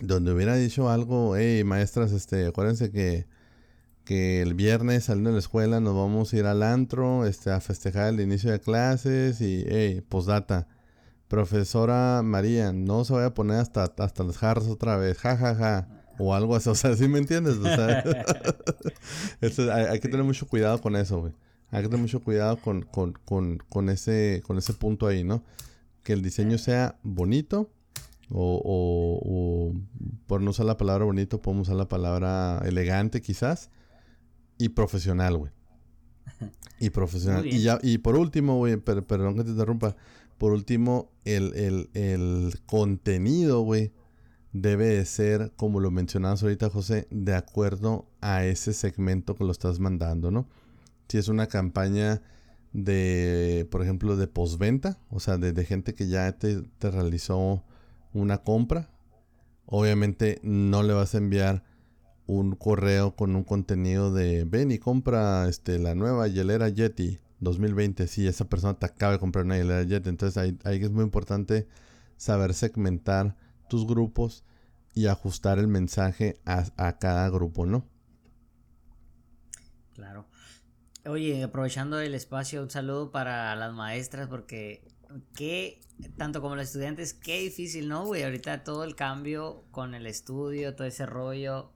donde 0.00 0.32
hubiera 0.32 0.54
dicho 0.54 0.90
algo, 0.90 1.34
hey, 1.36 1.64
maestras, 1.64 2.12
este, 2.12 2.46
acuérdense 2.46 2.90
que 2.90 3.26
que 4.04 4.42
el 4.42 4.54
viernes 4.54 5.04
saliendo 5.04 5.30
de 5.30 5.34
la 5.34 5.40
escuela 5.40 5.80
nos 5.80 5.94
vamos 5.94 6.32
a 6.32 6.36
ir 6.36 6.46
al 6.46 6.62
antro 6.62 7.26
este, 7.26 7.50
a 7.50 7.60
festejar 7.60 8.08
el 8.08 8.20
inicio 8.20 8.50
de 8.50 8.60
clases 8.60 9.40
y, 9.40 9.64
hey, 9.68 10.02
postdata. 10.08 10.66
Profesora 11.28 12.20
María, 12.22 12.72
no 12.72 13.04
se 13.04 13.14
vaya 13.14 13.28
a 13.28 13.34
poner 13.34 13.58
hasta, 13.58 13.84
hasta 13.84 14.24
las 14.24 14.36
jarras 14.36 14.66
otra 14.66 14.96
vez, 14.96 15.18
jajaja. 15.18 15.54
Ja, 15.54 15.86
ja. 15.86 16.02
O 16.18 16.34
algo 16.34 16.56
así, 16.56 16.68
o 16.68 16.74
sea, 16.74 16.94
¿sí 16.96 17.06
me 17.08 17.18
entiendes? 17.18 17.56
O 17.58 17.64
hay, 19.72 20.00
que 20.00 20.08
tener 20.08 20.24
mucho 20.24 20.46
cuidado 20.46 20.78
con 20.80 20.96
eso, 20.96 21.20
güey. 21.20 21.32
Hay 21.70 21.82
que 21.82 21.88
tener 21.88 22.02
mucho 22.02 22.22
cuidado 22.22 22.58
con, 22.58 22.82
con, 22.82 23.14
con, 23.24 23.58
con, 23.68 23.88
ese, 23.88 24.42
con 24.46 24.58
ese 24.58 24.74
punto 24.74 25.06
ahí, 25.06 25.24
¿no? 25.24 25.42
Que 26.02 26.12
el 26.12 26.20
diseño 26.22 26.58
sea 26.58 26.98
bonito, 27.02 27.70
o, 28.30 28.60
o, 28.62 29.22
o, 29.24 29.72
por 30.26 30.42
no 30.42 30.50
usar 30.50 30.66
la 30.66 30.76
palabra 30.76 31.06
bonito, 31.06 31.40
podemos 31.40 31.68
usar 31.68 31.78
la 31.78 31.88
palabra 31.88 32.60
elegante 32.66 33.22
quizás, 33.22 33.70
y 34.62 34.68
profesional, 34.70 35.38
güey. 35.38 35.52
Y 36.78 36.90
profesional. 36.90 37.46
Y 37.46 37.62
ya, 37.62 37.78
y 37.82 37.98
por 37.98 38.16
último, 38.16 38.56
güey, 38.56 38.76
perdón 38.76 39.36
que 39.36 39.44
te 39.44 39.50
interrumpa. 39.50 39.96
Por 40.38 40.52
último, 40.52 41.10
el, 41.24 41.54
el, 41.54 41.90
el 41.94 42.60
contenido, 42.66 43.62
güey, 43.62 43.92
debe 44.52 44.86
de 44.86 45.04
ser, 45.04 45.52
como 45.56 45.80
lo 45.80 45.90
mencionabas 45.90 46.42
ahorita, 46.42 46.70
José, 46.70 47.08
de 47.10 47.34
acuerdo 47.34 48.06
a 48.20 48.44
ese 48.44 48.72
segmento 48.72 49.34
que 49.34 49.44
lo 49.44 49.52
estás 49.52 49.80
mandando, 49.80 50.30
¿no? 50.30 50.48
Si 51.08 51.18
es 51.18 51.28
una 51.28 51.46
campaña 51.46 52.22
de, 52.72 53.66
por 53.70 53.82
ejemplo, 53.82 54.16
de 54.16 54.28
postventa, 54.28 54.98
o 55.10 55.20
sea, 55.20 55.38
de, 55.38 55.52
de 55.52 55.64
gente 55.64 55.94
que 55.94 56.08
ya 56.08 56.32
te, 56.38 56.62
te, 56.62 56.90
realizó 56.90 57.64
una 58.12 58.38
compra, 58.38 58.90
obviamente 59.66 60.40
no 60.42 60.82
le 60.82 60.92
vas 60.92 61.14
a 61.14 61.18
enviar 61.18 61.64
un 62.26 62.54
correo 62.54 63.14
con 63.16 63.36
un 63.36 63.44
contenido 63.44 64.12
de 64.12 64.44
ven 64.44 64.70
y 64.70 64.78
compra 64.78 65.48
este 65.48 65.78
la 65.78 65.94
nueva 65.94 66.28
hielera 66.28 66.68
Yeti 66.68 67.18
2020 67.40 68.06
si 68.06 68.26
esa 68.26 68.48
persona 68.48 68.78
te 68.78 68.86
acaba 68.86 69.12
de 69.12 69.18
comprar 69.18 69.44
una 69.44 69.56
hielera 69.56 69.82
Yeti. 69.82 70.08
Entonces 70.08 70.36
ahí, 70.36 70.58
ahí 70.64 70.82
es 70.82 70.90
muy 70.90 71.04
importante 71.04 71.66
saber 72.16 72.54
segmentar 72.54 73.36
tus 73.68 73.86
grupos 73.86 74.44
y 74.94 75.06
ajustar 75.06 75.58
el 75.58 75.68
mensaje 75.68 76.40
a, 76.44 76.66
a 76.76 76.98
cada 76.98 77.28
grupo 77.30 77.66
no 77.66 77.86
claro. 79.94 80.26
Oye 81.04 81.42
aprovechando 81.42 82.00
el 82.00 82.14
espacio 82.14 82.62
un 82.62 82.70
saludo 82.70 83.10
para 83.10 83.54
las 83.56 83.72
maestras 83.72 84.28
porque 84.28 84.84
qué 85.34 85.80
tanto 86.16 86.40
como 86.40 86.56
los 86.56 86.66
estudiantes 86.66 87.12
qué 87.14 87.40
difícil 87.40 87.88
no 87.88 88.06
güey 88.06 88.22
ahorita 88.22 88.64
todo 88.64 88.84
el 88.84 88.94
cambio 88.94 89.64
con 89.70 89.94
el 89.94 90.06
estudio 90.06 90.74
todo 90.74 90.86
ese 90.86 91.06
rollo 91.06 91.71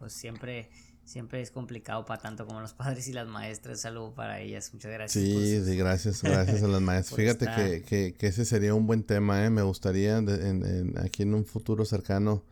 pues 0.00 0.14
siempre 0.14 0.70
siempre 1.04 1.40
es 1.42 1.50
complicado 1.50 2.04
para 2.04 2.20
tanto 2.20 2.46
como 2.46 2.60
los 2.60 2.72
padres 2.74 3.06
y 3.08 3.12
las 3.12 3.28
maestras. 3.28 3.80
Saludo 3.80 4.14
para 4.14 4.40
ellas. 4.40 4.70
Muchas 4.72 4.90
gracias. 4.90 5.24
Sí, 5.24 5.62
sí, 5.64 5.76
gracias, 5.76 6.22
gracias 6.22 6.62
a 6.62 6.68
las 6.68 6.80
maestras. 6.80 7.16
Fíjate 7.16 7.82
que, 7.86 8.14
que, 8.14 8.26
ese 8.26 8.44
sería 8.44 8.74
un 8.74 8.86
buen 8.86 9.04
tema, 9.04 9.44
¿eh? 9.44 9.50
Me 9.50 9.62
gustaría 9.62 10.18
en, 10.18 10.94
aquí 10.98 11.22
en 11.22 11.34
un 11.34 11.44
futuro 11.44 11.84
cercano 11.84 12.44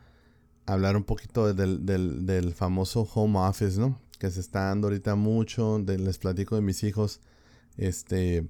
hablar 0.67 0.97
un 0.97 1.05
poquito 1.05 1.53
del, 1.53 1.87
del, 1.87 2.27
del, 2.27 2.53
famoso 2.53 3.03
home 3.03 3.39
office, 3.39 3.81
¿no? 3.81 3.99
Que 4.19 4.31
se 4.31 4.41
está 4.41 4.65
dando 4.65 4.89
ahorita 4.89 5.15
mucho. 5.15 5.79
les 5.79 6.19
platico 6.19 6.57
de 6.57 6.63
mis 6.63 6.85
hijos. 6.85 7.21
Este, 7.77 8.47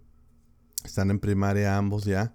están 0.85 1.11
en 1.11 1.21
primaria 1.21 1.77
ambos 1.77 2.05
ya. 2.05 2.35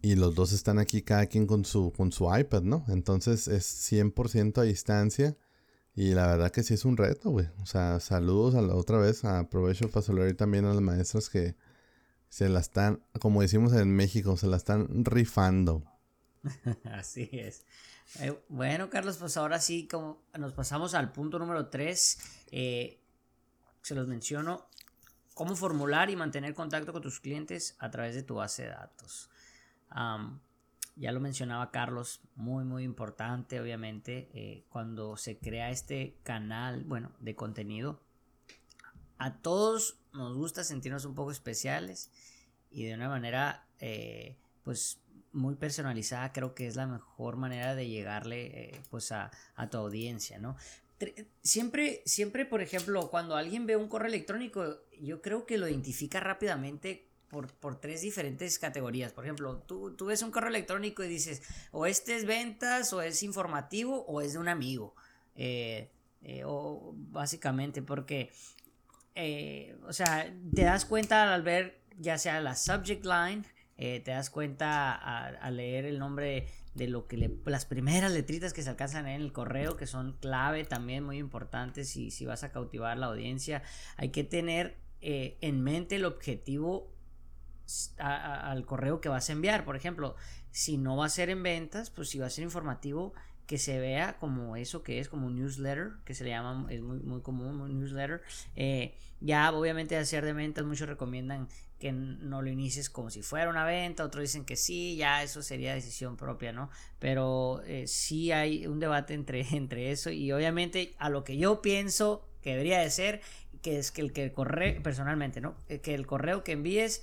Y 0.00 0.16
los 0.16 0.34
dos 0.34 0.52
están 0.52 0.78
aquí 0.78 1.02
cada 1.02 1.26
quien 1.26 1.46
con 1.46 1.64
su, 1.64 1.92
con 1.92 2.10
su 2.10 2.34
iPad, 2.34 2.62
¿no? 2.62 2.84
Entonces 2.88 3.46
es 3.46 3.92
100% 3.92 4.58
a 4.58 4.62
distancia 4.62 5.36
y 5.94 6.14
la 6.14 6.26
verdad 6.26 6.50
que 6.50 6.62
sí 6.62 6.74
es 6.74 6.84
un 6.84 6.96
reto, 6.96 7.30
güey. 7.30 7.48
O 7.62 7.66
sea, 7.66 8.00
saludos 8.00 8.54
a 8.54 8.62
la 8.62 8.74
otra 8.74 8.98
vez. 8.98 9.24
Aprovecho 9.24 9.90
para 9.90 10.04
saludar 10.04 10.32
también 10.34 10.64
a 10.64 10.72
las 10.72 10.80
maestras 10.80 11.28
que 11.28 11.54
se 12.28 12.48
la 12.48 12.60
están, 12.60 13.02
como 13.20 13.42
decimos 13.42 13.74
en 13.74 13.94
México, 13.94 14.36
se 14.36 14.46
la 14.46 14.56
están 14.56 15.04
rifando. 15.04 15.84
Así 16.84 17.28
es. 17.32 17.64
Eh, 18.20 18.38
bueno, 18.48 18.88
Carlos, 18.88 19.18
pues 19.18 19.36
ahora 19.36 19.60
sí, 19.60 19.86
como 19.86 20.22
nos 20.38 20.54
pasamos 20.54 20.94
al 20.94 21.12
punto 21.12 21.38
número 21.38 21.68
3. 21.68 22.18
Eh, 22.52 23.00
se 23.82 23.94
los 23.94 24.08
menciono. 24.08 24.66
Cómo 25.34 25.56
formular 25.56 26.10
y 26.10 26.16
mantener 26.16 26.54
contacto 26.54 26.92
con 26.92 27.02
tus 27.02 27.20
clientes 27.20 27.74
a 27.78 27.90
través 27.90 28.14
de 28.14 28.22
tu 28.22 28.34
base 28.34 28.64
de 28.64 28.68
datos 28.68 29.30
ya 30.96 31.12
lo 31.12 31.20
mencionaba 31.20 31.70
Carlos, 31.70 32.20
muy 32.36 32.64
muy 32.64 32.84
importante 32.84 33.60
obviamente 33.60 34.28
eh, 34.34 34.64
cuando 34.68 35.16
se 35.16 35.38
crea 35.38 35.70
este 35.70 36.16
canal, 36.22 36.84
bueno, 36.84 37.12
de 37.20 37.34
contenido. 37.34 38.00
A 39.18 39.38
todos 39.38 39.98
nos 40.12 40.36
gusta 40.36 40.64
sentirnos 40.64 41.04
un 41.04 41.14
poco 41.14 41.30
especiales 41.30 42.10
y 42.70 42.84
de 42.84 42.94
una 42.94 43.08
manera 43.08 43.66
eh, 43.78 44.36
pues 44.64 44.98
muy 45.32 45.54
personalizada 45.54 46.32
creo 46.32 46.54
que 46.54 46.66
es 46.66 46.76
la 46.76 46.86
mejor 46.86 47.36
manera 47.36 47.74
de 47.74 47.88
llegarle 47.88 48.46
eh, 48.46 48.80
pues 48.90 49.12
a, 49.12 49.30
tu 49.70 49.78
audiencia, 49.78 50.38
¿no? 50.38 50.56
Siempre, 51.42 52.02
siempre, 52.04 52.44
por 52.44 52.60
ejemplo, 52.60 53.10
cuando 53.10 53.34
alguien 53.34 53.66
ve 53.66 53.74
un 53.76 53.88
correo 53.88 54.08
electrónico, 54.08 54.78
yo 55.00 55.20
creo 55.20 55.46
que 55.46 55.58
lo 55.58 55.66
identifica 55.66 56.20
rápidamente 56.20 57.08
por, 57.32 57.48
por, 57.48 57.80
tres 57.80 58.02
diferentes 58.02 58.58
categorías. 58.58 59.12
Por 59.12 59.24
ejemplo, 59.24 59.56
tú, 59.66 59.96
tú, 59.96 60.06
ves 60.06 60.22
un 60.22 60.30
correo 60.30 60.50
electrónico 60.50 61.02
y 61.02 61.08
dices, 61.08 61.42
o 61.72 61.86
este 61.86 62.14
es 62.14 62.26
ventas, 62.26 62.92
o 62.92 63.00
es 63.00 63.22
informativo, 63.22 64.04
o 64.04 64.20
es 64.20 64.34
de 64.34 64.38
un 64.38 64.48
amigo. 64.48 64.94
Eh, 65.34 65.90
eh, 66.22 66.42
o 66.44 66.92
básicamente 66.94 67.80
porque, 67.80 68.30
o 69.88 69.92
sea, 69.92 70.32
te 70.54 70.62
das 70.62 70.84
cuenta 70.84 71.34
al 71.34 71.42
ver 71.42 71.80
ya 71.98 72.18
sea 72.18 72.40
la 72.40 72.54
subject 72.54 73.04
line, 73.04 73.42
te 73.76 74.10
das 74.10 74.30
cuenta 74.30 74.92
al 74.94 75.56
leer 75.56 75.86
el 75.86 75.98
nombre 75.98 76.46
de 76.74 76.88
lo 76.88 77.06
que 77.06 77.16
le, 77.16 77.30
las 77.44 77.66
primeras 77.66 78.12
letritas 78.12 78.52
que 78.52 78.62
se 78.62 78.70
alcanzan 78.70 79.06
en 79.06 79.20
el 79.20 79.32
correo, 79.32 79.76
que 79.76 79.86
son 79.86 80.16
clave 80.20 80.64
también 80.64 81.04
muy 81.04 81.18
importantes 81.18 81.88
si, 81.88 82.10
si 82.10 82.24
vas 82.24 82.44
a 82.44 82.52
cautivar 82.52 82.96
la 82.96 83.06
audiencia. 83.06 83.62
Hay 83.96 84.10
que 84.10 84.24
tener 84.24 84.78
eh, 85.00 85.36
en 85.40 85.60
mente 85.62 85.96
el 85.96 86.04
objetivo 86.04 86.91
al 87.98 88.64
correo 88.66 89.00
que 89.00 89.08
vas 89.08 89.28
a 89.28 89.32
enviar. 89.32 89.64
Por 89.64 89.76
ejemplo, 89.76 90.16
si 90.50 90.78
no 90.78 90.96
va 90.96 91.06
a 91.06 91.08
ser 91.08 91.30
en 91.30 91.42
ventas, 91.42 91.90
pues 91.90 92.08
si 92.10 92.18
va 92.18 92.26
a 92.26 92.30
ser 92.30 92.44
informativo, 92.44 93.14
que 93.46 93.58
se 93.58 93.78
vea 93.78 94.16
como 94.18 94.56
eso 94.56 94.82
que 94.82 94.98
es, 94.98 95.08
como 95.08 95.26
un 95.26 95.36
newsletter, 95.36 95.92
que 96.04 96.14
se 96.14 96.24
le 96.24 96.30
llama, 96.30 96.66
es 96.70 96.80
muy, 96.80 97.00
muy 97.00 97.20
común, 97.20 97.60
un 97.60 97.78
newsletter. 97.78 98.22
Eh, 98.56 98.94
ya 99.20 99.52
obviamente 99.52 99.96
hacer 99.96 100.24
de 100.24 100.32
ventas, 100.32 100.64
muchos 100.64 100.88
recomiendan 100.88 101.48
que 101.78 101.92
no 101.92 102.42
lo 102.42 102.48
inicies 102.48 102.88
como 102.88 103.10
si 103.10 103.22
fuera 103.22 103.50
una 103.50 103.64
venta, 103.64 104.04
otros 104.04 104.22
dicen 104.22 104.44
que 104.44 104.56
sí, 104.56 104.96
ya 104.96 105.22
eso 105.22 105.42
sería 105.42 105.74
decisión 105.74 106.16
propia, 106.16 106.52
¿no? 106.52 106.70
Pero 106.98 107.62
eh, 107.66 107.86
sí 107.88 108.30
hay 108.30 108.66
un 108.66 108.78
debate 108.78 109.14
entre, 109.14 109.40
entre 109.56 109.90
eso 109.90 110.10
y 110.10 110.30
obviamente 110.32 110.94
a 110.98 111.10
lo 111.10 111.24
que 111.24 111.36
yo 111.36 111.60
pienso 111.60 112.28
que 112.40 112.50
debería 112.50 112.78
de 112.78 112.90
ser, 112.90 113.20
que 113.62 113.78
es 113.78 113.90
que 113.90 114.00
el 114.00 114.12
que 114.12 114.32
correo, 114.32 114.82
personalmente, 114.82 115.40
¿no? 115.40 115.56
Eh, 115.68 115.80
que 115.80 115.94
el 115.94 116.06
correo 116.06 116.44
que 116.44 116.52
envíes 116.52 117.02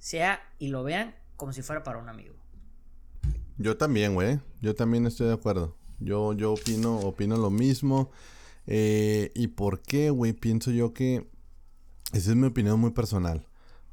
sea 0.00 0.40
y 0.58 0.68
lo 0.68 0.82
vean 0.82 1.14
como 1.36 1.52
si 1.52 1.62
fuera 1.62 1.84
para 1.84 1.98
un 1.98 2.08
amigo. 2.08 2.34
Yo 3.56 3.76
también, 3.76 4.14
güey. 4.14 4.40
Yo 4.60 4.74
también 4.74 5.06
estoy 5.06 5.28
de 5.28 5.34
acuerdo. 5.34 5.76
Yo, 6.00 6.32
yo 6.32 6.54
opino, 6.54 6.98
opino 6.98 7.36
lo 7.36 7.50
mismo. 7.50 8.10
Eh, 8.66 9.30
¿Y 9.34 9.48
por 9.48 9.82
qué, 9.82 10.10
güey? 10.10 10.32
Pienso 10.32 10.72
yo 10.72 10.92
que... 10.92 11.28
Esa 12.12 12.30
es 12.30 12.36
mi 12.36 12.48
opinión 12.48 12.80
muy 12.80 12.90
personal. 12.90 13.46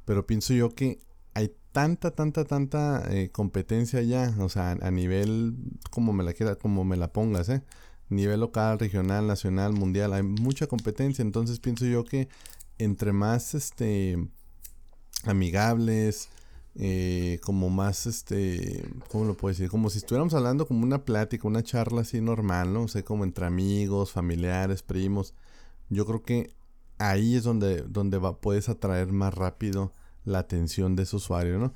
Pero 0.04 0.26
pienso 0.26 0.54
yo 0.54 0.74
que 0.74 1.00
hay 1.34 1.54
tanta, 1.72 2.10
tanta, 2.10 2.44
tanta 2.44 3.04
eh, 3.10 3.30
competencia 3.30 4.02
ya, 4.02 4.34
o 4.40 4.48
sea, 4.48 4.72
a 4.72 4.90
nivel 4.90 5.54
como 5.90 6.12
me 6.12 6.24
la 6.24 6.32
quiera, 6.32 6.56
como 6.56 6.84
me 6.84 6.96
la 6.96 7.12
pongas, 7.12 7.48
¿eh? 7.48 7.62
Nivel 8.08 8.40
local, 8.40 8.78
regional, 8.78 9.26
nacional, 9.26 9.74
mundial, 9.74 10.14
hay 10.14 10.22
mucha 10.22 10.66
competencia, 10.66 11.22
entonces 11.22 11.60
pienso 11.60 11.84
yo 11.84 12.04
que 12.04 12.28
entre 12.78 13.12
más, 13.12 13.54
este, 13.54 14.16
amigables, 15.24 16.28
eh, 16.74 17.40
como 17.42 17.70
más, 17.70 18.06
este, 18.06 18.88
¿cómo 19.10 19.24
lo 19.24 19.36
puedo 19.36 19.52
decir? 19.52 19.68
Como 19.68 19.90
si 19.90 19.98
estuviéramos 19.98 20.34
hablando 20.34 20.66
como 20.66 20.84
una 20.84 21.04
plática, 21.04 21.48
una 21.48 21.62
charla 21.62 22.02
así 22.02 22.20
normal, 22.20 22.72
¿no? 22.72 22.82
O 22.82 22.88
sea, 22.88 23.02
como 23.04 23.24
entre 23.24 23.46
amigos, 23.46 24.12
familiares, 24.12 24.82
primos. 24.82 25.34
Yo 25.90 26.06
creo 26.06 26.22
que 26.22 26.54
ahí 26.98 27.34
es 27.34 27.44
donde, 27.44 27.82
donde 27.82 28.18
va, 28.18 28.40
puedes 28.40 28.68
atraer 28.68 29.12
más 29.12 29.34
rápido 29.34 29.92
la 30.24 30.40
atención 30.40 30.96
de 30.96 31.04
ese 31.04 31.16
usuario, 31.16 31.58
¿no? 31.58 31.74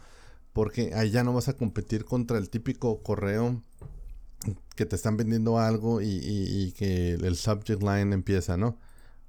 Porque 0.52 0.92
ahí 0.94 1.10
ya 1.10 1.24
no 1.24 1.32
vas 1.32 1.48
a 1.48 1.56
competir 1.56 2.04
contra 2.04 2.38
el 2.38 2.50
típico 2.50 3.02
correo 3.02 3.62
que 4.76 4.86
te 4.86 4.96
están 4.96 5.16
vendiendo 5.16 5.58
algo 5.58 6.00
y, 6.02 6.72
que 6.76 7.14
el 7.14 7.36
subject 7.36 7.82
line 7.82 8.12
empieza, 8.12 8.56
¿no? 8.56 8.78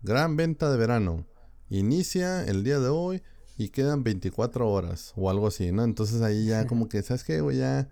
Gran 0.01 0.35
venta 0.35 0.71
de 0.71 0.77
verano. 0.77 1.25
Inicia 1.69 2.43
el 2.43 2.63
día 2.63 2.79
de 2.79 2.89
hoy 2.89 3.21
y 3.57 3.69
quedan 3.69 4.03
24 4.03 4.69
horas 4.69 5.13
o 5.15 5.29
algo 5.29 5.47
así, 5.47 5.71
¿no? 5.71 5.83
Entonces 5.83 6.21
ahí 6.21 6.47
ya 6.47 6.67
como 6.67 6.89
que, 6.89 7.01
¿sabes 7.03 7.23
qué, 7.23 7.41
güey? 7.41 7.57
Ya, 7.57 7.89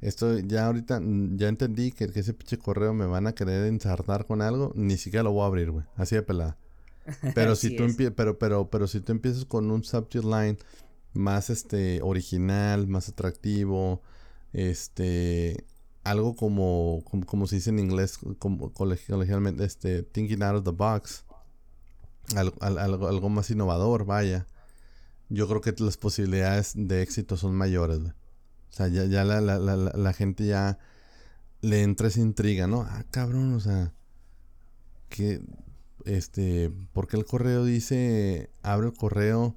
esto 0.00 0.38
ya 0.38 0.66
ahorita, 0.66 1.00
ya 1.36 1.48
entendí 1.48 1.92
que, 1.92 2.04
ese 2.04 2.34
pinche 2.34 2.58
correo 2.58 2.92
me 2.92 3.06
van 3.06 3.26
a 3.26 3.34
querer 3.34 3.66
ensartar 3.66 4.26
con 4.26 4.42
algo, 4.42 4.72
ni 4.74 4.96
siquiera 4.96 5.22
lo 5.22 5.32
voy 5.32 5.42
a 5.44 5.46
abrir, 5.46 5.70
güey. 5.70 5.84
Así 5.96 6.14
de 6.14 6.22
pelada. 6.22 6.56
Pero 7.34 7.54
si 7.54 7.76
tú 7.76 7.86
pero, 8.16 8.36
pero, 8.36 8.68
pero 8.68 8.88
si 8.88 9.00
tú 9.00 9.12
empiezas 9.12 9.44
con 9.44 9.70
un 9.70 9.84
subject 9.84 10.24
line 10.24 10.58
más 11.12 11.50
este 11.50 12.00
original, 12.02 12.88
más 12.88 13.08
atractivo, 13.08 14.02
este 14.52 15.64
algo 16.06 16.36
como, 16.36 17.02
como, 17.26 17.46
se 17.46 17.56
dice 17.56 17.70
en 17.70 17.80
inglés 17.80 18.18
como 18.38 18.72
colegialmente, 18.72 19.64
este 19.64 20.02
thinking 20.02 20.42
out 20.42 20.56
of 20.56 20.64
the 20.64 20.70
box, 20.70 21.24
algo, 22.36 22.56
algo, 22.60 23.28
más 23.28 23.50
innovador, 23.50 24.04
vaya. 24.04 24.46
Yo 25.28 25.48
creo 25.48 25.60
que 25.60 25.74
las 25.78 25.96
posibilidades 25.96 26.72
de 26.74 27.02
éxito 27.02 27.36
son 27.36 27.54
mayores. 27.54 27.98
O 27.98 28.12
sea, 28.70 28.88
ya, 28.88 29.04
ya 29.04 29.24
la, 29.24 29.40
la, 29.40 29.58
la, 29.58 29.76
la, 29.76 30.12
gente 30.12 30.46
ya 30.46 30.78
le 31.62 31.82
entra 31.82 32.08
esa 32.08 32.20
intriga, 32.20 32.66
¿no? 32.66 32.82
Ah, 32.82 33.04
cabrón, 33.10 33.54
o 33.54 33.60
sea, 33.60 33.92
que 35.08 35.40
este, 36.06 36.72
porque 36.92 37.16
el 37.16 37.24
correo 37.24 37.64
dice, 37.64 38.50
abre 38.62 38.86
el 38.86 38.94
correo 38.94 39.56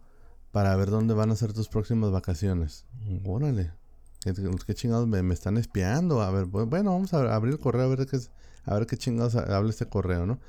para 0.52 0.76
ver 0.76 0.90
dónde 0.90 1.14
van 1.14 1.30
a 1.30 1.36
ser 1.36 1.54
tus 1.54 1.70
próximas 1.70 2.12
vacaciones. 2.12 2.86
Órale, 3.24 3.72
¿qué, 4.24 4.74
chingados 4.74 5.08
me, 5.08 5.34
están 5.34 5.58
espiando? 5.58 6.22
A 6.22 6.32
ver, 6.32 6.46
bueno, 6.46 6.92
vamos 6.92 7.14
a 7.14 7.36
abrir 7.36 7.54
el 7.54 7.60
correo 7.60 7.84
a 7.84 7.96
ver 7.96 8.08
qué, 8.08 8.20
a 8.66 8.74
ver 8.74 8.88
qué 8.88 8.98
chingados 8.98 9.36
habla 9.36 9.70
este 9.70 9.86
correo, 9.88 10.26
¿no? 10.26 10.40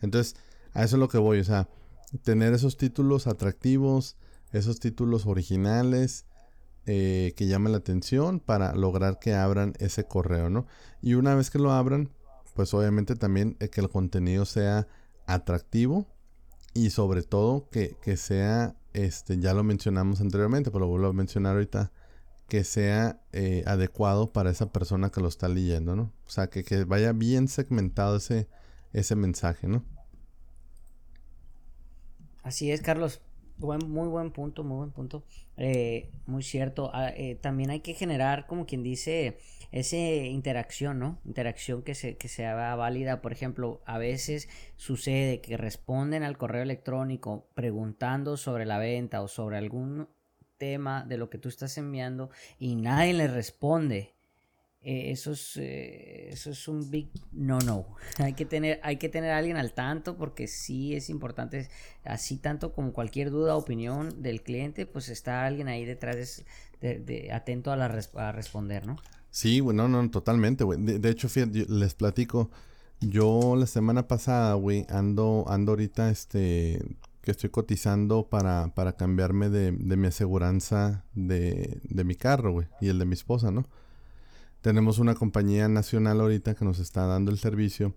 Entonces, 0.00 0.36
a 0.74 0.84
eso 0.84 0.94
es 0.94 1.00
lo 1.00 1.08
que 1.08 1.18
voy, 1.18 1.40
o 1.40 1.44
sea, 1.44 1.68
tener 2.22 2.52
esos 2.54 2.76
títulos 2.76 3.26
atractivos, 3.26 4.16
esos 4.52 4.80
títulos 4.80 5.26
originales, 5.26 6.26
eh, 6.86 7.34
que 7.36 7.46
llamen 7.46 7.72
la 7.72 7.78
atención 7.78 8.40
para 8.40 8.74
lograr 8.74 9.18
que 9.18 9.34
abran 9.34 9.74
ese 9.78 10.04
correo, 10.04 10.48
¿no? 10.48 10.66
Y 11.02 11.14
una 11.14 11.34
vez 11.34 11.50
que 11.50 11.58
lo 11.58 11.72
abran, 11.72 12.10
pues 12.54 12.72
obviamente 12.72 13.14
también 13.14 13.56
eh, 13.60 13.68
que 13.68 13.82
el 13.82 13.90
contenido 13.90 14.46
sea 14.46 14.88
atractivo 15.26 16.06
y 16.72 16.90
sobre 16.90 17.22
todo 17.22 17.68
que, 17.70 18.16
sea, 18.16 18.74
este, 18.94 19.38
ya 19.38 19.52
lo 19.52 19.64
mencionamos 19.64 20.20
anteriormente, 20.20 20.70
pero 20.70 20.86
lo 20.86 20.88
vuelvo 20.88 21.08
a 21.08 21.12
mencionar 21.12 21.56
ahorita, 21.56 21.92
que 22.48 22.64
sea 22.64 23.20
eh, 23.32 23.64
adecuado 23.66 24.32
para 24.32 24.50
esa 24.50 24.72
persona 24.72 25.10
que 25.10 25.20
lo 25.20 25.28
está 25.28 25.48
leyendo, 25.48 25.94
¿no? 25.94 26.12
O 26.26 26.30
sea, 26.30 26.48
que, 26.48 26.64
que 26.64 26.84
vaya 26.84 27.12
bien 27.12 27.48
segmentado 27.48 28.16
ese, 28.16 28.48
ese 28.94 29.14
mensaje, 29.14 29.68
¿no? 29.68 29.84
Así 32.42 32.70
es, 32.72 32.80
Carlos. 32.80 33.20
Muy 33.58 34.08
buen 34.08 34.30
punto, 34.30 34.64
muy 34.64 34.78
buen 34.78 34.90
punto. 34.90 35.24
Eh, 35.56 36.10
muy 36.26 36.42
cierto. 36.42 36.90
Ah, 36.94 37.10
eh, 37.10 37.34
también 37.34 37.70
hay 37.70 37.80
que 37.80 37.94
generar, 37.94 38.46
como 38.46 38.66
quien 38.66 38.82
dice, 38.82 39.38
esa 39.72 39.96
interacción, 39.96 40.98
¿no? 40.98 41.20
Interacción 41.24 41.82
que, 41.82 41.94
se, 41.94 42.16
que 42.16 42.28
sea 42.28 42.74
válida. 42.76 43.20
Por 43.20 43.32
ejemplo, 43.32 43.82
a 43.84 43.98
veces 43.98 44.48
sucede 44.76 45.40
que 45.40 45.56
responden 45.56 46.22
al 46.22 46.38
correo 46.38 46.62
electrónico 46.62 47.48
preguntando 47.54 48.36
sobre 48.36 48.66
la 48.66 48.78
venta 48.78 49.22
o 49.22 49.28
sobre 49.28 49.58
algún 49.58 50.08
tema 50.56 51.04
de 51.04 51.16
lo 51.16 51.30
que 51.30 51.38
tú 51.38 51.48
estás 51.48 51.78
enviando 51.78 52.30
y 52.58 52.76
nadie 52.76 53.14
le 53.14 53.28
responde. 53.28 54.17
Eh, 54.82 55.10
eso, 55.10 55.32
es, 55.32 55.56
eh, 55.56 56.28
eso 56.30 56.50
es 56.50 56.68
un 56.68 56.88
big 56.90 57.10
no 57.32 57.58
no. 57.60 57.86
hay, 58.18 58.34
que 58.34 58.44
tener, 58.44 58.80
hay 58.82 58.96
que 58.96 59.08
tener 59.08 59.32
a 59.32 59.38
alguien 59.38 59.56
al 59.56 59.72
tanto 59.72 60.16
porque 60.16 60.46
sí 60.46 60.94
es 60.94 61.10
importante, 61.10 61.68
así 62.04 62.36
tanto 62.36 62.72
como 62.72 62.92
cualquier 62.92 63.30
duda 63.30 63.56
o 63.56 63.58
opinión 63.58 64.22
del 64.22 64.42
cliente, 64.42 64.86
pues 64.86 65.08
está 65.08 65.44
alguien 65.44 65.68
ahí 65.68 65.84
detrás 65.84 66.44
de, 66.80 67.30
atento 67.32 67.72
a, 67.72 67.76
la, 67.76 67.86
a 68.14 68.32
responder, 68.32 68.86
¿no? 68.86 68.96
Sí, 69.30 69.60
güey, 69.60 69.76
no, 69.76 70.10
totalmente, 70.10 70.64
güey. 70.64 70.80
De, 70.80 71.10
hecho, 71.10 71.28
les 71.68 71.94
platico. 71.94 72.50
Yo 73.00 73.56
la 73.56 73.66
semana 73.66 74.08
pasada, 74.08 74.54
güey, 74.54 74.86
ando, 74.88 75.44
ando 75.48 75.72
ahorita, 75.72 76.10
este, 76.10 76.80
que 77.20 77.32
estoy 77.32 77.50
cotizando 77.50 78.28
para, 78.28 78.74
para 78.74 78.94
cambiarme 78.94 79.48
de, 79.50 79.72
de 79.72 79.96
mi 79.96 80.06
aseguranza 80.06 81.04
de, 81.14 81.80
de 81.84 82.04
mi 82.04 82.14
carro, 82.14 82.52
güey, 82.52 82.68
y 82.80 82.88
el 82.88 82.98
de 82.98 83.04
mi 83.04 83.14
esposa, 83.14 83.50
¿no? 83.50 83.66
Tenemos 84.60 84.98
una 84.98 85.14
compañía 85.14 85.68
nacional 85.68 86.20
ahorita 86.20 86.54
que 86.54 86.64
nos 86.64 86.78
está 86.78 87.06
dando 87.06 87.30
el 87.30 87.38
servicio, 87.38 87.94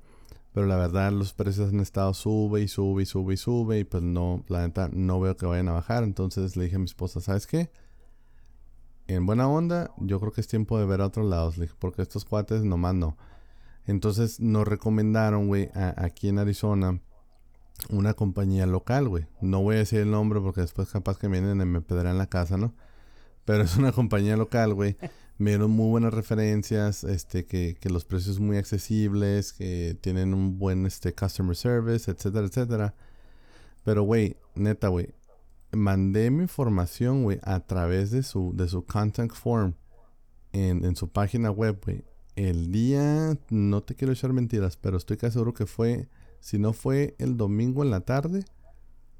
pero 0.53 0.67
la 0.67 0.77
verdad 0.77 1.11
los 1.11 1.33
precios 1.33 1.73
han 1.73 1.79
estado 1.79 2.13
sube 2.13 2.61
y 2.61 2.67
sube 2.67 3.03
y 3.03 3.05
sube 3.05 3.33
y 3.33 3.37
sube 3.37 3.79
y 3.79 3.83
pues 3.83 4.03
no, 4.03 4.43
la 4.47 4.61
neta 4.61 4.89
no 4.91 5.19
veo 5.19 5.35
que 5.37 5.45
vayan 5.45 5.69
a 5.69 5.73
bajar. 5.73 6.03
Entonces 6.03 6.55
le 6.55 6.65
dije 6.65 6.75
a 6.75 6.79
mi 6.79 6.85
esposa, 6.85 7.21
¿sabes 7.21 7.47
qué? 7.47 7.71
en 9.15 9.25
buena 9.25 9.47
onda, 9.47 9.91
yo 9.97 10.19
creo 10.19 10.31
que 10.31 10.41
es 10.41 10.47
tiempo 10.47 10.79
de 10.79 10.85
ver 10.85 11.01
a 11.01 11.07
otros 11.07 11.27
lados, 11.27 11.55
porque 11.79 12.01
estos 12.01 12.25
cuates 12.25 12.63
nomás 12.63 12.95
no. 12.95 13.17
Entonces 13.85 14.39
nos 14.39 14.67
recomendaron, 14.67 15.47
güey, 15.47 15.69
aquí 15.73 16.29
en 16.29 16.39
Arizona, 16.39 17.01
una 17.89 18.13
compañía 18.13 18.65
local, 18.65 19.09
güey. 19.09 19.25
No 19.41 19.61
voy 19.61 19.75
a 19.75 19.79
decir 19.79 19.99
el 19.99 20.11
nombre 20.11 20.39
porque 20.39 20.61
después 20.61 20.89
capaz 20.89 21.17
que 21.17 21.27
vienen 21.27 21.61
y 21.61 21.65
me 21.65 21.81
pedrán 21.81 22.17
la 22.17 22.27
casa, 22.27 22.57
¿no? 22.57 22.73
Pero 23.43 23.63
es 23.63 23.75
una 23.77 23.91
compañía 23.91 24.37
local, 24.37 24.73
güey. 24.73 24.97
Me 25.41 25.49
dieron 25.49 25.71
muy 25.71 25.89
buenas 25.89 26.13
referencias, 26.13 27.03
este, 27.03 27.47
que, 27.47 27.75
que 27.79 27.89
los 27.89 28.05
precios 28.05 28.39
muy 28.39 28.57
accesibles, 28.57 29.53
que 29.53 29.97
tienen 29.99 30.35
un 30.35 30.59
buen 30.59 30.85
este, 30.85 31.15
customer 31.15 31.55
service, 31.55 32.11
etcétera, 32.11 32.45
etcétera. 32.45 32.93
Pero, 33.83 34.03
güey, 34.03 34.37
neta, 34.53 34.89
güey, 34.89 35.15
mandé 35.71 36.29
mi 36.29 36.43
información, 36.43 37.23
güey, 37.23 37.39
a 37.41 37.59
través 37.61 38.11
de 38.11 38.21
su, 38.21 38.53
de 38.55 38.67
su 38.67 38.85
contact 38.85 39.33
form 39.33 39.73
en, 40.53 40.85
en 40.85 40.95
su 40.95 41.09
página 41.09 41.49
web, 41.49 41.81
güey. 41.83 42.03
El 42.35 42.71
día, 42.71 43.35
no 43.49 43.81
te 43.81 43.95
quiero 43.95 44.13
echar 44.13 44.33
mentiras, 44.33 44.77
pero 44.77 44.95
estoy 44.95 45.17
casi 45.17 45.33
seguro 45.33 45.55
que 45.55 45.65
fue, 45.65 46.07
si 46.39 46.59
no 46.59 46.71
fue 46.71 47.15
el 47.17 47.35
domingo 47.35 47.81
en 47.83 47.89
la 47.89 48.01
tarde, 48.01 48.45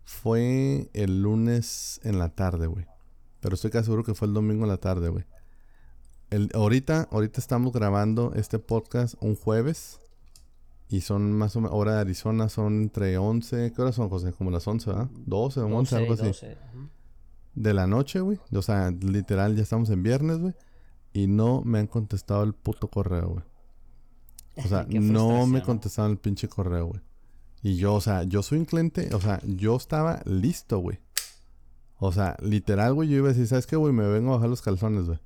fue 0.04 0.88
el 0.94 1.24
lunes 1.24 2.00
en 2.04 2.20
la 2.20 2.30
tarde, 2.30 2.68
güey. 2.68 2.86
Pero 3.40 3.56
estoy 3.56 3.72
casi 3.72 3.86
seguro 3.86 4.04
que 4.04 4.14
fue 4.14 4.28
el 4.28 4.36
domingo 4.36 4.66
en 4.66 4.70
la 4.70 4.78
tarde, 4.78 5.10
güey. 5.10 5.26
Ahorita, 6.54 7.10
ahorita 7.12 7.40
estamos 7.40 7.74
grabando 7.74 8.34
este 8.36 8.60
podcast 8.60 9.16
un 9.20 9.36
jueves. 9.36 10.00
Y 10.90 11.02
son 11.02 11.32
más 11.32 11.56
o 11.56 11.62
menos, 11.62 11.76
hora 11.76 11.96
de 11.96 12.02
Arizona 12.02 12.50
son 12.50 12.82
entre 12.82 13.18
11, 13.18 13.72
¿qué 13.74 13.82
horas 13.82 13.96
son, 13.96 14.10
José? 14.10 14.34
Como 14.34 14.52
las 14.52 14.68
11, 14.68 14.90
¿verdad? 14.90 15.10
12 15.26 15.60
o 15.62 15.68
11, 15.68 15.96
algo 15.96 16.14
así. 16.14 16.48
De 17.56 17.74
la 17.74 17.88
noche, 17.88 18.20
güey. 18.20 18.40
O 18.54 18.62
sea, 18.62 18.92
literal, 18.92 19.56
ya 19.56 19.64
estamos 19.64 19.90
en 19.90 20.04
viernes, 20.04 20.40
güey. 20.40 20.54
Y 21.14 21.28
no 21.28 21.62
me 21.64 21.80
han 21.80 21.88
contestado 21.88 22.44
el 22.44 22.54
puto 22.54 22.90
correo, 22.90 23.30
güey. 23.30 23.44
O 24.58 24.68
sea, 24.68 24.86
no 24.90 25.48
me 25.48 25.62
contestaron 25.62 26.12
el 26.12 26.18
pinche 26.18 26.50
correo, 26.50 26.88
güey. 26.88 27.02
Y 27.64 27.78
yo, 27.78 27.94
o 27.94 28.02
sea, 28.02 28.24
yo 28.24 28.44
soy 28.44 28.58
un 28.60 28.66
cliente, 28.66 29.14
o 29.14 29.22
sea, 29.22 29.40
yo 29.46 29.78
estaba 29.78 30.22
listo, 30.26 30.80
güey. 30.80 31.00
O 32.00 32.12
sea, 32.12 32.36
literal, 32.42 32.96
güey, 32.96 33.08
yo 33.08 33.18
iba 33.18 33.28
a 33.28 33.34
decir, 33.34 33.48
¿sabes 33.48 33.68
qué, 33.68 33.78
güey? 33.78 33.94
Me 33.94 34.08
vengo 34.08 34.32
a 34.32 34.36
bajar 34.36 34.50
los 34.50 34.62
calzones, 34.62 35.06
güey. 35.06 35.20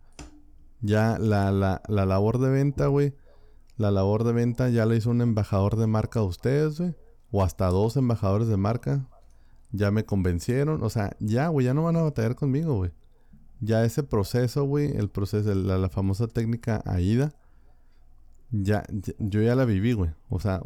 Ya 0.82 1.18
la, 1.20 1.52
la, 1.52 1.82
la 1.88 2.06
labor 2.06 2.40
de 2.40 2.50
venta, 2.50 2.88
güey. 2.88 3.14
La 3.78 3.92
labor 3.92 4.24
de 4.24 4.34
venta 4.34 4.70
ya 4.70 4.86
la 4.86 4.96
hizo 4.96 5.10
un 5.10 5.22
embajador 5.22 5.76
de 5.76 5.88
marca 5.88 6.20
de 6.20 6.26
ustedes, 6.28 6.80
güey. 6.80 6.96
O 7.32 7.44
hasta 7.44 7.68
dos 7.68 7.98
embajadores 7.98 8.48
de 8.48 8.58
marca. 8.58 9.08
Ya 9.72 9.92
me 9.92 10.06
convencieron. 10.06 10.84
O 10.84 10.90
sea, 10.90 11.16
ya, 11.20 11.48
güey, 11.48 11.66
ya 11.66 11.74
no 11.74 11.84
van 11.84 11.98
a 11.98 12.04
batallar 12.04 12.36
conmigo, 12.36 12.76
güey. 12.76 12.92
Ya 13.60 13.84
ese 13.84 14.04
proceso, 14.04 14.66
güey, 14.66 14.96
el 14.96 15.10
proceso, 15.10 15.54
la, 15.56 15.78
la 15.78 15.90
famosa 15.90 16.28
técnica 16.28 16.84
AIDA 16.86 17.34
ya, 18.52 18.86
yo 19.20 19.42
ya 19.42 19.56
la 19.56 19.66
viví, 19.66 19.94
güey. 19.94 20.12
O 20.30 20.40
sea, 20.40 20.62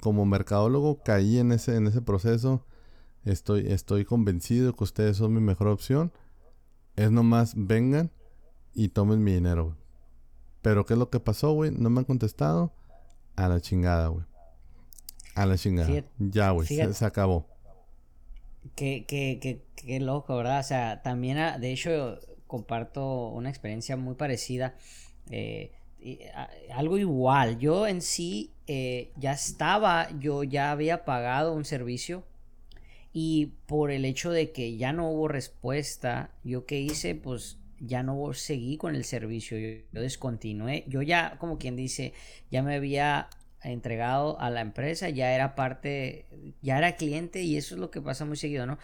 como 0.00 0.26
mercadólogo 0.26 1.02
caí 1.02 1.38
en 1.38 1.52
ese, 1.52 1.76
en 1.76 1.86
ese 1.86 2.02
proceso. 2.02 2.66
Estoy, 3.24 3.66
estoy 3.68 4.04
convencido 4.04 4.74
que 4.74 4.84
ustedes 4.84 5.16
son 5.16 5.34
mi 5.34 5.40
mejor 5.40 5.68
opción. 5.68 6.12
Es 6.96 7.10
nomás 7.10 7.54
vengan 7.56 8.10
y 8.74 8.88
tomen 8.88 9.22
mi 9.22 9.32
dinero, 9.32 9.66
güey. 9.66 9.76
Pero 10.62 10.84
¿qué 10.84 10.94
es 10.94 10.98
lo 10.98 11.10
que 11.10 11.20
pasó, 11.20 11.52
güey? 11.52 11.70
No 11.70 11.90
me 11.90 12.00
han 12.00 12.04
contestado. 12.04 12.72
A 13.36 13.48
la 13.48 13.60
chingada, 13.60 14.08
güey. 14.08 14.24
A 15.34 15.46
la 15.46 15.56
chingada. 15.56 16.04
ya, 16.18 16.50
güey. 16.50 16.66
Se, 16.66 17.04
acabó. 17.04 17.46
Qué, 18.74 19.06
qué, 19.08 19.38
qué, 19.40 19.64
qué 19.74 20.00
loco, 20.00 20.36
¿verdad? 20.36 20.60
O 20.60 20.64
sea, 20.64 21.00
también, 21.02 21.38
ah, 21.38 21.58
de 21.58 21.72
hecho, 21.72 22.18
comparto 22.46 23.28
una 23.28 23.48
experiencia 23.48 23.96
muy 23.96 24.16
parecida. 24.16 24.74
Eh, 25.30 25.72
algo 26.74 26.98
igual. 26.98 27.58
Yo 27.58 27.86
en 27.86 28.02
sí 28.02 28.52
eh, 28.66 29.12
ya 29.16 29.32
estaba, 29.32 30.08
yo 30.18 30.44
ya 30.44 30.72
había 30.72 31.04
pagado 31.04 31.52
un 31.54 31.64
servicio 31.64 32.24
y 33.12 33.54
por 33.66 33.90
el 33.90 34.04
hecho 34.04 34.30
de 34.30 34.52
que 34.52 34.76
ya 34.76 34.92
no 34.92 35.10
hubo 35.10 35.28
respuesta, 35.28 36.30
yo 36.44 36.66
qué 36.66 36.80
hice, 36.80 37.14
pues 37.14 37.59
ya 37.80 38.02
no 38.02 38.32
seguí 38.34 38.76
con 38.76 38.94
el 38.94 39.04
servicio, 39.04 39.58
yo, 39.58 40.00
descontinué, 40.00 40.84
yo 40.86 41.02
ya 41.02 41.36
como 41.38 41.58
quien 41.58 41.76
dice, 41.76 42.12
ya 42.50 42.62
me 42.62 42.74
había 42.74 43.28
entregado 43.62 44.38
a 44.40 44.50
la 44.50 44.60
empresa, 44.60 45.08
ya 45.08 45.34
era 45.34 45.54
parte, 45.54 46.26
ya 46.62 46.78
era 46.78 46.96
cliente 46.96 47.42
y 47.42 47.56
eso 47.56 47.74
es 47.74 47.80
lo 47.80 47.90
que 47.90 48.00
pasa 48.00 48.24
muy 48.24 48.36
seguido, 48.36 48.66
¿no? 48.66 48.78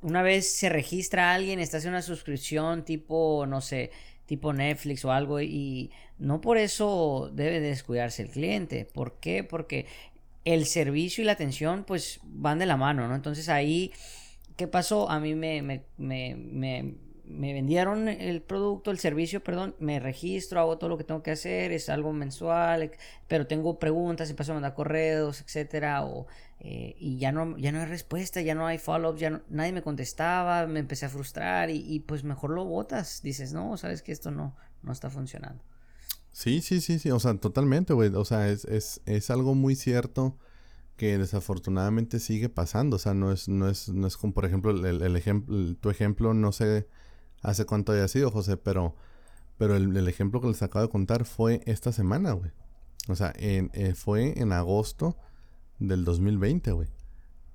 Una 0.00 0.22
vez 0.22 0.56
se 0.56 0.68
registra 0.68 1.34
alguien, 1.34 1.58
está 1.58 1.78
haciendo 1.78 1.96
una 1.96 2.02
suscripción 2.02 2.84
tipo, 2.84 3.46
no 3.48 3.60
sé, 3.60 3.90
tipo 4.26 4.52
Netflix 4.52 5.04
o 5.04 5.10
algo 5.10 5.40
y 5.40 5.90
no 6.18 6.40
por 6.40 6.58
eso 6.58 7.30
debe 7.32 7.58
descuidarse 7.60 8.22
el 8.22 8.30
cliente. 8.30 8.84
¿Por 8.84 9.18
qué? 9.18 9.42
Porque 9.42 9.86
el 10.44 10.66
servicio 10.66 11.22
y 11.22 11.26
la 11.26 11.32
atención 11.32 11.84
pues 11.84 12.20
van 12.22 12.60
de 12.60 12.66
la 12.66 12.76
mano, 12.76 13.08
¿no? 13.08 13.16
Entonces 13.16 13.48
ahí, 13.48 13.92
¿qué 14.56 14.68
pasó? 14.68 15.10
A 15.10 15.18
mí 15.18 15.34
me, 15.34 15.62
me, 15.62 15.84
me 15.96 16.94
me 17.28 17.52
vendieron 17.52 18.08
el 18.08 18.42
producto, 18.42 18.90
el 18.90 18.98
servicio, 18.98 19.42
perdón, 19.42 19.74
me 19.78 20.00
registro, 20.00 20.60
hago 20.60 20.78
todo 20.78 20.90
lo 20.90 20.98
que 20.98 21.04
tengo 21.04 21.22
que 21.22 21.30
hacer, 21.30 21.72
es 21.72 21.88
algo 21.88 22.12
mensual, 22.12 22.90
pero 23.26 23.46
tengo 23.46 23.78
preguntas, 23.78 24.32
paso 24.32 24.52
a 24.52 24.54
mandar 24.54 24.74
correos, 24.74 25.40
etcétera, 25.40 26.04
o, 26.04 26.26
eh, 26.60 26.96
y 26.98 27.18
ya 27.18 27.30
no, 27.32 27.56
ya 27.58 27.72
no 27.72 27.80
hay 27.80 27.86
respuesta, 27.86 28.40
ya 28.40 28.54
no 28.54 28.66
hay 28.66 28.78
follow-up, 28.78 29.18
ya 29.18 29.42
nadie 29.48 29.72
me 29.72 29.82
contestaba, 29.82 30.66
me 30.66 30.80
empecé 30.80 31.06
a 31.06 31.08
frustrar 31.08 31.70
y, 31.70 32.00
pues 32.00 32.24
mejor 32.24 32.50
lo 32.50 32.64
botas, 32.64 33.20
dices, 33.22 33.52
no, 33.52 33.76
sabes 33.76 34.02
que 34.02 34.12
esto 34.12 34.30
no, 34.30 34.56
no 34.82 34.92
está 34.92 35.10
funcionando. 35.10 35.62
Sí, 36.32 36.60
sí, 36.60 36.80
sí, 36.80 36.98
sí, 36.98 37.10
o 37.10 37.20
sea, 37.20 37.34
totalmente, 37.34 37.92
güey, 37.92 38.14
o 38.14 38.24
sea, 38.24 38.48
es, 38.48 38.64
es, 38.64 39.00
es 39.06 39.30
algo 39.30 39.54
muy 39.54 39.74
cierto 39.74 40.36
que 40.96 41.18
desafortunadamente 41.18 42.18
sigue 42.20 42.48
pasando, 42.48 42.96
o 42.96 42.98
sea, 42.98 43.14
no 43.14 43.32
es, 43.32 43.48
no 43.48 43.68
es, 43.68 43.88
no 43.88 44.06
es 44.06 44.16
como, 44.16 44.32
por 44.32 44.44
ejemplo, 44.44 44.70
el, 44.70 45.02
el 45.02 45.16
ejemplo, 45.16 45.74
tu 45.76 45.90
ejemplo, 45.90 46.34
no 46.34 46.52
sé 46.52 46.88
hace 47.42 47.64
cuánto 47.64 47.92
haya 47.92 48.08
sido, 48.08 48.30
José, 48.30 48.56
pero, 48.56 48.94
pero 49.56 49.76
el, 49.76 50.08
ejemplo 50.08 50.40
que 50.40 50.48
les 50.48 50.62
acabo 50.62 50.84
de 50.84 50.90
contar 50.90 51.24
fue 51.24 51.62
esta 51.66 51.92
semana, 51.92 52.32
güey. 52.32 52.50
O 53.08 53.16
sea, 53.16 53.32
en, 53.36 53.70
eh, 53.74 53.94
fue 53.94 54.38
en 54.40 54.52
agosto 54.52 55.16
del 55.78 56.04
2020, 56.04 56.72
güey. 56.72 56.88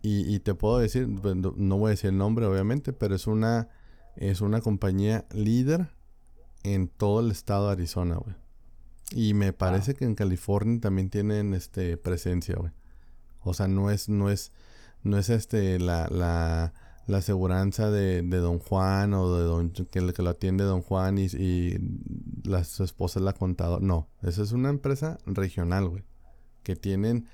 Y, 0.02 0.34
y, 0.34 0.40
te 0.40 0.54
puedo 0.54 0.80
decir, 0.80 1.08
no 1.08 1.78
voy 1.78 1.88
a 1.88 1.90
decir 1.92 2.10
el 2.10 2.18
nombre, 2.18 2.46
obviamente, 2.46 2.92
pero 2.92 3.16
es 3.16 3.26
una, 3.26 3.70
es 4.18 4.42
una 4.42 4.60
compañía 4.60 5.26
líder 5.32 5.90
en 6.64 6.90
todo 6.90 7.22
el 7.22 7.32
estado 7.32 7.68
de 7.68 7.74
Arizona, 7.74 8.16
güey. 8.16 8.36
Y 9.12 9.34
me 9.34 9.54
parece 9.54 9.94
que 9.94 10.06
en 10.06 10.16
California 10.16 10.82
también 10.82 11.10
tienen 11.10 11.54
este 11.54 11.98
presencia, 11.98 12.56
güey. 12.56 12.72
O 13.44 13.54
sea, 13.54 13.68
no 13.68 13.92
es, 13.92 14.10
no 14.10 14.30
es, 14.30 14.52
no 15.04 15.18
es 15.18 15.30
este 15.30 15.80
la, 15.80 16.08
la 16.08 16.74
la 17.08 17.18
aseguranza 17.18 17.92
de, 17.92 18.22
de, 18.22 18.38
don 18.38 18.60
Juan 18.60 19.14
o 19.14 19.36
de 19.36 19.44
don 19.44 19.70
que, 19.72 20.14
que 20.14 20.22
lo 20.22 20.30
atiende 20.30 20.64
don 20.64 20.82
Juan 20.82 21.18
y, 21.18 21.26
y 21.26 21.78
la, 22.44 22.64
su 22.64 22.84
esposa 22.84 23.20
es 23.20 23.26
la 23.26 23.34
contadora. 23.34 23.86
No, 23.86 24.10
esa 24.22 24.44
es 24.44 24.52
una 24.52 24.70
empresa 24.70 25.18
regional, 25.26 25.90
güey. 25.90 26.04
Que 26.64 26.78
tienen, 26.78 27.28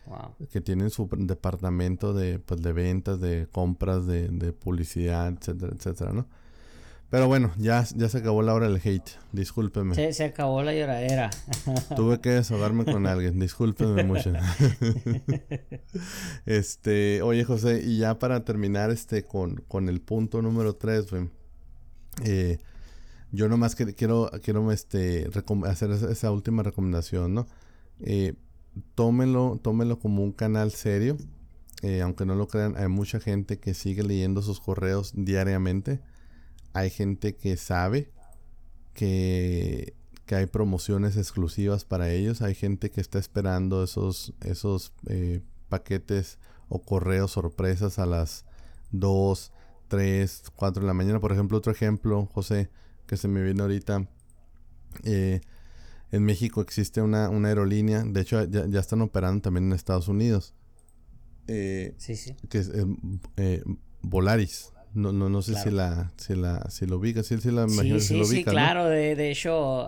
que 0.51 0.59
tienen 0.59 0.89
su 0.89 1.07
departamento 1.11 2.15
de, 2.15 2.39
pues, 2.39 2.63
de 2.63 2.73
ventas, 2.73 3.19
de 3.19 3.47
compras, 3.51 4.07
de, 4.07 4.27
de 4.29 4.53
publicidad, 4.53 5.27
etcétera, 5.27 5.71
etcétera, 5.75 6.13
¿no? 6.13 6.27
Pero 7.09 7.27
bueno, 7.27 7.51
ya, 7.57 7.83
ya 7.95 8.07
se 8.07 8.19
acabó 8.19 8.43
la 8.43 8.53
hora 8.53 8.69
del 8.69 8.79
hate. 8.83 9.09
Discúlpeme. 9.31 9.95
Se, 9.95 10.13
se 10.13 10.25
acabó 10.25 10.61
la 10.61 10.73
lloradera. 10.73 11.31
Tuve 11.95 12.21
que 12.21 12.29
desahogarme 12.29 12.85
con 12.85 13.07
alguien. 13.07 13.39
Discúlpeme 13.39 14.03
mucho. 14.03 14.31
este, 16.45 17.23
oye 17.23 17.43
José, 17.45 17.81
y 17.83 17.97
ya 17.97 18.19
para 18.19 18.45
terminar 18.45 18.91
este 18.91 19.23
con, 19.23 19.55
con 19.67 19.89
el 19.89 20.01
punto 20.01 20.43
número 20.43 20.75
3, 20.75 21.09
güey. 21.09 21.29
Eh, 22.25 22.59
yo 23.31 23.49
nomás 23.49 23.75
que, 23.75 23.95
quiero, 23.95 24.29
quiero 24.43 24.71
este, 24.71 25.29
hacer 25.65 25.91
esa, 25.91 26.31
última 26.31 26.61
recomendación, 26.61 27.33
¿no? 27.33 27.47
Eh, 28.01 28.35
tómelo, 28.93 29.59
tómelo 29.63 29.97
como 29.97 30.23
un 30.23 30.31
canal 30.31 30.71
serio. 30.71 31.17
Eh, 31.81 32.01
aunque 32.01 32.25
no 32.25 32.35
lo 32.35 32.47
crean, 32.47 32.75
hay 32.77 32.87
mucha 32.87 33.19
gente 33.19 33.57
que 33.57 33.73
sigue 33.73 34.03
leyendo 34.03 34.43
sus 34.43 34.59
correos 34.59 35.13
diariamente 35.15 36.01
hay 36.73 36.89
gente 36.89 37.35
que 37.35 37.57
sabe 37.57 38.11
que, 38.93 39.93
hay 40.31 40.45
promociones 40.45 41.17
exclusivas 41.17 41.85
para 41.85 42.11
ellos. 42.11 42.43
Hay 42.43 42.53
gente 42.53 42.91
que 42.91 43.01
está 43.01 43.17
esperando 43.17 43.83
esos, 43.83 44.35
esos 44.41 44.93
eh, 45.07 45.41
paquetes 45.69 46.37
o 46.67 46.83
correos 46.83 47.31
sorpresas 47.31 47.97
a 47.97 48.05
las 48.05 48.45
2, 48.91 49.51
3, 49.87 50.43
4 50.55 50.81
de 50.81 50.87
la 50.87 50.93
mañana. 50.93 51.19
Por 51.19 51.31
ejemplo, 51.31 51.57
otro 51.57 51.71
ejemplo, 51.71 52.27
José, 52.27 52.69
que 53.07 53.17
se 53.17 53.27
me 53.27 53.41
viene 53.41 53.61
ahorita. 53.61 54.07
Eh, 55.03 55.41
en 56.11 56.23
México 56.23 56.61
existe 56.61 57.01
una, 57.01 57.27
aerolínea, 57.27 58.03
de 58.03 58.21
hecho 58.21 58.43
ya, 58.43 58.79
están 58.79 59.01
operando 59.01 59.41
también 59.41 59.65
en 59.65 59.73
Estados 59.73 60.07
Unidos. 60.07 60.53
Eh, 61.47 61.95
sí, 61.97 62.15
sí. 62.15 62.35
Que 62.49 62.59
es 62.59 62.71
Volaris. 64.01 64.71
No, 64.93 65.11
no, 65.11 65.29
no 65.29 65.41
sé 65.41 65.55
si 65.55 65.69
la, 65.69 66.11
si 66.17 66.35
la, 66.35 66.69
si 66.69 66.85
lo 66.85 66.97
ubica, 66.97 67.23
si, 67.23 67.37
si 67.39 67.51
la 67.51 67.63
imagino 67.63 67.99
sí, 67.99 68.23
sí, 68.23 68.25
sí, 68.25 68.43
claro, 68.43 68.85
de, 68.85 69.15
de, 69.15 69.31
hecho, 69.31 69.87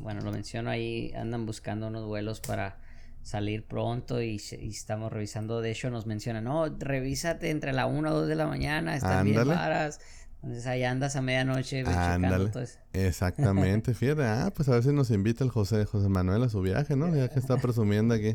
bueno, 0.00 0.20
lo 0.22 0.32
menciono 0.32 0.70
ahí, 0.70 1.12
andan 1.16 1.46
buscando 1.46 1.86
unos 1.86 2.04
vuelos 2.04 2.40
para 2.40 2.78
salir 3.22 3.64
pronto 3.64 4.22
y, 4.22 4.36
estamos 4.36 5.12
revisando, 5.12 5.60
de 5.60 5.70
hecho 5.70 5.90
nos 5.90 6.06
mencionan, 6.06 6.44
no, 6.44 6.66
revísate 6.78 7.50
entre 7.50 7.72
la 7.72 7.86
1 7.86 8.10
o 8.10 8.20
2 8.20 8.28
de 8.28 8.34
la 8.34 8.46
mañana, 8.46 8.96
están 8.96 9.24
bien 9.24 9.46
varas, 9.46 10.00
Entonces 10.42 10.66
ahí 10.66 10.82
andas 10.84 11.14
a 11.14 11.22
medianoche 11.22 11.84
Ándale. 11.86 12.50
Exactamente, 12.92 13.94
fíjate, 13.94 14.24
ah, 14.24 14.52
pues 14.54 14.68
a 14.68 14.72
ver 14.72 14.82
si 14.82 14.92
nos 14.92 15.10
invita 15.10 15.44
el 15.44 15.50
José, 15.50 15.84
José 15.84 16.08
Manuel 16.08 16.42
a 16.42 16.48
su 16.48 16.60
viaje, 16.60 16.96
¿no? 16.96 17.14
Ya 17.14 17.28
que 17.28 17.38
está 17.38 17.56
presumiendo 17.58 18.14
aquí. 18.14 18.32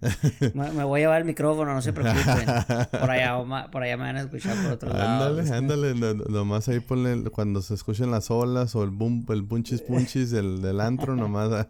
me, 0.54 0.84
voy 0.84 1.00
a 1.00 1.02
llevar 1.02 1.20
el 1.20 1.24
micrófono, 1.24 1.74
no 1.74 1.82
se 1.82 1.92
preocupen. 1.92 2.46
Por 2.90 3.10
allá, 3.10 3.68
por 3.72 3.82
allá 3.82 3.96
me 3.96 4.04
van 4.04 4.16
a 4.16 4.20
escuchar 4.20 4.56
por 4.62 4.72
otro 4.72 4.92
lado. 4.92 5.38
Ándale, 5.38 5.94
ándale. 5.94 6.14
nomás 6.28 6.68
ahí 6.68 6.80
ponle 6.80 7.30
cuando 7.30 7.62
se 7.62 7.74
escuchen 7.74 8.10
las 8.10 8.30
olas 8.30 8.74
o 8.76 8.84
el 8.84 8.90
boom, 8.90 9.26
el 9.30 9.44
punchis 9.44 9.82
punchis 9.82 10.30
del, 10.30 10.62
del 10.62 10.80
antro, 10.80 11.16
nomás. 11.16 11.66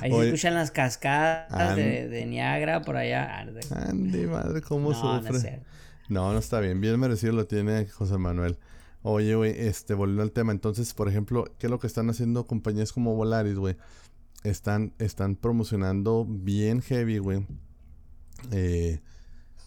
Ahí 0.00 0.10
se 0.10 0.26
escuchan 0.26 0.54
las 0.54 0.70
cascadas 0.70 1.76
de, 1.76 2.08
de, 2.08 2.26
Niagara 2.26 2.82
por 2.82 2.96
allá. 2.96 3.40
Andy, 3.70 4.26
madre, 4.26 4.60
cómo 4.60 4.92
sufre. 4.94 5.60
No, 6.08 6.32
no, 6.32 6.38
está 6.38 6.60
bien. 6.60 6.80
Bien 6.80 6.98
merecido 6.98 7.32
lo 7.32 7.46
tiene 7.46 7.86
José 7.86 8.18
Manuel. 8.18 8.58
Oye, 9.02 9.34
güey, 9.34 9.52
este, 9.56 9.94
volviendo 9.94 10.22
al 10.22 10.32
tema. 10.32 10.52
Entonces, 10.52 10.94
por 10.94 11.08
ejemplo, 11.08 11.44
¿qué 11.58 11.66
es 11.66 11.70
lo 11.70 11.78
que 11.78 11.86
están 11.86 12.08
haciendo 12.10 12.46
compañías 12.46 12.92
como 12.92 13.14
Volaris, 13.14 13.56
güey? 13.56 13.76
Están, 14.44 14.94
están 14.98 15.34
promocionando 15.34 16.24
bien 16.28 16.80
heavy, 16.80 17.18
güey. 17.18 17.46
Eh, 18.52 19.00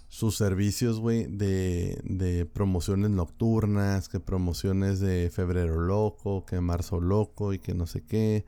sus 0.07 0.37
servicios, 0.37 0.99
güey, 1.01 1.25
de, 1.25 1.99
de 2.05 2.45
promociones 2.45 3.09
nocturnas, 3.09 4.07
que 4.07 4.21
promociones 4.21 5.01
de 5.01 5.29
febrero 5.29 5.81
loco, 5.81 6.45
que 6.45 6.61
marzo 6.61 7.01
loco 7.01 7.53
y 7.53 7.59
que 7.59 7.73
no 7.73 7.85
sé 7.85 8.05
qué 8.05 8.45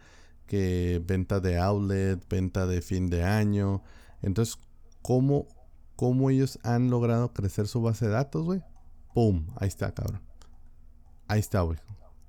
que 0.50 1.00
venta 1.06 1.40
de 1.40 1.60
outlet, 1.60 2.28
venta 2.28 2.66
de 2.66 2.82
fin 2.82 3.08
de 3.08 3.24
año. 3.24 3.84
Entonces, 4.24 4.58
¿cómo, 5.04 5.48
cómo 5.96 6.32
ellos 6.32 6.60
han 6.64 6.90
logrado 6.90 7.34
crecer 7.34 7.68
su 7.68 7.82
base 7.84 8.08
de 8.08 8.14
datos, 8.14 8.44
güey? 8.44 8.64
¡Pum! 9.14 9.46
Ahí 9.58 9.68
está, 9.68 9.94
cabrón. 9.94 10.24
Ahí 11.28 11.40
está, 11.40 11.62
güey. 11.62 11.78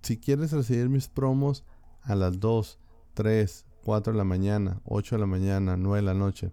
Si 0.03 0.19
quieres 0.19 0.53
recibir 0.53 0.91
mis 0.91 1.09
promos 1.09 1.65
a 2.03 2.15
las 2.15 2.39
2, 2.39 2.79
3, 3.15 3.65
4 3.85 4.13
de 4.13 4.19
la 4.19 4.25
mañana, 4.25 4.81
8 4.85 5.17
de 5.17 5.21
la 5.21 5.27
mañana, 5.27 5.77
9 5.77 5.99
de 5.99 6.03
la 6.03 6.15
noche, 6.15 6.53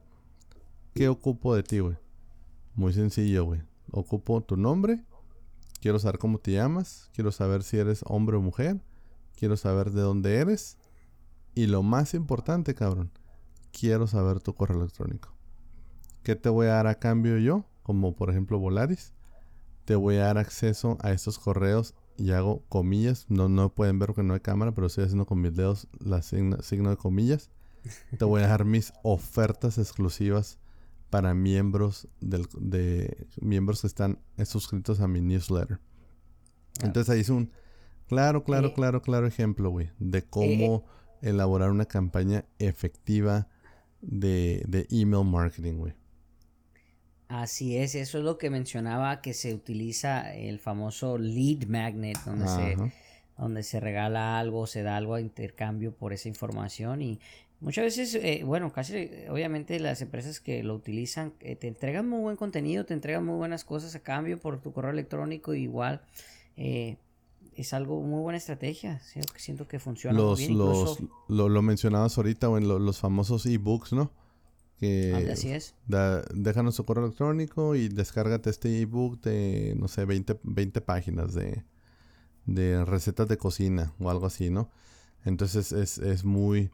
¿qué 0.94 1.10
ocupo 1.10 1.56
de 1.56 1.64
ti, 1.64 1.80
güey? 1.80 1.98
Muy 2.76 2.94
sencillo, 2.94 3.46
güey. 3.46 3.62
Ocupo 3.92 4.42
tu 4.42 4.58
nombre. 4.58 5.04
Quiero 5.82 6.00
saber 6.00 6.20
cómo 6.20 6.38
te 6.40 6.52
llamas. 6.52 7.10
Quiero 7.14 7.32
saber 7.32 7.64
si 7.64 7.78
eres 7.78 8.04
hombre 8.06 8.38
o 8.38 8.42
mujer. 8.42 8.82
Quiero 9.36 9.58
saber 9.58 9.92
de 9.92 10.02
dónde 10.02 10.36
eres. 10.38 10.78
Y 11.56 11.68
lo 11.68 11.84
más 11.84 12.14
importante, 12.14 12.76
cabrón, 12.76 13.12
quiero 13.72 14.08
saber 14.08 14.40
tu 14.40 14.54
correo 14.54 14.80
electrónico. 14.80 15.30
¿Qué 16.24 16.36
te 16.36 16.50
voy 16.50 16.68
a 16.68 16.74
dar 16.74 16.88
a 16.88 17.00
cambio 17.00 17.38
yo? 17.38 17.66
Como 17.84 18.16
por 18.16 18.30
ejemplo 18.30 18.60
Volaris. 18.60 19.14
Te 19.86 19.96
voy 19.96 20.18
a 20.18 20.26
dar 20.26 20.38
acceso 20.38 20.98
a 21.02 21.12
estos 21.12 21.40
correos 21.40 21.96
y 22.18 22.32
hago 22.32 22.64
comillas. 22.70 23.26
No, 23.30 23.48
no 23.50 23.74
pueden 23.74 24.00
ver 24.00 24.08
porque 24.08 24.24
no 24.24 24.34
hay 24.34 24.40
cámara, 24.40 24.74
pero 24.74 24.88
estoy 24.88 25.06
haciendo 25.06 25.26
con 25.26 25.42
mis 25.42 25.56
dedos 25.56 25.88
la 26.00 26.22
signo, 26.22 26.58
de 26.58 26.98
comillas. 26.98 27.50
Te 28.18 28.26
voy 28.26 28.42
a 28.42 28.44
dejar 28.44 28.66
mis 28.66 28.92
ofertas 29.04 29.78
exclusivas 29.78 30.60
para 31.10 31.34
miembros 31.34 32.08
del, 32.20 32.46
de 32.60 33.28
miembros 33.40 33.82
que 33.82 33.88
están 33.88 34.20
suscritos 34.46 35.00
a 35.00 35.08
mi 35.08 35.22
newsletter. 35.22 35.80
Entonces 36.82 37.14
ahí 37.14 37.22
es 37.22 37.30
un 37.30 37.52
claro, 38.08 38.44
claro, 38.44 38.74
claro, 38.74 39.02
claro 39.02 39.28
ejemplo, 39.28 39.70
güey, 39.70 39.92
de 40.00 40.24
cómo 40.24 40.86
elaborar 41.22 41.72
una 41.72 41.86
campaña 41.86 42.46
efectiva 42.60 43.48
de, 44.02 44.64
de 44.68 44.88
email 44.92 45.26
marketing, 45.26 45.76
güey. 45.78 45.94
Así 47.30 47.78
es, 47.78 47.96
eso 47.96 48.20
es 48.20 48.24
lo 48.24 48.38
que 48.38 48.50
mencionaba 48.50 49.22
que 49.22 49.34
se 49.34 49.54
utiliza 49.54 50.34
el 50.34 50.60
famoso 50.60 51.18
lead 51.18 51.68
magnet, 51.68 52.18
donde, 52.24 52.48
se, 52.48 52.78
donde 53.38 53.64
se 53.64 53.82
regala 53.82 54.40
algo, 54.40 54.66
se 54.66 54.82
da 54.82 54.96
algo 54.96 55.16
a 55.16 55.22
intercambio 55.22 55.94
por 55.94 56.14
esa 56.14 56.30
información 56.30 57.02
y 57.02 57.20
muchas 57.60 57.84
veces, 57.84 58.16
eh, 58.16 58.44
bueno, 58.46 58.72
casi 58.72 59.10
obviamente 59.30 59.78
las 59.82 60.02
empresas 60.02 60.40
que 60.40 60.64
lo 60.64 60.76
utilizan 60.76 61.34
eh, 61.42 61.58
te 61.58 61.68
entregan 61.68 62.08
muy 62.08 62.22
buen 62.22 62.38
contenido, 62.38 62.86
te 62.86 62.94
entregan 62.94 63.26
muy 63.26 63.36
buenas 63.36 63.66
cosas 63.66 63.94
a 63.96 64.00
cambio 64.00 64.40
por 64.40 64.62
tu 64.62 64.72
correo 64.72 64.92
electrónico, 64.92 65.54
igual 65.54 66.02
eh, 66.56 66.96
es 67.58 67.74
algo 67.74 68.00
muy 68.02 68.22
buena 68.22 68.38
estrategia. 68.38 69.02
Siento 69.36 69.68
que 69.68 69.80
funciona 69.80 70.18
los, 70.18 70.40
muy 70.40 70.48
bien. 70.48 70.58
Los, 70.60 71.00
lo, 71.28 71.50
lo, 71.50 71.62
mencionabas 71.62 72.16
ahorita, 72.18 72.50
o 72.50 72.58
en 72.58 72.68
los 72.68 73.00
famosos 73.00 73.46
ebooks, 73.46 73.92
¿no? 73.92 74.12
Que 74.78 75.30
así 75.32 75.50
es. 75.52 75.74
déjanos 76.34 76.76
su 76.76 76.86
correo 76.86 77.06
electrónico 77.06 77.76
y 77.76 77.90
descárgate 77.90 78.52
este 78.52 78.82
ebook 78.82 79.20
de, 79.22 79.76
no 79.80 79.88
sé, 79.88 80.06
20, 80.06 80.40
20 80.44 80.82
páginas 80.82 81.34
de, 81.34 81.64
de 82.46 82.86
recetas 82.86 83.28
de 83.28 83.38
cocina 83.38 83.94
o 84.00 84.10
algo 84.10 84.28
así, 84.28 84.50
¿no? 84.52 84.70
Entonces 85.26 85.72
es, 85.72 85.98
es 85.98 86.24
muy, 86.24 86.70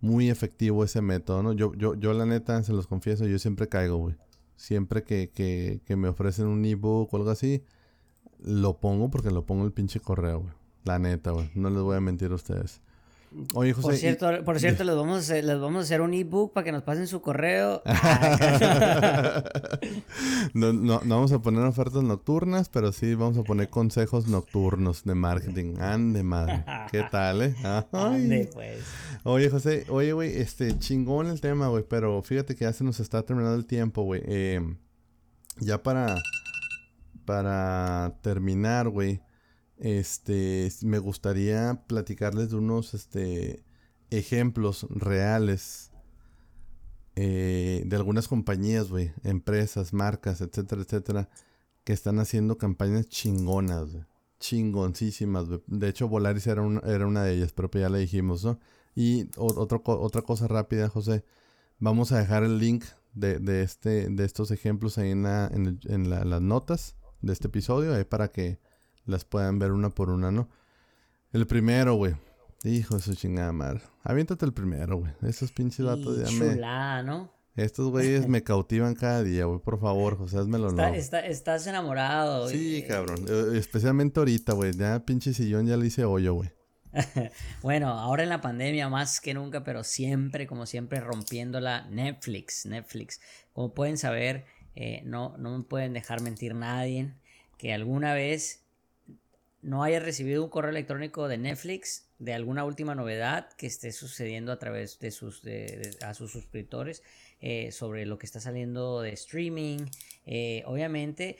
muy 0.00 0.28
efectivo 0.28 0.84
ese 0.84 1.00
método, 1.00 1.42
¿no? 1.42 1.52
Yo, 1.52 1.74
yo, 1.74 1.94
yo 1.94 2.12
la 2.12 2.26
neta, 2.26 2.62
se 2.62 2.72
los 2.72 2.86
confieso, 2.86 3.26
yo 3.26 3.38
siempre 3.38 3.68
caigo, 3.68 3.96
güey. 3.96 4.14
Siempre 4.56 5.02
que, 5.02 5.30
que, 5.30 5.80
que 5.86 5.96
me 5.96 6.08
ofrecen 6.08 6.46
un 6.46 6.64
ebook 6.64 7.12
o 7.12 7.16
algo 7.16 7.30
así, 7.30 7.62
lo 8.40 8.78
pongo 8.78 9.10
porque 9.10 9.30
lo 9.30 9.46
pongo 9.46 9.64
el 9.64 9.72
pinche 9.72 10.00
correo, 10.00 10.40
güey. 10.40 10.52
La 10.84 10.98
neta, 10.98 11.30
güey. 11.30 11.50
No 11.54 11.70
les 11.70 11.82
voy 11.82 11.96
a 11.96 12.00
mentir 12.00 12.30
a 12.32 12.34
ustedes. 12.34 12.80
Oye, 13.54 13.72
José. 13.72 13.86
Por 13.86 13.96
cierto, 13.96 14.44
por 14.44 14.60
cierto 14.60 14.84
les, 14.84 14.96
vamos 14.96 15.16
a 15.16 15.20
hacer, 15.20 15.44
les 15.44 15.60
vamos 15.60 15.80
a 15.80 15.82
hacer 15.82 16.00
un 16.00 16.14
ebook 16.14 16.52
para 16.52 16.64
que 16.64 16.72
nos 16.72 16.82
pasen 16.82 17.06
su 17.06 17.20
correo. 17.20 17.82
no, 20.54 20.72
no, 20.72 21.00
no, 21.04 21.16
vamos 21.16 21.32
a 21.32 21.40
poner 21.40 21.64
ofertas 21.64 22.02
nocturnas, 22.02 22.68
pero 22.68 22.92
sí 22.92 23.14
vamos 23.14 23.38
a 23.38 23.42
poner 23.42 23.68
consejos 23.68 24.28
nocturnos 24.28 25.04
de 25.04 25.14
marketing. 25.14 25.76
Ande, 25.78 26.22
madre. 26.22 26.64
¿Qué 26.90 27.04
tal, 27.10 27.42
eh? 27.42 27.54
Ande, 27.92 28.50
pues. 28.52 28.78
Oye, 29.24 29.50
José, 29.50 29.84
oye, 29.88 30.12
güey, 30.12 30.40
este, 30.40 30.78
chingón 30.78 31.28
el 31.28 31.40
tema, 31.40 31.68
güey, 31.68 31.84
pero 31.88 32.22
fíjate 32.22 32.54
que 32.54 32.64
ya 32.64 32.72
se 32.72 32.84
nos 32.84 33.00
está 33.00 33.22
terminando 33.22 33.56
el 33.56 33.66
tiempo, 33.66 34.02
güey. 34.02 34.22
Eh, 34.24 34.60
ya 35.60 35.82
para 35.82 36.16
para 37.28 38.14
terminar, 38.22 38.88
güey, 38.88 39.20
este, 39.78 40.70
me 40.82 40.98
gustaría 40.98 41.84
platicarles 41.86 42.50
de 42.50 42.56
unos, 42.56 42.94
este, 42.94 43.64
ejemplos 44.10 44.86
reales 44.90 45.90
eh, 47.16 47.82
de 47.84 47.96
algunas 47.96 48.28
compañías, 48.28 48.88
güey, 48.88 49.12
empresas, 49.24 49.92
marcas, 49.92 50.40
etcétera, 50.40 50.82
etcétera, 50.82 51.28
que 51.84 51.92
están 51.92 52.18
haciendo 52.20 52.58
campañas 52.58 53.08
chingonas, 53.08 53.92
güey. 53.92 54.04
Chingoncísimas. 54.38 55.46
De 55.66 55.88
hecho, 55.88 56.06
Volaris 56.06 56.46
era, 56.46 56.62
era 56.84 57.06
una 57.08 57.24
de 57.24 57.34
ellas, 57.34 57.52
pero 57.52 57.70
pues 57.70 57.82
ya 57.82 57.88
le 57.88 57.98
dijimos, 57.98 58.44
¿no? 58.44 58.60
Y 58.94 59.28
otra 59.36 60.22
cosa 60.22 60.46
rápida, 60.46 60.88
José. 60.88 61.24
Vamos 61.80 62.12
a 62.12 62.18
dejar 62.18 62.44
el 62.44 62.58
link 62.58 62.84
de, 63.14 63.38
de, 63.40 63.62
este, 63.62 64.08
de 64.08 64.24
estos 64.24 64.50
ejemplos 64.52 64.98
ahí 64.98 65.10
en, 65.10 65.26
en, 65.26 66.10
las 66.10 66.40
notas 66.40 66.96
de 67.20 67.32
este 67.32 67.48
episodio, 67.48 67.94
ahí 67.94 68.04
para 68.04 68.28
que 68.28 68.60
las 69.08 69.24
puedan 69.24 69.58
ver 69.58 69.72
una 69.72 69.90
por 69.90 70.10
una, 70.10 70.30
¿no? 70.30 70.48
El 71.32 71.46
primero, 71.46 71.94
güey. 71.94 72.14
Hijo 72.64 72.96
de 72.96 73.02
su 73.02 73.14
chingada 73.14 73.52
madre. 73.52 73.80
Aviéntate 74.02 74.44
el 74.44 74.52
primero, 74.52 74.98
güey. 74.98 75.12
Esos 75.22 75.52
pinches 75.52 75.86
datos 75.86 76.18
ya 76.18 76.30
me. 76.38 76.56
¿no? 77.04 77.32
Estos 77.56 77.90
güeyes 77.90 78.28
me 78.28 78.42
cautivan 78.42 78.94
cada 78.94 79.22
día, 79.22 79.46
güey. 79.46 79.60
Por 79.60 79.80
favor, 79.80 80.16
José, 80.16 80.38
házmelo 80.38 80.72
no. 80.72 80.86
estás 80.86 81.66
enamorado, 81.66 82.48
Sí, 82.48 82.84
cabrón. 82.86 83.24
Eh, 83.28 83.58
especialmente 83.58 84.20
ahorita, 84.20 84.52
güey. 84.52 84.72
Ya 84.72 85.00
pinche 85.04 85.32
sillón 85.32 85.66
ya 85.66 85.76
le 85.76 85.86
hice 85.86 86.04
hoyo, 86.04 86.34
güey. 86.34 86.50
bueno, 87.62 87.88
ahora 87.88 88.22
en 88.22 88.28
la 88.28 88.40
pandemia 88.40 88.88
más 88.88 89.20
que 89.20 89.34
nunca, 89.34 89.64
pero 89.64 89.84
siempre, 89.84 90.46
como 90.46 90.66
siempre, 90.66 91.00
rompiéndola 91.00 91.86
Netflix. 91.90 92.66
Netflix. 92.66 93.20
Como 93.52 93.74
pueden 93.74 93.96
saber, 93.96 94.44
eh, 94.74 95.02
no, 95.04 95.36
no 95.38 95.56
me 95.56 95.64
pueden 95.64 95.92
dejar 95.92 96.20
mentir 96.20 96.54
nadie 96.54 97.14
que 97.58 97.72
alguna 97.74 98.14
vez 98.14 98.67
no 99.62 99.82
haya 99.82 100.00
recibido 100.00 100.44
un 100.44 100.50
correo 100.50 100.70
electrónico 100.70 101.28
de 101.28 101.38
Netflix 101.38 102.06
de 102.18 102.34
alguna 102.34 102.64
última 102.64 102.94
novedad 102.94 103.50
que 103.52 103.66
esté 103.66 103.92
sucediendo 103.92 104.52
a 104.52 104.58
través 104.58 104.98
de 104.98 105.10
sus 105.10 105.42
a 106.02 106.14
sus 106.14 106.32
suscriptores 106.32 107.02
eh, 107.40 107.72
sobre 107.72 108.06
lo 108.06 108.18
que 108.18 108.26
está 108.26 108.40
saliendo 108.40 109.00
de 109.00 109.12
streaming 109.12 109.86
eh, 110.26 110.62
obviamente 110.66 111.38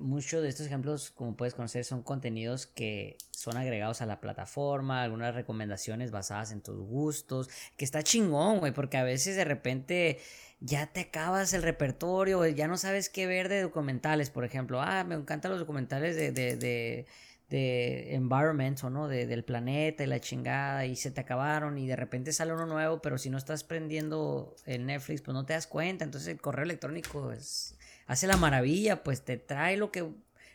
muchos 0.00 0.42
de 0.42 0.48
estos 0.50 0.66
ejemplos 0.66 1.10
como 1.10 1.34
puedes 1.34 1.54
conocer 1.54 1.84
son 1.84 2.02
contenidos 2.02 2.66
que 2.66 3.16
son 3.30 3.56
agregados 3.56 4.02
a 4.02 4.06
la 4.06 4.20
plataforma 4.20 5.02
algunas 5.02 5.34
recomendaciones 5.34 6.10
basadas 6.10 6.52
en 6.52 6.60
tus 6.60 6.78
gustos 6.78 7.48
que 7.78 7.86
está 7.86 8.02
chingón 8.02 8.58
güey 8.58 8.72
porque 8.72 8.98
a 8.98 9.04
veces 9.04 9.36
de 9.36 9.44
repente 9.46 10.18
ya 10.60 10.86
te 10.92 11.00
acabas 11.00 11.52
el 11.54 11.62
repertorio, 11.62 12.44
ya 12.46 12.66
no 12.68 12.76
sabes 12.76 13.08
qué 13.08 13.26
ver 13.26 13.48
de 13.48 13.62
documentales, 13.62 14.30
por 14.30 14.44
ejemplo. 14.44 14.80
Ah, 14.82 15.04
me 15.04 15.14
encantan 15.14 15.50
los 15.52 15.60
documentales 15.60 16.16
de, 16.16 16.32
de, 16.32 16.56
de, 16.56 17.06
de 17.48 18.14
environment, 18.14 18.82
¿no? 18.84 19.08
De, 19.08 19.26
del 19.26 19.44
planeta 19.44 20.02
y 20.02 20.06
la 20.06 20.20
chingada, 20.20 20.86
y 20.86 20.96
se 20.96 21.10
te 21.10 21.20
acabaron, 21.20 21.78
y 21.78 21.86
de 21.86 21.96
repente 21.96 22.32
sale 22.32 22.52
uno 22.52 22.66
nuevo, 22.66 23.00
pero 23.00 23.18
si 23.18 23.30
no 23.30 23.38
estás 23.38 23.62
prendiendo 23.64 24.56
el 24.66 24.86
Netflix, 24.86 25.22
pues 25.22 25.34
no 25.34 25.46
te 25.46 25.52
das 25.52 25.66
cuenta. 25.66 26.04
Entonces 26.04 26.28
el 26.28 26.40
correo 26.40 26.64
electrónico 26.64 27.30
es, 27.32 27.77
hace 28.08 28.26
la 28.26 28.36
maravilla, 28.36 29.04
pues 29.04 29.22
te 29.22 29.36
trae 29.36 29.76
lo 29.76 29.92
que 29.92 30.10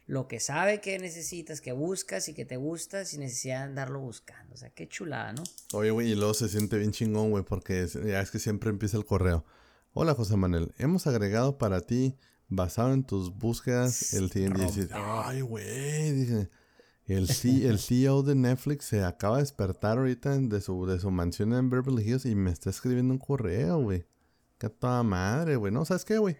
lo 0.05 0.27
que 0.27 0.41
sabe 0.41 0.81
que 0.81 0.99
necesitas, 0.99 1.61
que 1.61 1.71
buscas 1.71 2.27
y 2.27 2.33
que 2.33 2.43
te 2.43 2.57
gusta 2.57 3.05
sin 3.05 3.21
necesidad 3.21 3.59
de 3.59 3.63
andarlo 3.63 4.01
buscando. 4.01 4.53
O 4.53 4.57
sea, 4.57 4.69
qué 4.69 4.85
chulada, 4.89 5.31
¿no? 5.31 5.43
Oye, 5.71 5.91
güey, 5.91 6.11
y 6.11 6.15
luego 6.15 6.33
se 6.33 6.49
siente 6.49 6.77
bien 6.77 6.91
chingón, 6.91 7.29
güey, 7.29 7.45
porque 7.45 7.87
ya 8.05 8.19
es 8.19 8.29
que 8.29 8.39
siempre 8.39 8.69
empieza 8.69 8.97
el 8.97 9.05
correo. 9.05 9.45
Hola, 9.93 10.13
José 10.13 10.35
Manuel, 10.35 10.73
hemos 10.77 11.07
agregado 11.07 11.57
para 11.57 11.79
ti, 11.79 12.17
basado 12.49 12.93
en 12.93 13.05
tus 13.05 13.33
búsquedas, 13.37 14.13
el 14.13 14.29
siguiente. 14.29 14.89
Ay, 14.91 15.39
güey, 15.41 16.11
dije. 16.11 16.49
El, 17.05 17.29
el 17.63 17.79
CEO 17.79 18.23
de 18.23 18.33
Netflix 18.33 18.85
se 18.85 19.03
acaba 19.03 19.37
de 19.37 19.43
despertar 19.43 19.97
ahorita 19.97 20.37
de 20.37 20.61
su, 20.61 20.85
de 20.85 20.99
su 20.99 21.11
mansión 21.11 21.53
en 21.53 21.69
Beverly 21.69 22.01
Hills 22.01 22.25
y 22.25 22.33
me 22.33 22.49
está 22.49 22.69
escribiendo 22.69 23.13
un 23.13 23.19
correo, 23.19 23.81
güey. 23.81 24.05
Qué 24.57 24.69
toda 24.69 25.03
madre, 25.03 25.57
güey. 25.57 25.71
No, 25.71 25.83
¿sabes 25.85 26.05
qué, 26.05 26.17
güey? 26.17 26.37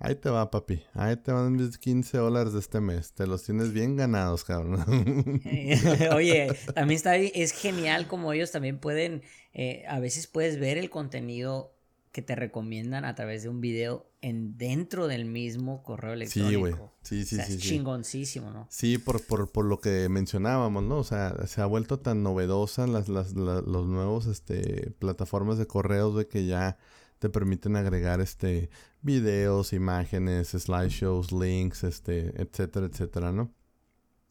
Ahí 0.00 0.14
te 0.14 0.30
va, 0.30 0.50
papi. 0.50 0.82
Ahí 0.94 1.16
te 1.16 1.32
van 1.32 1.56
mis 1.56 1.76
15 1.76 2.18
dólares 2.18 2.52
de 2.52 2.60
este 2.60 2.80
mes. 2.80 3.12
Te 3.12 3.26
los 3.26 3.42
tienes 3.42 3.72
bien 3.72 3.96
ganados, 3.96 4.44
cabrón. 4.44 4.84
Oye, 6.14 6.48
también 6.74 6.96
está 6.96 7.16
es 7.16 7.52
genial 7.52 8.06
como 8.06 8.32
ellos 8.32 8.52
también 8.52 8.78
pueden, 8.78 9.22
eh, 9.54 9.84
a 9.88 9.98
veces 9.98 10.28
puedes 10.28 10.60
ver 10.60 10.78
el 10.78 10.88
contenido 10.88 11.74
que 12.12 12.22
te 12.22 12.36
recomiendan 12.36 13.04
a 13.04 13.14
través 13.14 13.42
de 13.42 13.48
un 13.48 13.60
video 13.60 14.08
en 14.22 14.56
dentro 14.56 15.08
del 15.08 15.24
mismo 15.24 15.82
correo 15.82 16.12
electrónico. 16.12 16.50
Sí, 16.50 16.56
güey. 16.56 16.74
Sí, 17.02 17.24
sí, 17.24 17.36
sí. 17.36 17.54
Es 17.54 17.58
chingoncísimo, 17.58 18.50
¿no? 18.50 18.66
Sí, 18.70 18.98
por, 18.98 19.24
por, 19.24 19.50
por, 19.50 19.64
lo 19.64 19.80
que 19.80 20.08
mencionábamos, 20.08 20.82
¿no? 20.82 20.98
O 20.98 21.04
sea, 21.04 21.34
se 21.46 21.60
ha 21.60 21.66
vuelto 21.66 21.98
tan 21.98 22.22
novedosa 22.22 22.86
las, 22.86 23.08
las, 23.08 23.32
los 23.34 23.86
nuevos 23.86 24.26
este, 24.26 24.92
plataformas 24.98 25.58
de 25.58 25.66
correos, 25.66 26.16
de 26.16 26.26
que 26.26 26.46
ya 26.46 26.78
te 27.18 27.28
permiten 27.28 27.76
agregar 27.76 28.20
este 28.20 28.70
videos, 29.02 29.72
imágenes, 29.72 30.48
slideshows, 30.48 31.32
links, 31.32 31.84
este, 31.84 32.40
etcétera, 32.40 32.86
etcétera, 32.86 33.32
¿no? 33.32 33.52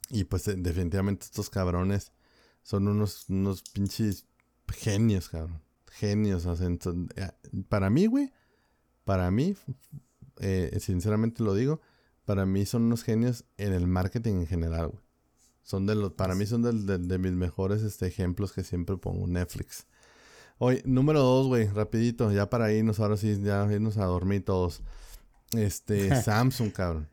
Y 0.09 0.23
pues 0.25 0.47
eh, 0.47 0.55
definitivamente 0.57 1.25
estos 1.25 1.49
cabrones 1.49 2.11
son 2.63 2.87
unos, 2.87 3.29
unos 3.29 3.63
pinches 3.73 4.25
genios, 4.67 5.29
cabrón 5.29 5.61
genios. 5.97 6.45
Eh, 6.45 7.31
para 7.67 7.89
mí, 7.89 8.05
güey, 8.05 8.31
para 9.03 9.29
mí, 9.31 9.55
eh, 10.39 10.77
sinceramente 10.79 11.43
lo 11.43 11.53
digo, 11.53 11.81
para 12.25 12.45
mí 12.45 12.65
son 12.65 12.83
unos 12.83 13.03
genios 13.03 13.45
en 13.57 13.73
el 13.73 13.87
marketing 13.87 14.35
en 14.35 14.47
general, 14.47 14.89
güey. 14.89 15.03
Son 15.63 15.85
de 15.85 15.95
los, 15.95 16.13
para 16.13 16.33
mí 16.33 16.45
son 16.45 16.61
de, 16.61 17.17
mis 17.19 17.33
mejores 17.33 17.83
este, 17.83 18.07
ejemplos 18.07 18.53
que 18.53 18.63
siempre 18.63 18.95
pongo, 18.95 19.27
Netflix. 19.27 19.85
Hoy, 20.59 20.81
número 20.85 21.19
dos, 21.21 21.45
güey, 21.45 21.67
rapidito, 21.67 22.31
ya 22.31 22.49
para 22.49 22.73
irnos, 22.73 22.99
ahora 22.99 23.15
sí, 23.15 23.39
ya 23.43 23.71
irnos 23.71 23.97
a 23.97 24.05
dormir 24.05 24.43
todos. 24.43 24.81
Este, 25.51 26.09
Samsung, 26.23 26.71
cabrón. 26.71 27.07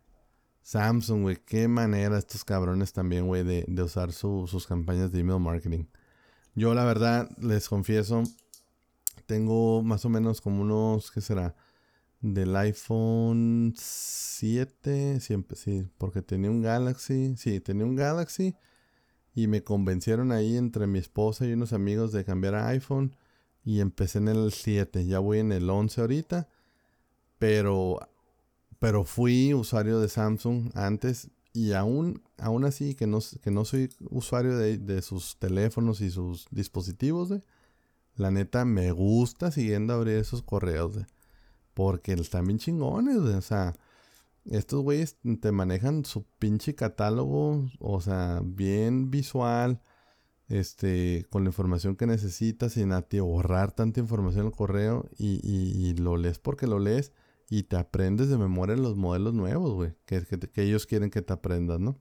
Samsung, 0.62 1.22
güey, 1.22 1.36
qué 1.44 1.68
manera 1.68 2.16
estos 2.16 2.42
cabrones 2.42 2.94
también, 2.94 3.26
güey, 3.26 3.44
de, 3.44 3.82
usar 3.82 4.12
sus 4.12 4.66
campañas 4.66 5.12
de 5.12 5.20
email 5.20 5.40
marketing. 5.40 5.84
Yo, 6.54 6.72
la 6.72 6.86
verdad, 6.86 7.28
les 7.38 7.68
confieso, 7.68 8.22
tengo 9.26 9.82
más 9.82 10.06
o 10.06 10.08
menos 10.08 10.40
como 10.40 10.62
unos, 10.62 11.10
¿qué 11.10 11.20
será? 11.20 11.54
Del 12.22 12.56
iPhone 12.56 13.74
7, 13.76 15.20
siempre, 15.20 15.58
sí, 15.58 15.86
porque 15.98 16.22
tenía 16.22 16.50
un 16.50 16.62
Galaxy, 16.62 17.36
sí, 17.36 17.60
tenía 17.60 17.84
un 17.84 17.94
Galaxy 17.94 18.56
y 19.34 19.48
me 19.48 19.62
convencieron 19.62 20.32
ahí 20.32 20.56
entre 20.56 20.86
mi 20.86 20.98
esposa 20.98 21.44
y 21.44 21.52
unos 21.52 21.74
amigos 21.74 22.10
de 22.12 22.24
cambiar 22.24 22.54
a 22.54 22.68
iPhone 22.68 23.14
y 23.64 23.80
empecé 23.80 24.18
en 24.18 24.28
el 24.28 24.52
7, 24.52 25.06
ya 25.06 25.18
voy 25.18 25.38
en 25.38 25.52
el 25.52 25.68
11 25.68 26.00
ahorita, 26.00 26.48
pero, 27.38 27.98
pero 28.78 29.04
fui 29.04 29.54
usuario 29.54 30.00
de 30.00 30.08
Samsung 30.08 30.70
antes 30.74 31.30
y 31.52 31.72
aún, 31.72 32.22
aún 32.38 32.64
así 32.64 32.94
que 32.94 33.06
no, 33.06 33.20
que 33.42 33.50
no 33.50 33.64
soy 33.64 33.88
usuario 34.10 34.56
de, 34.58 34.76
de 34.78 35.02
sus 35.02 35.38
teléfonos 35.38 36.00
y 36.00 36.10
sus 36.10 36.46
dispositivos. 36.50 37.32
La 38.16 38.30
neta, 38.30 38.64
me 38.64 38.92
gusta 38.92 39.50
siguiendo 39.50 39.94
abrir 39.94 40.16
esos 40.18 40.42
correos, 40.42 40.98
Porque 41.74 42.12
están 42.14 42.46
bien 42.46 42.58
chingones, 42.58 43.16
O 43.16 43.40
sea, 43.40 43.74
estos 44.46 44.82
güeyes 44.82 45.18
te 45.40 45.52
manejan 45.52 46.04
su 46.04 46.24
pinche 46.38 46.74
catálogo, 46.74 47.70
o 47.80 48.00
sea, 48.00 48.40
bien 48.44 49.10
visual, 49.10 49.80
este, 50.54 51.26
con 51.30 51.42
la 51.42 51.50
información 51.50 51.96
que 51.96 52.06
necesitas, 52.06 52.74
sin 52.74 52.92
borrar 53.22 53.72
tanta 53.72 53.98
información 53.98 54.42
en 54.42 54.46
el 54.46 54.52
correo, 54.52 55.10
y, 55.18 55.94
lo 55.98 56.16
lees 56.16 56.38
porque 56.38 56.68
lo 56.68 56.78
lees, 56.78 57.12
y 57.50 57.64
te 57.64 57.76
aprendes 57.76 58.28
de 58.28 58.38
memoria 58.38 58.76
los 58.76 58.96
modelos 58.96 59.34
nuevos, 59.34 59.74
güey, 59.74 59.94
que, 60.06 60.24
que 60.24 60.62
ellos 60.62 60.86
quieren 60.86 61.10
que 61.10 61.22
te 61.22 61.32
aprendas, 61.32 61.80
¿no? 61.80 61.98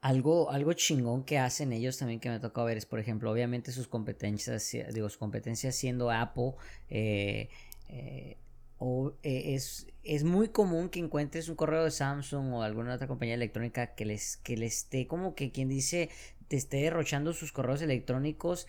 Algo, 0.00 0.50
algo 0.50 0.72
chingón 0.72 1.24
que 1.24 1.38
hacen 1.38 1.72
ellos 1.72 1.96
también 1.98 2.18
que 2.18 2.28
me 2.28 2.40
tocado 2.40 2.66
ver 2.66 2.76
es, 2.76 2.86
por 2.86 2.98
ejemplo, 2.98 3.30
obviamente 3.30 3.70
sus 3.70 3.86
competencias, 3.86 4.72
digo, 4.92 5.08
sus 5.08 5.18
competencias 5.18 5.76
siendo 5.76 6.10
Apple, 6.10 6.54
eh, 6.88 7.48
eh, 7.88 8.36
o, 8.78 9.12
eh, 9.22 9.54
es, 9.54 9.86
es, 10.04 10.24
muy 10.24 10.48
común 10.48 10.88
que 10.88 11.00
encuentres 11.00 11.48
un 11.48 11.56
correo 11.56 11.84
de 11.84 11.90
Samsung 11.90 12.52
o 12.52 12.62
alguna 12.62 12.94
otra 12.94 13.08
compañía 13.08 13.34
electrónica 13.34 13.94
que 13.94 14.04
les, 14.04 14.36
que 14.36 14.56
les 14.56 14.78
esté 14.78 15.08
como 15.08 15.34
que 15.34 15.50
quien 15.50 15.68
dice, 15.68 16.10
te 16.48 16.56
esté 16.56 16.78
derrochando 16.78 17.32
sus 17.32 17.52
correos 17.52 17.82
electrónicos 17.82 18.66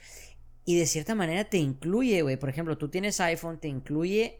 y 0.66 0.78
de 0.78 0.86
cierta 0.86 1.16
manera 1.16 1.46
te 1.46 1.58
incluye, 1.58 2.22
güey. 2.22 2.38
Por 2.38 2.50
ejemplo, 2.50 2.78
tú 2.78 2.90
tienes 2.90 3.20
iPhone, 3.20 3.60
te 3.60 3.68
incluye 3.68 4.40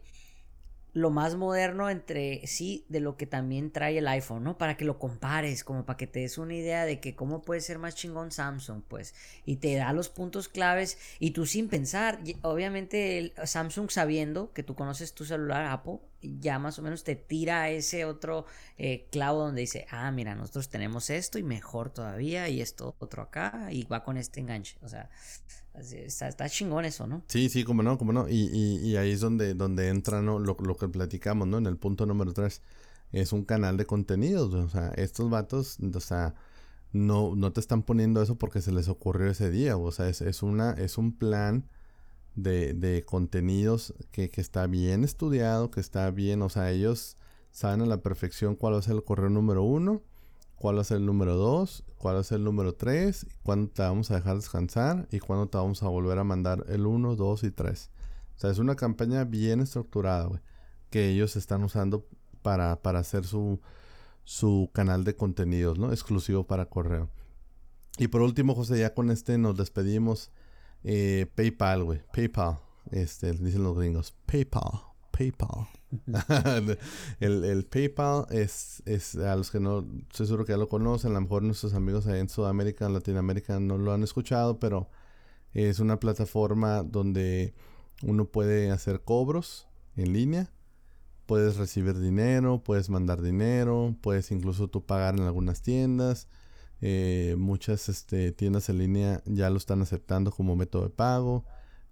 lo 0.92 1.10
más 1.10 1.36
moderno 1.36 1.88
entre 1.88 2.46
sí 2.46 2.84
de 2.88 3.00
lo 3.00 3.16
que 3.16 3.26
también 3.26 3.70
trae 3.70 3.98
el 3.98 4.08
iPhone, 4.08 4.42
¿no? 4.42 4.58
Para 4.58 4.76
que 4.76 4.84
lo 4.84 4.98
compares, 4.98 5.62
como 5.62 5.86
para 5.86 5.96
que 5.96 6.06
te 6.06 6.20
des 6.20 6.38
una 6.38 6.54
idea 6.54 6.84
de 6.84 7.00
que 7.00 7.14
cómo 7.14 7.42
puede 7.42 7.60
ser 7.60 7.78
más 7.78 7.94
chingón 7.94 8.32
Samsung, 8.32 8.82
pues. 8.86 9.14
Y 9.44 9.56
te 9.56 9.74
da 9.76 9.92
los 9.92 10.08
puntos 10.08 10.48
claves 10.48 10.98
y 11.18 11.30
tú 11.30 11.46
sin 11.46 11.68
pensar, 11.68 12.20
obviamente 12.42 13.18
el 13.18 13.32
Samsung 13.44 13.90
sabiendo 13.90 14.52
que 14.52 14.62
tú 14.62 14.74
conoces 14.74 15.14
tu 15.14 15.24
celular 15.24 15.66
Apple, 15.66 15.98
ya 16.22 16.58
más 16.58 16.78
o 16.78 16.82
menos 16.82 17.04
te 17.04 17.16
tira 17.16 17.70
ese 17.70 18.04
otro 18.04 18.46
eh, 18.78 19.06
clavo 19.10 19.40
donde 19.40 19.62
dice, 19.62 19.86
ah, 19.90 20.10
mira, 20.10 20.34
nosotros 20.34 20.68
tenemos 20.68 21.10
esto 21.10 21.38
y 21.38 21.42
mejor 21.42 21.90
todavía 21.90 22.48
y 22.48 22.60
esto 22.60 22.94
otro 22.98 23.22
acá 23.22 23.68
y 23.70 23.84
va 23.84 24.04
con 24.04 24.16
este 24.16 24.40
enganche. 24.40 24.76
O 24.82 24.88
sea, 24.88 25.08
Está, 25.74 26.48
chingón 26.48 26.84
eso, 26.84 27.06
¿no? 27.06 27.22
Sí, 27.28 27.48
sí, 27.48 27.64
como 27.64 27.82
no, 27.82 27.96
como 27.96 28.12
no. 28.12 28.28
Y, 28.28 28.50
y, 28.52 28.96
ahí 28.96 29.12
es 29.12 29.20
donde, 29.20 29.54
donde 29.54 29.88
entra 29.88 30.20
¿no? 30.20 30.38
lo, 30.38 30.56
que 30.56 30.88
platicamos, 30.88 31.46
¿no? 31.48 31.58
En 31.58 31.66
el 31.66 31.76
punto 31.76 32.06
número 32.06 32.32
3. 32.32 32.60
Es 33.12 33.32
un 33.32 33.44
canal 33.44 33.76
de 33.76 33.86
contenidos. 33.86 34.52
O 34.52 34.68
sea, 34.68 34.88
estos 34.96 35.30
vatos, 35.30 35.78
o 35.94 36.00
sea, 36.00 36.34
no, 36.92 37.34
no 37.36 37.52
te 37.52 37.60
están 37.60 37.82
poniendo 37.82 38.20
eso 38.20 38.36
porque 38.36 38.60
se 38.60 38.72
les 38.72 38.88
ocurrió 38.88 39.30
ese 39.30 39.50
día. 39.50 39.76
O 39.76 39.90
sea, 39.92 40.08
es, 40.08 40.20
es 40.20 40.42
una, 40.42 40.72
es 40.72 40.98
un 40.98 41.16
plan 41.16 41.68
de, 42.34 43.04
contenidos 43.06 43.94
que, 44.12 44.30
está 44.36 44.66
bien 44.66 45.04
estudiado, 45.04 45.70
que 45.70 45.80
está 45.80 46.10
bien. 46.10 46.42
O 46.42 46.48
sea, 46.48 46.70
ellos 46.70 47.16
saben 47.50 47.82
a 47.82 47.86
la 47.86 48.02
perfección 48.02 48.56
cuál 48.56 48.74
va 48.74 48.78
a 48.78 48.82
ser 48.82 48.94
el 48.94 49.04
correo 49.04 49.30
número 49.30 49.62
uno 49.62 50.02
cuál 50.60 50.78
es 50.78 50.90
el 50.90 51.06
número 51.06 51.36
2, 51.36 51.84
cuál 51.96 52.18
es 52.20 52.32
el 52.32 52.44
número 52.44 52.74
3, 52.74 53.26
cuándo 53.42 53.70
te 53.72 53.80
vamos 53.80 54.10
a 54.10 54.16
dejar 54.16 54.36
descansar 54.36 55.08
y 55.10 55.18
cuándo 55.18 55.48
te 55.48 55.56
vamos 55.56 55.82
a 55.82 55.88
volver 55.88 56.18
a 56.18 56.24
mandar 56.24 56.66
el 56.68 56.84
1, 56.84 57.16
2 57.16 57.44
y 57.44 57.50
3. 57.50 57.90
O 58.36 58.38
sea, 58.38 58.50
es 58.50 58.58
una 58.58 58.76
campaña 58.76 59.24
bien 59.24 59.60
estructurada, 59.60 60.26
güey, 60.26 60.40
que 60.90 61.08
ellos 61.08 61.34
están 61.36 61.64
usando 61.64 62.06
para, 62.42 62.82
para 62.82 62.98
hacer 62.98 63.24
su, 63.24 63.58
su 64.24 64.68
canal 64.74 65.02
de 65.02 65.16
contenidos, 65.16 65.78
¿no? 65.78 65.92
Exclusivo 65.92 66.46
para 66.46 66.66
correo. 66.66 67.08
Y 67.96 68.08
por 68.08 68.20
último, 68.20 68.54
José, 68.54 68.80
ya 68.80 68.92
con 68.92 69.10
este 69.10 69.38
nos 69.38 69.56
despedimos. 69.56 70.30
Eh, 70.84 71.26
PayPal, 71.34 71.84
güey. 71.84 72.00
PayPal. 72.12 72.60
Este, 72.90 73.32
dicen 73.32 73.62
los 73.62 73.76
gringos. 73.76 74.14
PayPal. 74.26 74.90
PayPal. 75.10 75.68
el, 77.20 77.66
PayPal 77.66 78.26
es, 78.30 78.82
es, 78.86 79.16
a 79.16 79.36
los 79.36 79.50
que 79.50 79.60
no, 79.60 79.84
estoy 80.08 80.26
seguro 80.26 80.44
que 80.44 80.52
ya 80.52 80.56
lo 80.56 80.68
conocen, 80.68 81.10
a 81.10 81.14
lo 81.14 81.20
mejor 81.22 81.42
nuestros 81.42 81.74
amigos 81.74 82.06
ahí 82.06 82.20
en 82.20 82.28
Sudamérica, 82.28 82.88
Latinoamérica 82.88 83.58
no 83.60 83.76
lo 83.76 83.92
han 83.92 84.02
escuchado, 84.02 84.58
pero 84.60 84.88
es 85.52 85.80
una 85.80 85.98
plataforma 85.98 86.82
donde 86.82 87.54
uno 88.02 88.26
puede 88.26 88.70
hacer 88.70 89.02
cobros 89.02 89.68
en 89.96 90.12
línea, 90.12 90.52
puedes 91.26 91.56
recibir 91.56 91.98
dinero, 91.98 92.62
puedes 92.62 92.88
mandar 92.88 93.20
dinero, 93.20 93.96
puedes 94.00 94.30
incluso 94.30 94.68
tú 94.68 94.86
pagar 94.86 95.16
en 95.16 95.22
algunas 95.22 95.62
tiendas. 95.62 96.28
Eh, 96.82 97.34
muchas 97.38 97.88
este, 97.88 98.32
tiendas 98.32 98.68
en 98.70 98.78
línea 98.78 99.22
ya 99.26 99.50
lo 99.50 99.58
están 99.58 99.82
aceptando 99.82 100.30
como 100.30 100.56
método 100.56 100.84
de 100.84 100.90
pago 100.90 101.44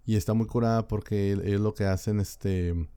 y 0.03 0.15
está 0.15 0.33
muy 0.33 0.47
curada 0.47 0.87
porque 0.87 1.33
ellos 1.33 1.61
lo 1.61 1.75
que 1.75 1.85
hacen 1.85 2.19
este 2.19 2.89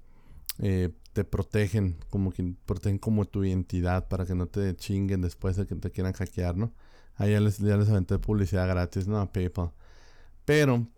eh, 0.58 0.90
te 1.12 1.24
protegen, 1.24 1.98
como 2.08 2.32
que 2.32 2.54
protegen 2.64 2.98
como 2.98 3.26
tu 3.26 3.44
identidad 3.44 4.08
para 4.08 4.24
que 4.24 4.34
no 4.34 4.46
te 4.46 4.74
chinguen 4.76 5.20
después 5.20 5.56
de 5.56 5.66
que 5.66 5.74
te 5.74 5.90
quieran 5.90 6.14
hackear, 6.14 6.56
¿no? 6.56 6.72
Ahí 7.16 7.32
ya 7.32 7.40
les, 7.40 7.58
ya 7.58 7.76
les 7.76 7.88
publicidad 8.20 8.66
gratis, 8.68 9.06
¿no? 9.06 9.20
A 9.20 9.30
PayPal. 9.30 9.72
Pero 10.44 10.88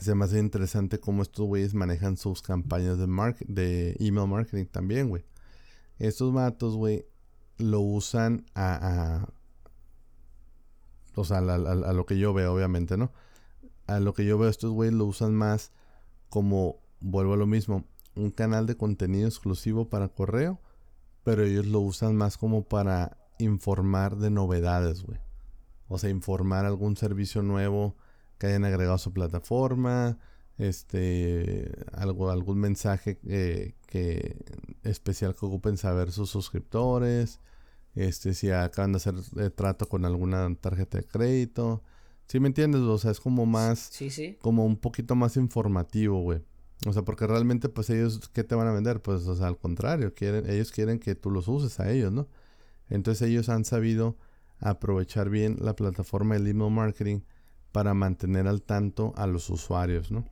se 0.00 0.14
me 0.14 0.24
hace 0.24 0.38
interesante 0.38 1.00
cómo 1.00 1.22
estos 1.22 1.46
güeyes 1.46 1.74
manejan 1.74 2.16
sus 2.16 2.42
campañas 2.42 2.98
de, 2.98 3.06
de 3.46 3.96
email 4.00 4.28
marketing 4.28 4.66
también, 4.66 5.08
güey. 5.08 5.24
Estos 5.98 6.32
matos, 6.32 6.76
güey, 6.76 7.06
lo 7.58 7.80
usan 7.80 8.44
a, 8.54 9.28
o 11.16 11.24
sea, 11.24 11.38
a, 11.38 11.42
lo 11.42 12.06
que 12.06 12.18
yo 12.18 12.32
veo, 12.34 12.54
obviamente, 12.54 12.96
¿no? 12.96 13.10
A 13.86 14.00
lo 14.00 14.12
que 14.14 14.24
yo 14.24 14.38
veo, 14.38 14.50
estos 14.50 14.70
güeyes 14.70 14.94
lo 14.94 15.06
usan 15.06 15.34
más 15.34 15.72
como, 16.28 16.80
vuelvo 17.00 17.32
a 17.32 17.36
lo 17.38 17.46
mismo, 17.46 17.84
un 18.14 18.30
canal 18.30 18.66
de 18.66 18.76
contenido 18.76 19.26
exclusivo 19.26 19.88
para 19.88 20.08
correo, 20.08 20.60
pero 21.24 21.42
ellos 21.42 21.66
lo 21.66 21.80
usan 21.80 22.16
más 22.16 22.36
como 22.36 22.64
para 22.64 23.16
informar 23.38 24.16
de 24.16 24.30
novedades, 24.30 25.02
güey. 25.02 25.18
O 25.88 25.98
sea, 25.98 26.10
informar 26.10 26.66
algún 26.66 26.96
servicio 26.96 27.42
nuevo 27.42 27.96
que 28.38 28.48
hayan 28.48 28.66
agregado 28.66 28.96
a 28.96 28.98
su 28.98 29.12
plataforma, 29.12 30.18
este, 30.58 31.72
algo, 31.92 32.30
algún 32.30 32.58
mensaje 32.58 33.18
eh, 33.26 33.74
que 33.86 34.44
especial 34.82 35.34
que 35.34 35.46
ocupen 35.46 35.78
saber 35.78 36.12
sus 36.12 36.28
suscriptores, 36.28 37.40
este, 37.96 38.34
si 38.34 38.50
acaban 38.50 38.92
de 38.92 38.98
hacer 38.98 39.14
eh, 39.38 39.50
trato 39.50 39.88
con 39.88 40.04
alguna 40.04 40.54
tarjeta 40.54 40.98
de 40.98 41.04
crédito. 41.04 41.82
¿Sí 42.28 42.40
me 42.40 42.48
entiendes? 42.48 42.82
O 42.82 42.98
sea, 42.98 43.10
es 43.10 43.20
como 43.20 43.46
más, 43.46 43.78
sí, 43.78 44.10
sí. 44.10 44.36
como 44.40 44.64
un 44.66 44.76
poquito 44.76 45.14
más 45.14 45.36
informativo, 45.36 46.20
güey. 46.20 46.42
O 46.86 46.92
sea, 46.92 47.02
porque 47.02 47.26
realmente, 47.26 47.68
pues 47.68 47.88
ellos, 47.88 48.28
¿qué 48.32 48.44
te 48.44 48.54
van 48.54 48.68
a 48.68 48.72
vender? 48.72 49.00
Pues, 49.00 49.26
o 49.26 49.34
sea, 49.34 49.46
al 49.48 49.56
contrario, 49.58 50.12
quieren, 50.14 50.48
ellos 50.48 50.70
quieren 50.70 50.98
que 50.98 51.14
tú 51.14 51.30
los 51.30 51.48
uses 51.48 51.80
a 51.80 51.90
ellos, 51.90 52.12
¿no? 52.12 52.28
Entonces 52.90 53.28
ellos 53.28 53.48
han 53.48 53.64
sabido 53.64 54.16
aprovechar 54.60 55.30
bien 55.30 55.56
la 55.60 55.74
plataforma 55.74 56.34
del 56.34 56.46
email 56.46 56.70
marketing 56.70 57.20
para 57.72 57.94
mantener 57.94 58.46
al 58.46 58.62
tanto 58.62 59.14
a 59.16 59.26
los 59.26 59.48
usuarios, 59.48 60.10
¿no? 60.10 60.24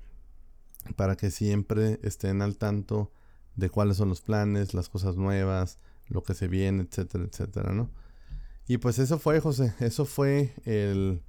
Para 0.96 1.16
que 1.16 1.30
siempre 1.30 1.98
estén 2.02 2.42
al 2.42 2.58
tanto 2.58 3.10
de 3.56 3.70
cuáles 3.70 3.96
son 3.96 4.10
los 4.10 4.20
planes, 4.20 4.74
las 4.74 4.88
cosas 4.88 5.16
nuevas, 5.16 5.78
lo 6.08 6.22
que 6.22 6.34
se 6.34 6.48
viene, 6.48 6.82
etcétera, 6.82 7.24
etcétera, 7.24 7.72
¿no? 7.72 7.90
Y 8.66 8.78
pues 8.78 8.98
eso 8.98 9.18
fue, 9.18 9.40
José, 9.40 9.74
eso 9.80 10.04
fue 10.04 10.54
el, 10.64 11.22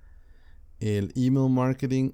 el 0.80 1.11
email 1.15 1.49
marketing, 1.49 2.11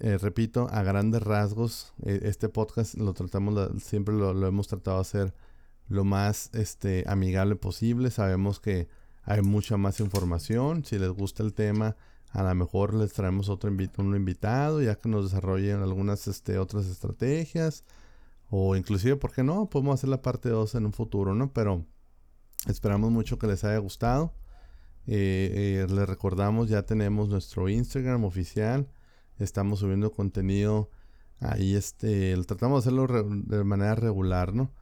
eh, 0.00 0.18
repito, 0.18 0.68
a 0.70 0.82
grandes 0.82 1.22
rasgos. 1.22 1.92
E, 2.02 2.20
este 2.24 2.48
podcast 2.48 2.94
lo 2.94 3.14
tratamos, 3.14 3.82
siempre 3.82 4.14
lo, 4.14 4.46
hemos 4.46 4.68
tratado 4.68 4.96
de 4.96 5.02
hacer 5.02 5.34
lo 5.88 6.04
más 6.04 6.50
este, 6.54 7.04
amigable 7.06 7.56
posible. 7.56 8.10
Sabemos 8.10 8.58
que 8.58 8.88
hay 9.22 9.42
mucha 9.42 9.76
más 9.76 10.00
información. 10.00 10.84
Si 10.84 10.98
les 10.98 11.10
gusta 11.10 11.42
el 11.42 11.54
tema, 11.54 11.96
a 12.30 12.42
lo 12.42 12.54
mejor 12.54 12.94
les 12.94 13.12
traemos 13.12 13.48
otro 13.48 13.70
invitado 13.70 14.82
ya 14.82 14.96
que 14.96 15.08
nos 15.08 15.30
desarrollen 15.30 15.82
algunas 15.82 16.26
este, 16.26 16.58
otras 16.58 16.86
estrategias. 16.86 17.84
O 18.50 18.76
inclusive, 18.76 19.16
¿por 19.16 19.32
qué 19.32 19.42
no? 19.42 19.68
Podemos 19.68 19.94
hacer 19.94 20.08
la 20.08 20.22
parte 20.22 20.48
2 20.48 20.74
en 20.76 20.86
un 20.86 20.92
futuro, 20.92 21.34
¿no? 21.34 21.52
Pero 21.52 21.84
esperamos 22.68 23.10
mucho 23.10 23.38
que 23.38 23.46
les 23.46 23.64
haya 23.64 23.78
gustado. 23.78 24.34
Eh, 25.06 25.84
eh, 25.84 25.92
les 25.92 26.08
recordamos, 26.08 26.68
ya 26.68 26.82
tenemos 26.82 27.28
nuestro 27.28 27.68
Instagram 27.68 28.24
oficial. 28.24 28.88
Estamos 29.38 29.80
subiendo 29.80 30.12
contenido 30.12 30.90
ahí. 31.40 31.74
Este, 31.74 32.36
tratamos 32.46 32.84
de 32.84 32.90
hacerlo 32.90 33.24
de 33.24 33.64
manera 33.64 33.94
regular, 33.94 34.54
¿no? 34.54 34.72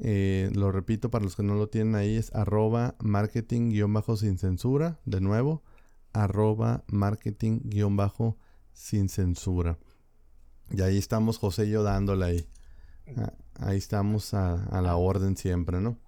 Eh, 0.00 0.50
lo 0.54 0.70
repito 0.70 1.10
para 1.10 1.24
los 1.24 1.34
que 1.34 1.42
no 1.42 1.54
lo 1.54 1.68
tienen 1.68 1.96
ahí, 1.96 2.16
es 2.16 2.32
arroba 2.34 2.94
marketing-sin 3.00 4.38
censura. 4.38 5.00
De 5.04 5.20
nuevo, 5.20 5.62
arroba 6.12 6.84
marketing-sin 6.88 9.08
censura. 9.08 9.78
Y 10.70 10.82
ahí 10.82 10.98
estamos 10.98 11.38
José 11.38 11.66
y 11.66 11.70
yo 11.70 11.82
dándole 11.82 12.24
ahí. 12.24 12.48
Ah, 13.16 13.32
ahí 13.60 13.78
estamos 13.78 14.34
a, 14.34 14.80
la 14.82 14.96
orden 14.96 15.36
siempre, 15.36 15.80
¿no? 15.80 15.98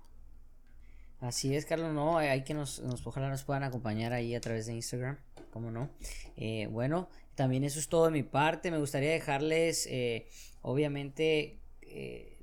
Así 1.21 1.55
es, 1.55 1.67
Carlos, 1.67 1.93
no, 1.93 2.19
hay 2.19 2.45
que 2.45 2.55
nos, 2.55 2.81
ojalá 3.05 3.29
nos 3.29 3.45
puedan 3.45 3.63
acompañar 3.63 4.13
ahí 4.13 4.35
a 4.35 4.41
través 4.41 4.67
de 4.67 4.75
Instagram, 4.75 5.19
¿cómo 5.53 5.71
no? 5.71 5.91
Eh, 6.37 6.67
bueno, 6.71 7.09
también 7.35 7.63
eso 7.65 7.79
es 7.79 7.89
todo 7.89 8.07
de 8.07 8.11
mi 8.11 8.23
parte, 8.23 8.71
me 8.71 8.79
gustaría 8.79 9.11
dejarles, 9.11 9.87
eh, 9.91 10.27
obviamente, 10.63 11.61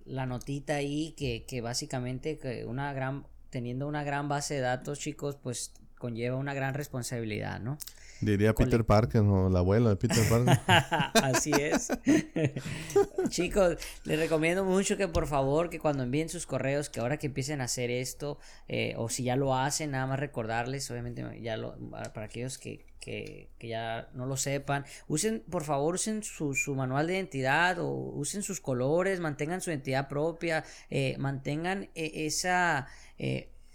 la 0.06 0.26
notita 0.26 0.76
ahí 0.76 1.14
que, 1.18 1.46
que 1.46 1.62
básicamente 1.62 2.38
que 2.38 2.66
una 2.66 2.94
gran, 2.94 3.26
teniendo 3.50 3.88
una 3.88 4.04
gran 4.04 4.30
base 4.30 4.56
de 4.56 4.60
datos, 4.62 5.00
chicos, 5.00 5.38
pues 5.42 5.74
conlleva 5.98 6.38
una 6.38 6.54
gran 6.54 6.74
responsabilidad, 6.74 7.60
¿no? 7.60 7.78
Diría 8.22 8.54
Peter 8.54 8.84
Parker 8.84 9.22
o 9.22 9.50
la 9.50 9.60
abuela 9.60 9.90
de 9.90 9.96
Peter 9.96 10.24
Parker. 10.28 10.60
Así 11.24 11.52
es. 11.52 11.90
Chicos, 13.30 13.78
les 14.06 14.18
recomiendo 14.18 14.66
mucho 14.66 14.98
que 14.98 15.08
por 15.08 15.28
favor 15.28 15.70
que 15.70 15.80
cuando 15.80 16.04
envíen 16.04 16.30
sus 16.30 16.48
correos, 16.48 16.90
que 16.90 17.00
ahora 17.00 17.18
que 17.18 17.28
empiecen 17.28 17.62
a 17.62 17.66
hacer 17.66 17.92
esto, 17.92 18.40
eh, 18.68 18.96
o 18.98 19.10
si 19.10 19.24
ya 19.24 19.36
lo 19.36 19.56
hacen, 19.56 19.92
nada 19.92 20.08
más 20.08 20.20
recordarles, 20.20 20.90
obviamente 20.90 21.24
ya 21.42 21.58
lo, 21.58 21.78
para 21.92 22.26
aquellos 22.26 22.58
que, 22.58 22.86
que, 23.00 23.50
ya 23.60 24.10
no 24.14 24.26
lo 24.26 24.36
sepan, 24.36 24.86
usen, 25.08 25.44
por 25.50 25.64
favor, 25.64 25.96
usen 25.96 26.24
su, 26.24 26.56
su, 26.56 26.74
manual 26.76 27.08
de 27.08 27.16
identidad 27.16 27.80
o 27.80 27.88
usen 27.88 28.42
sus 28.42 28.60
colores, 28.60 29.20
mantengan 29.20 29.62
su 29.62 29.70
identidad 29.70 30.08
propia, 30.08 30.64
eh, 30.90 31.16
mantengan 31.20 31.84
eh, 31.94 32.26
esa 32.26 32.88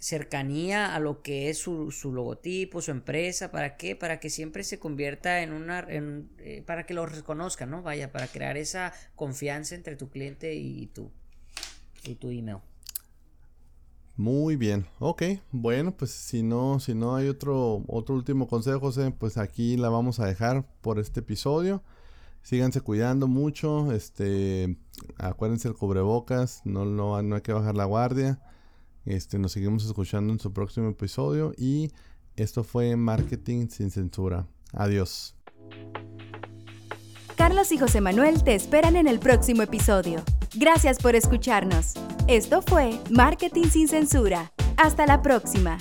cercanía 0.03 0.93
a 0.93 0.99
lo 0.99 1.21
que 1.21 1.49
es 1.49 1.57
su, 1.59 1.89
su, 1.91 2.11
logotipo, 2.11 2.81
su 2.81 2.91
empresa, 2.91 3.51
¿para 3.51 3.77
qué? 3.77 3.95
Para 3.95 4.19
que 4.19 4.29
siempre 4.29 4.65
se 4.65 4.77
convierta 4.77 5.41
en 5.41 5.53
una, 5.53 5.79
en, 5.79 6.29
eh, 6.39 6.61
para 6.65 6.85
que 6.85 6.93
lo 6.93 7.05
reconozcan, 7.05 7.69
¿no? 7.69 7.81
Vaya, 7.81 8.11
para 8.11 8.27
crear 8.27 8.57
esa 8.57 8.91
confianza 9.15 9.75
entre 9.75 9.95
tu 9.95 10.09
cliente 10.09 10.55
y 10.55 10.87
tú, 10.87 11.09
y 12.03 12.15
tu 12.15 12.31
email. 12.31 12.57
Muy 14.17 14.57
bien, 14.57 14.85
ok, 14.99 15.23
bueno, 15.53 15.95
pues 15.95 16.11
si 16.11 16.43
no, 16.43 16.81
si 16.81 16.93
no 16.93 17.15
hay 17.15 17.29
otro, 17.29 17.85
otro 17.87 18.13
último 18.13 18.49
consejo, 18.49 18.81
José, 18.81 19.09
pues 19.17 19.37
aquí 19.37 19.77
la 19.77 19.87
vamos 19.87 20.19
a 20.19 20.25
dejar 20.25 20.67
por 20.81 20.99
este 20.99 21.21
episodio. 21.21 21.81
Síganse 22.41 22.81
cuidando 22.81 23.29
mucho, 23.29 23.93
este, 23.93 24.77
acuérdense 25.17 25.69
el 25.69 25.75
cubrebocas, 25.75 26.61
no, 26.65 26.83
no, 26.83 27.21
no 27.21 27.35
hay 27.35 27.41
que 27.41 27.53
bajar 27.53 27.75
la 27.75 27.85
guardia. 27.85 28.41
Este, 29.05 29.37
nos 29.37 29.51
seguimos 29.51 29.85
escuchando 29.85 30.31
en 30.31 30.39
su 30.39 30.53
próximo 30.53 30.89
episodio 30.89 31.53
y 31.57 31.91
esto 32.35 32.63
fue 32.63 32.95
Marketing 32.95 33.67
sin 33.67 33.91
censura. 33.91 34.47
Adiós. 34.71 35.35
Carlos 37.35 37.71
y 37.71 37.77
José 37.77 37.99
Manuel 37.99 38.43
te 38.43 38.55
esperan 38.55 38.95
en 38.95 39.07
el 39.07 39.19
próximo 39.19 39.63
episodio. 39.63 40.21
Gracias 40.55 40.99
por 40.99 41.15
escucharnos. 41.15 41.93
Esto 42.27 42.61
fue 42.61 42.99
Marketing 43.09 43.65
sin 43.65 43.87
censura. 43.87 44.53
Hasta 44.77 45.05
la 45.05 45.21
próxima. 45.21 45.77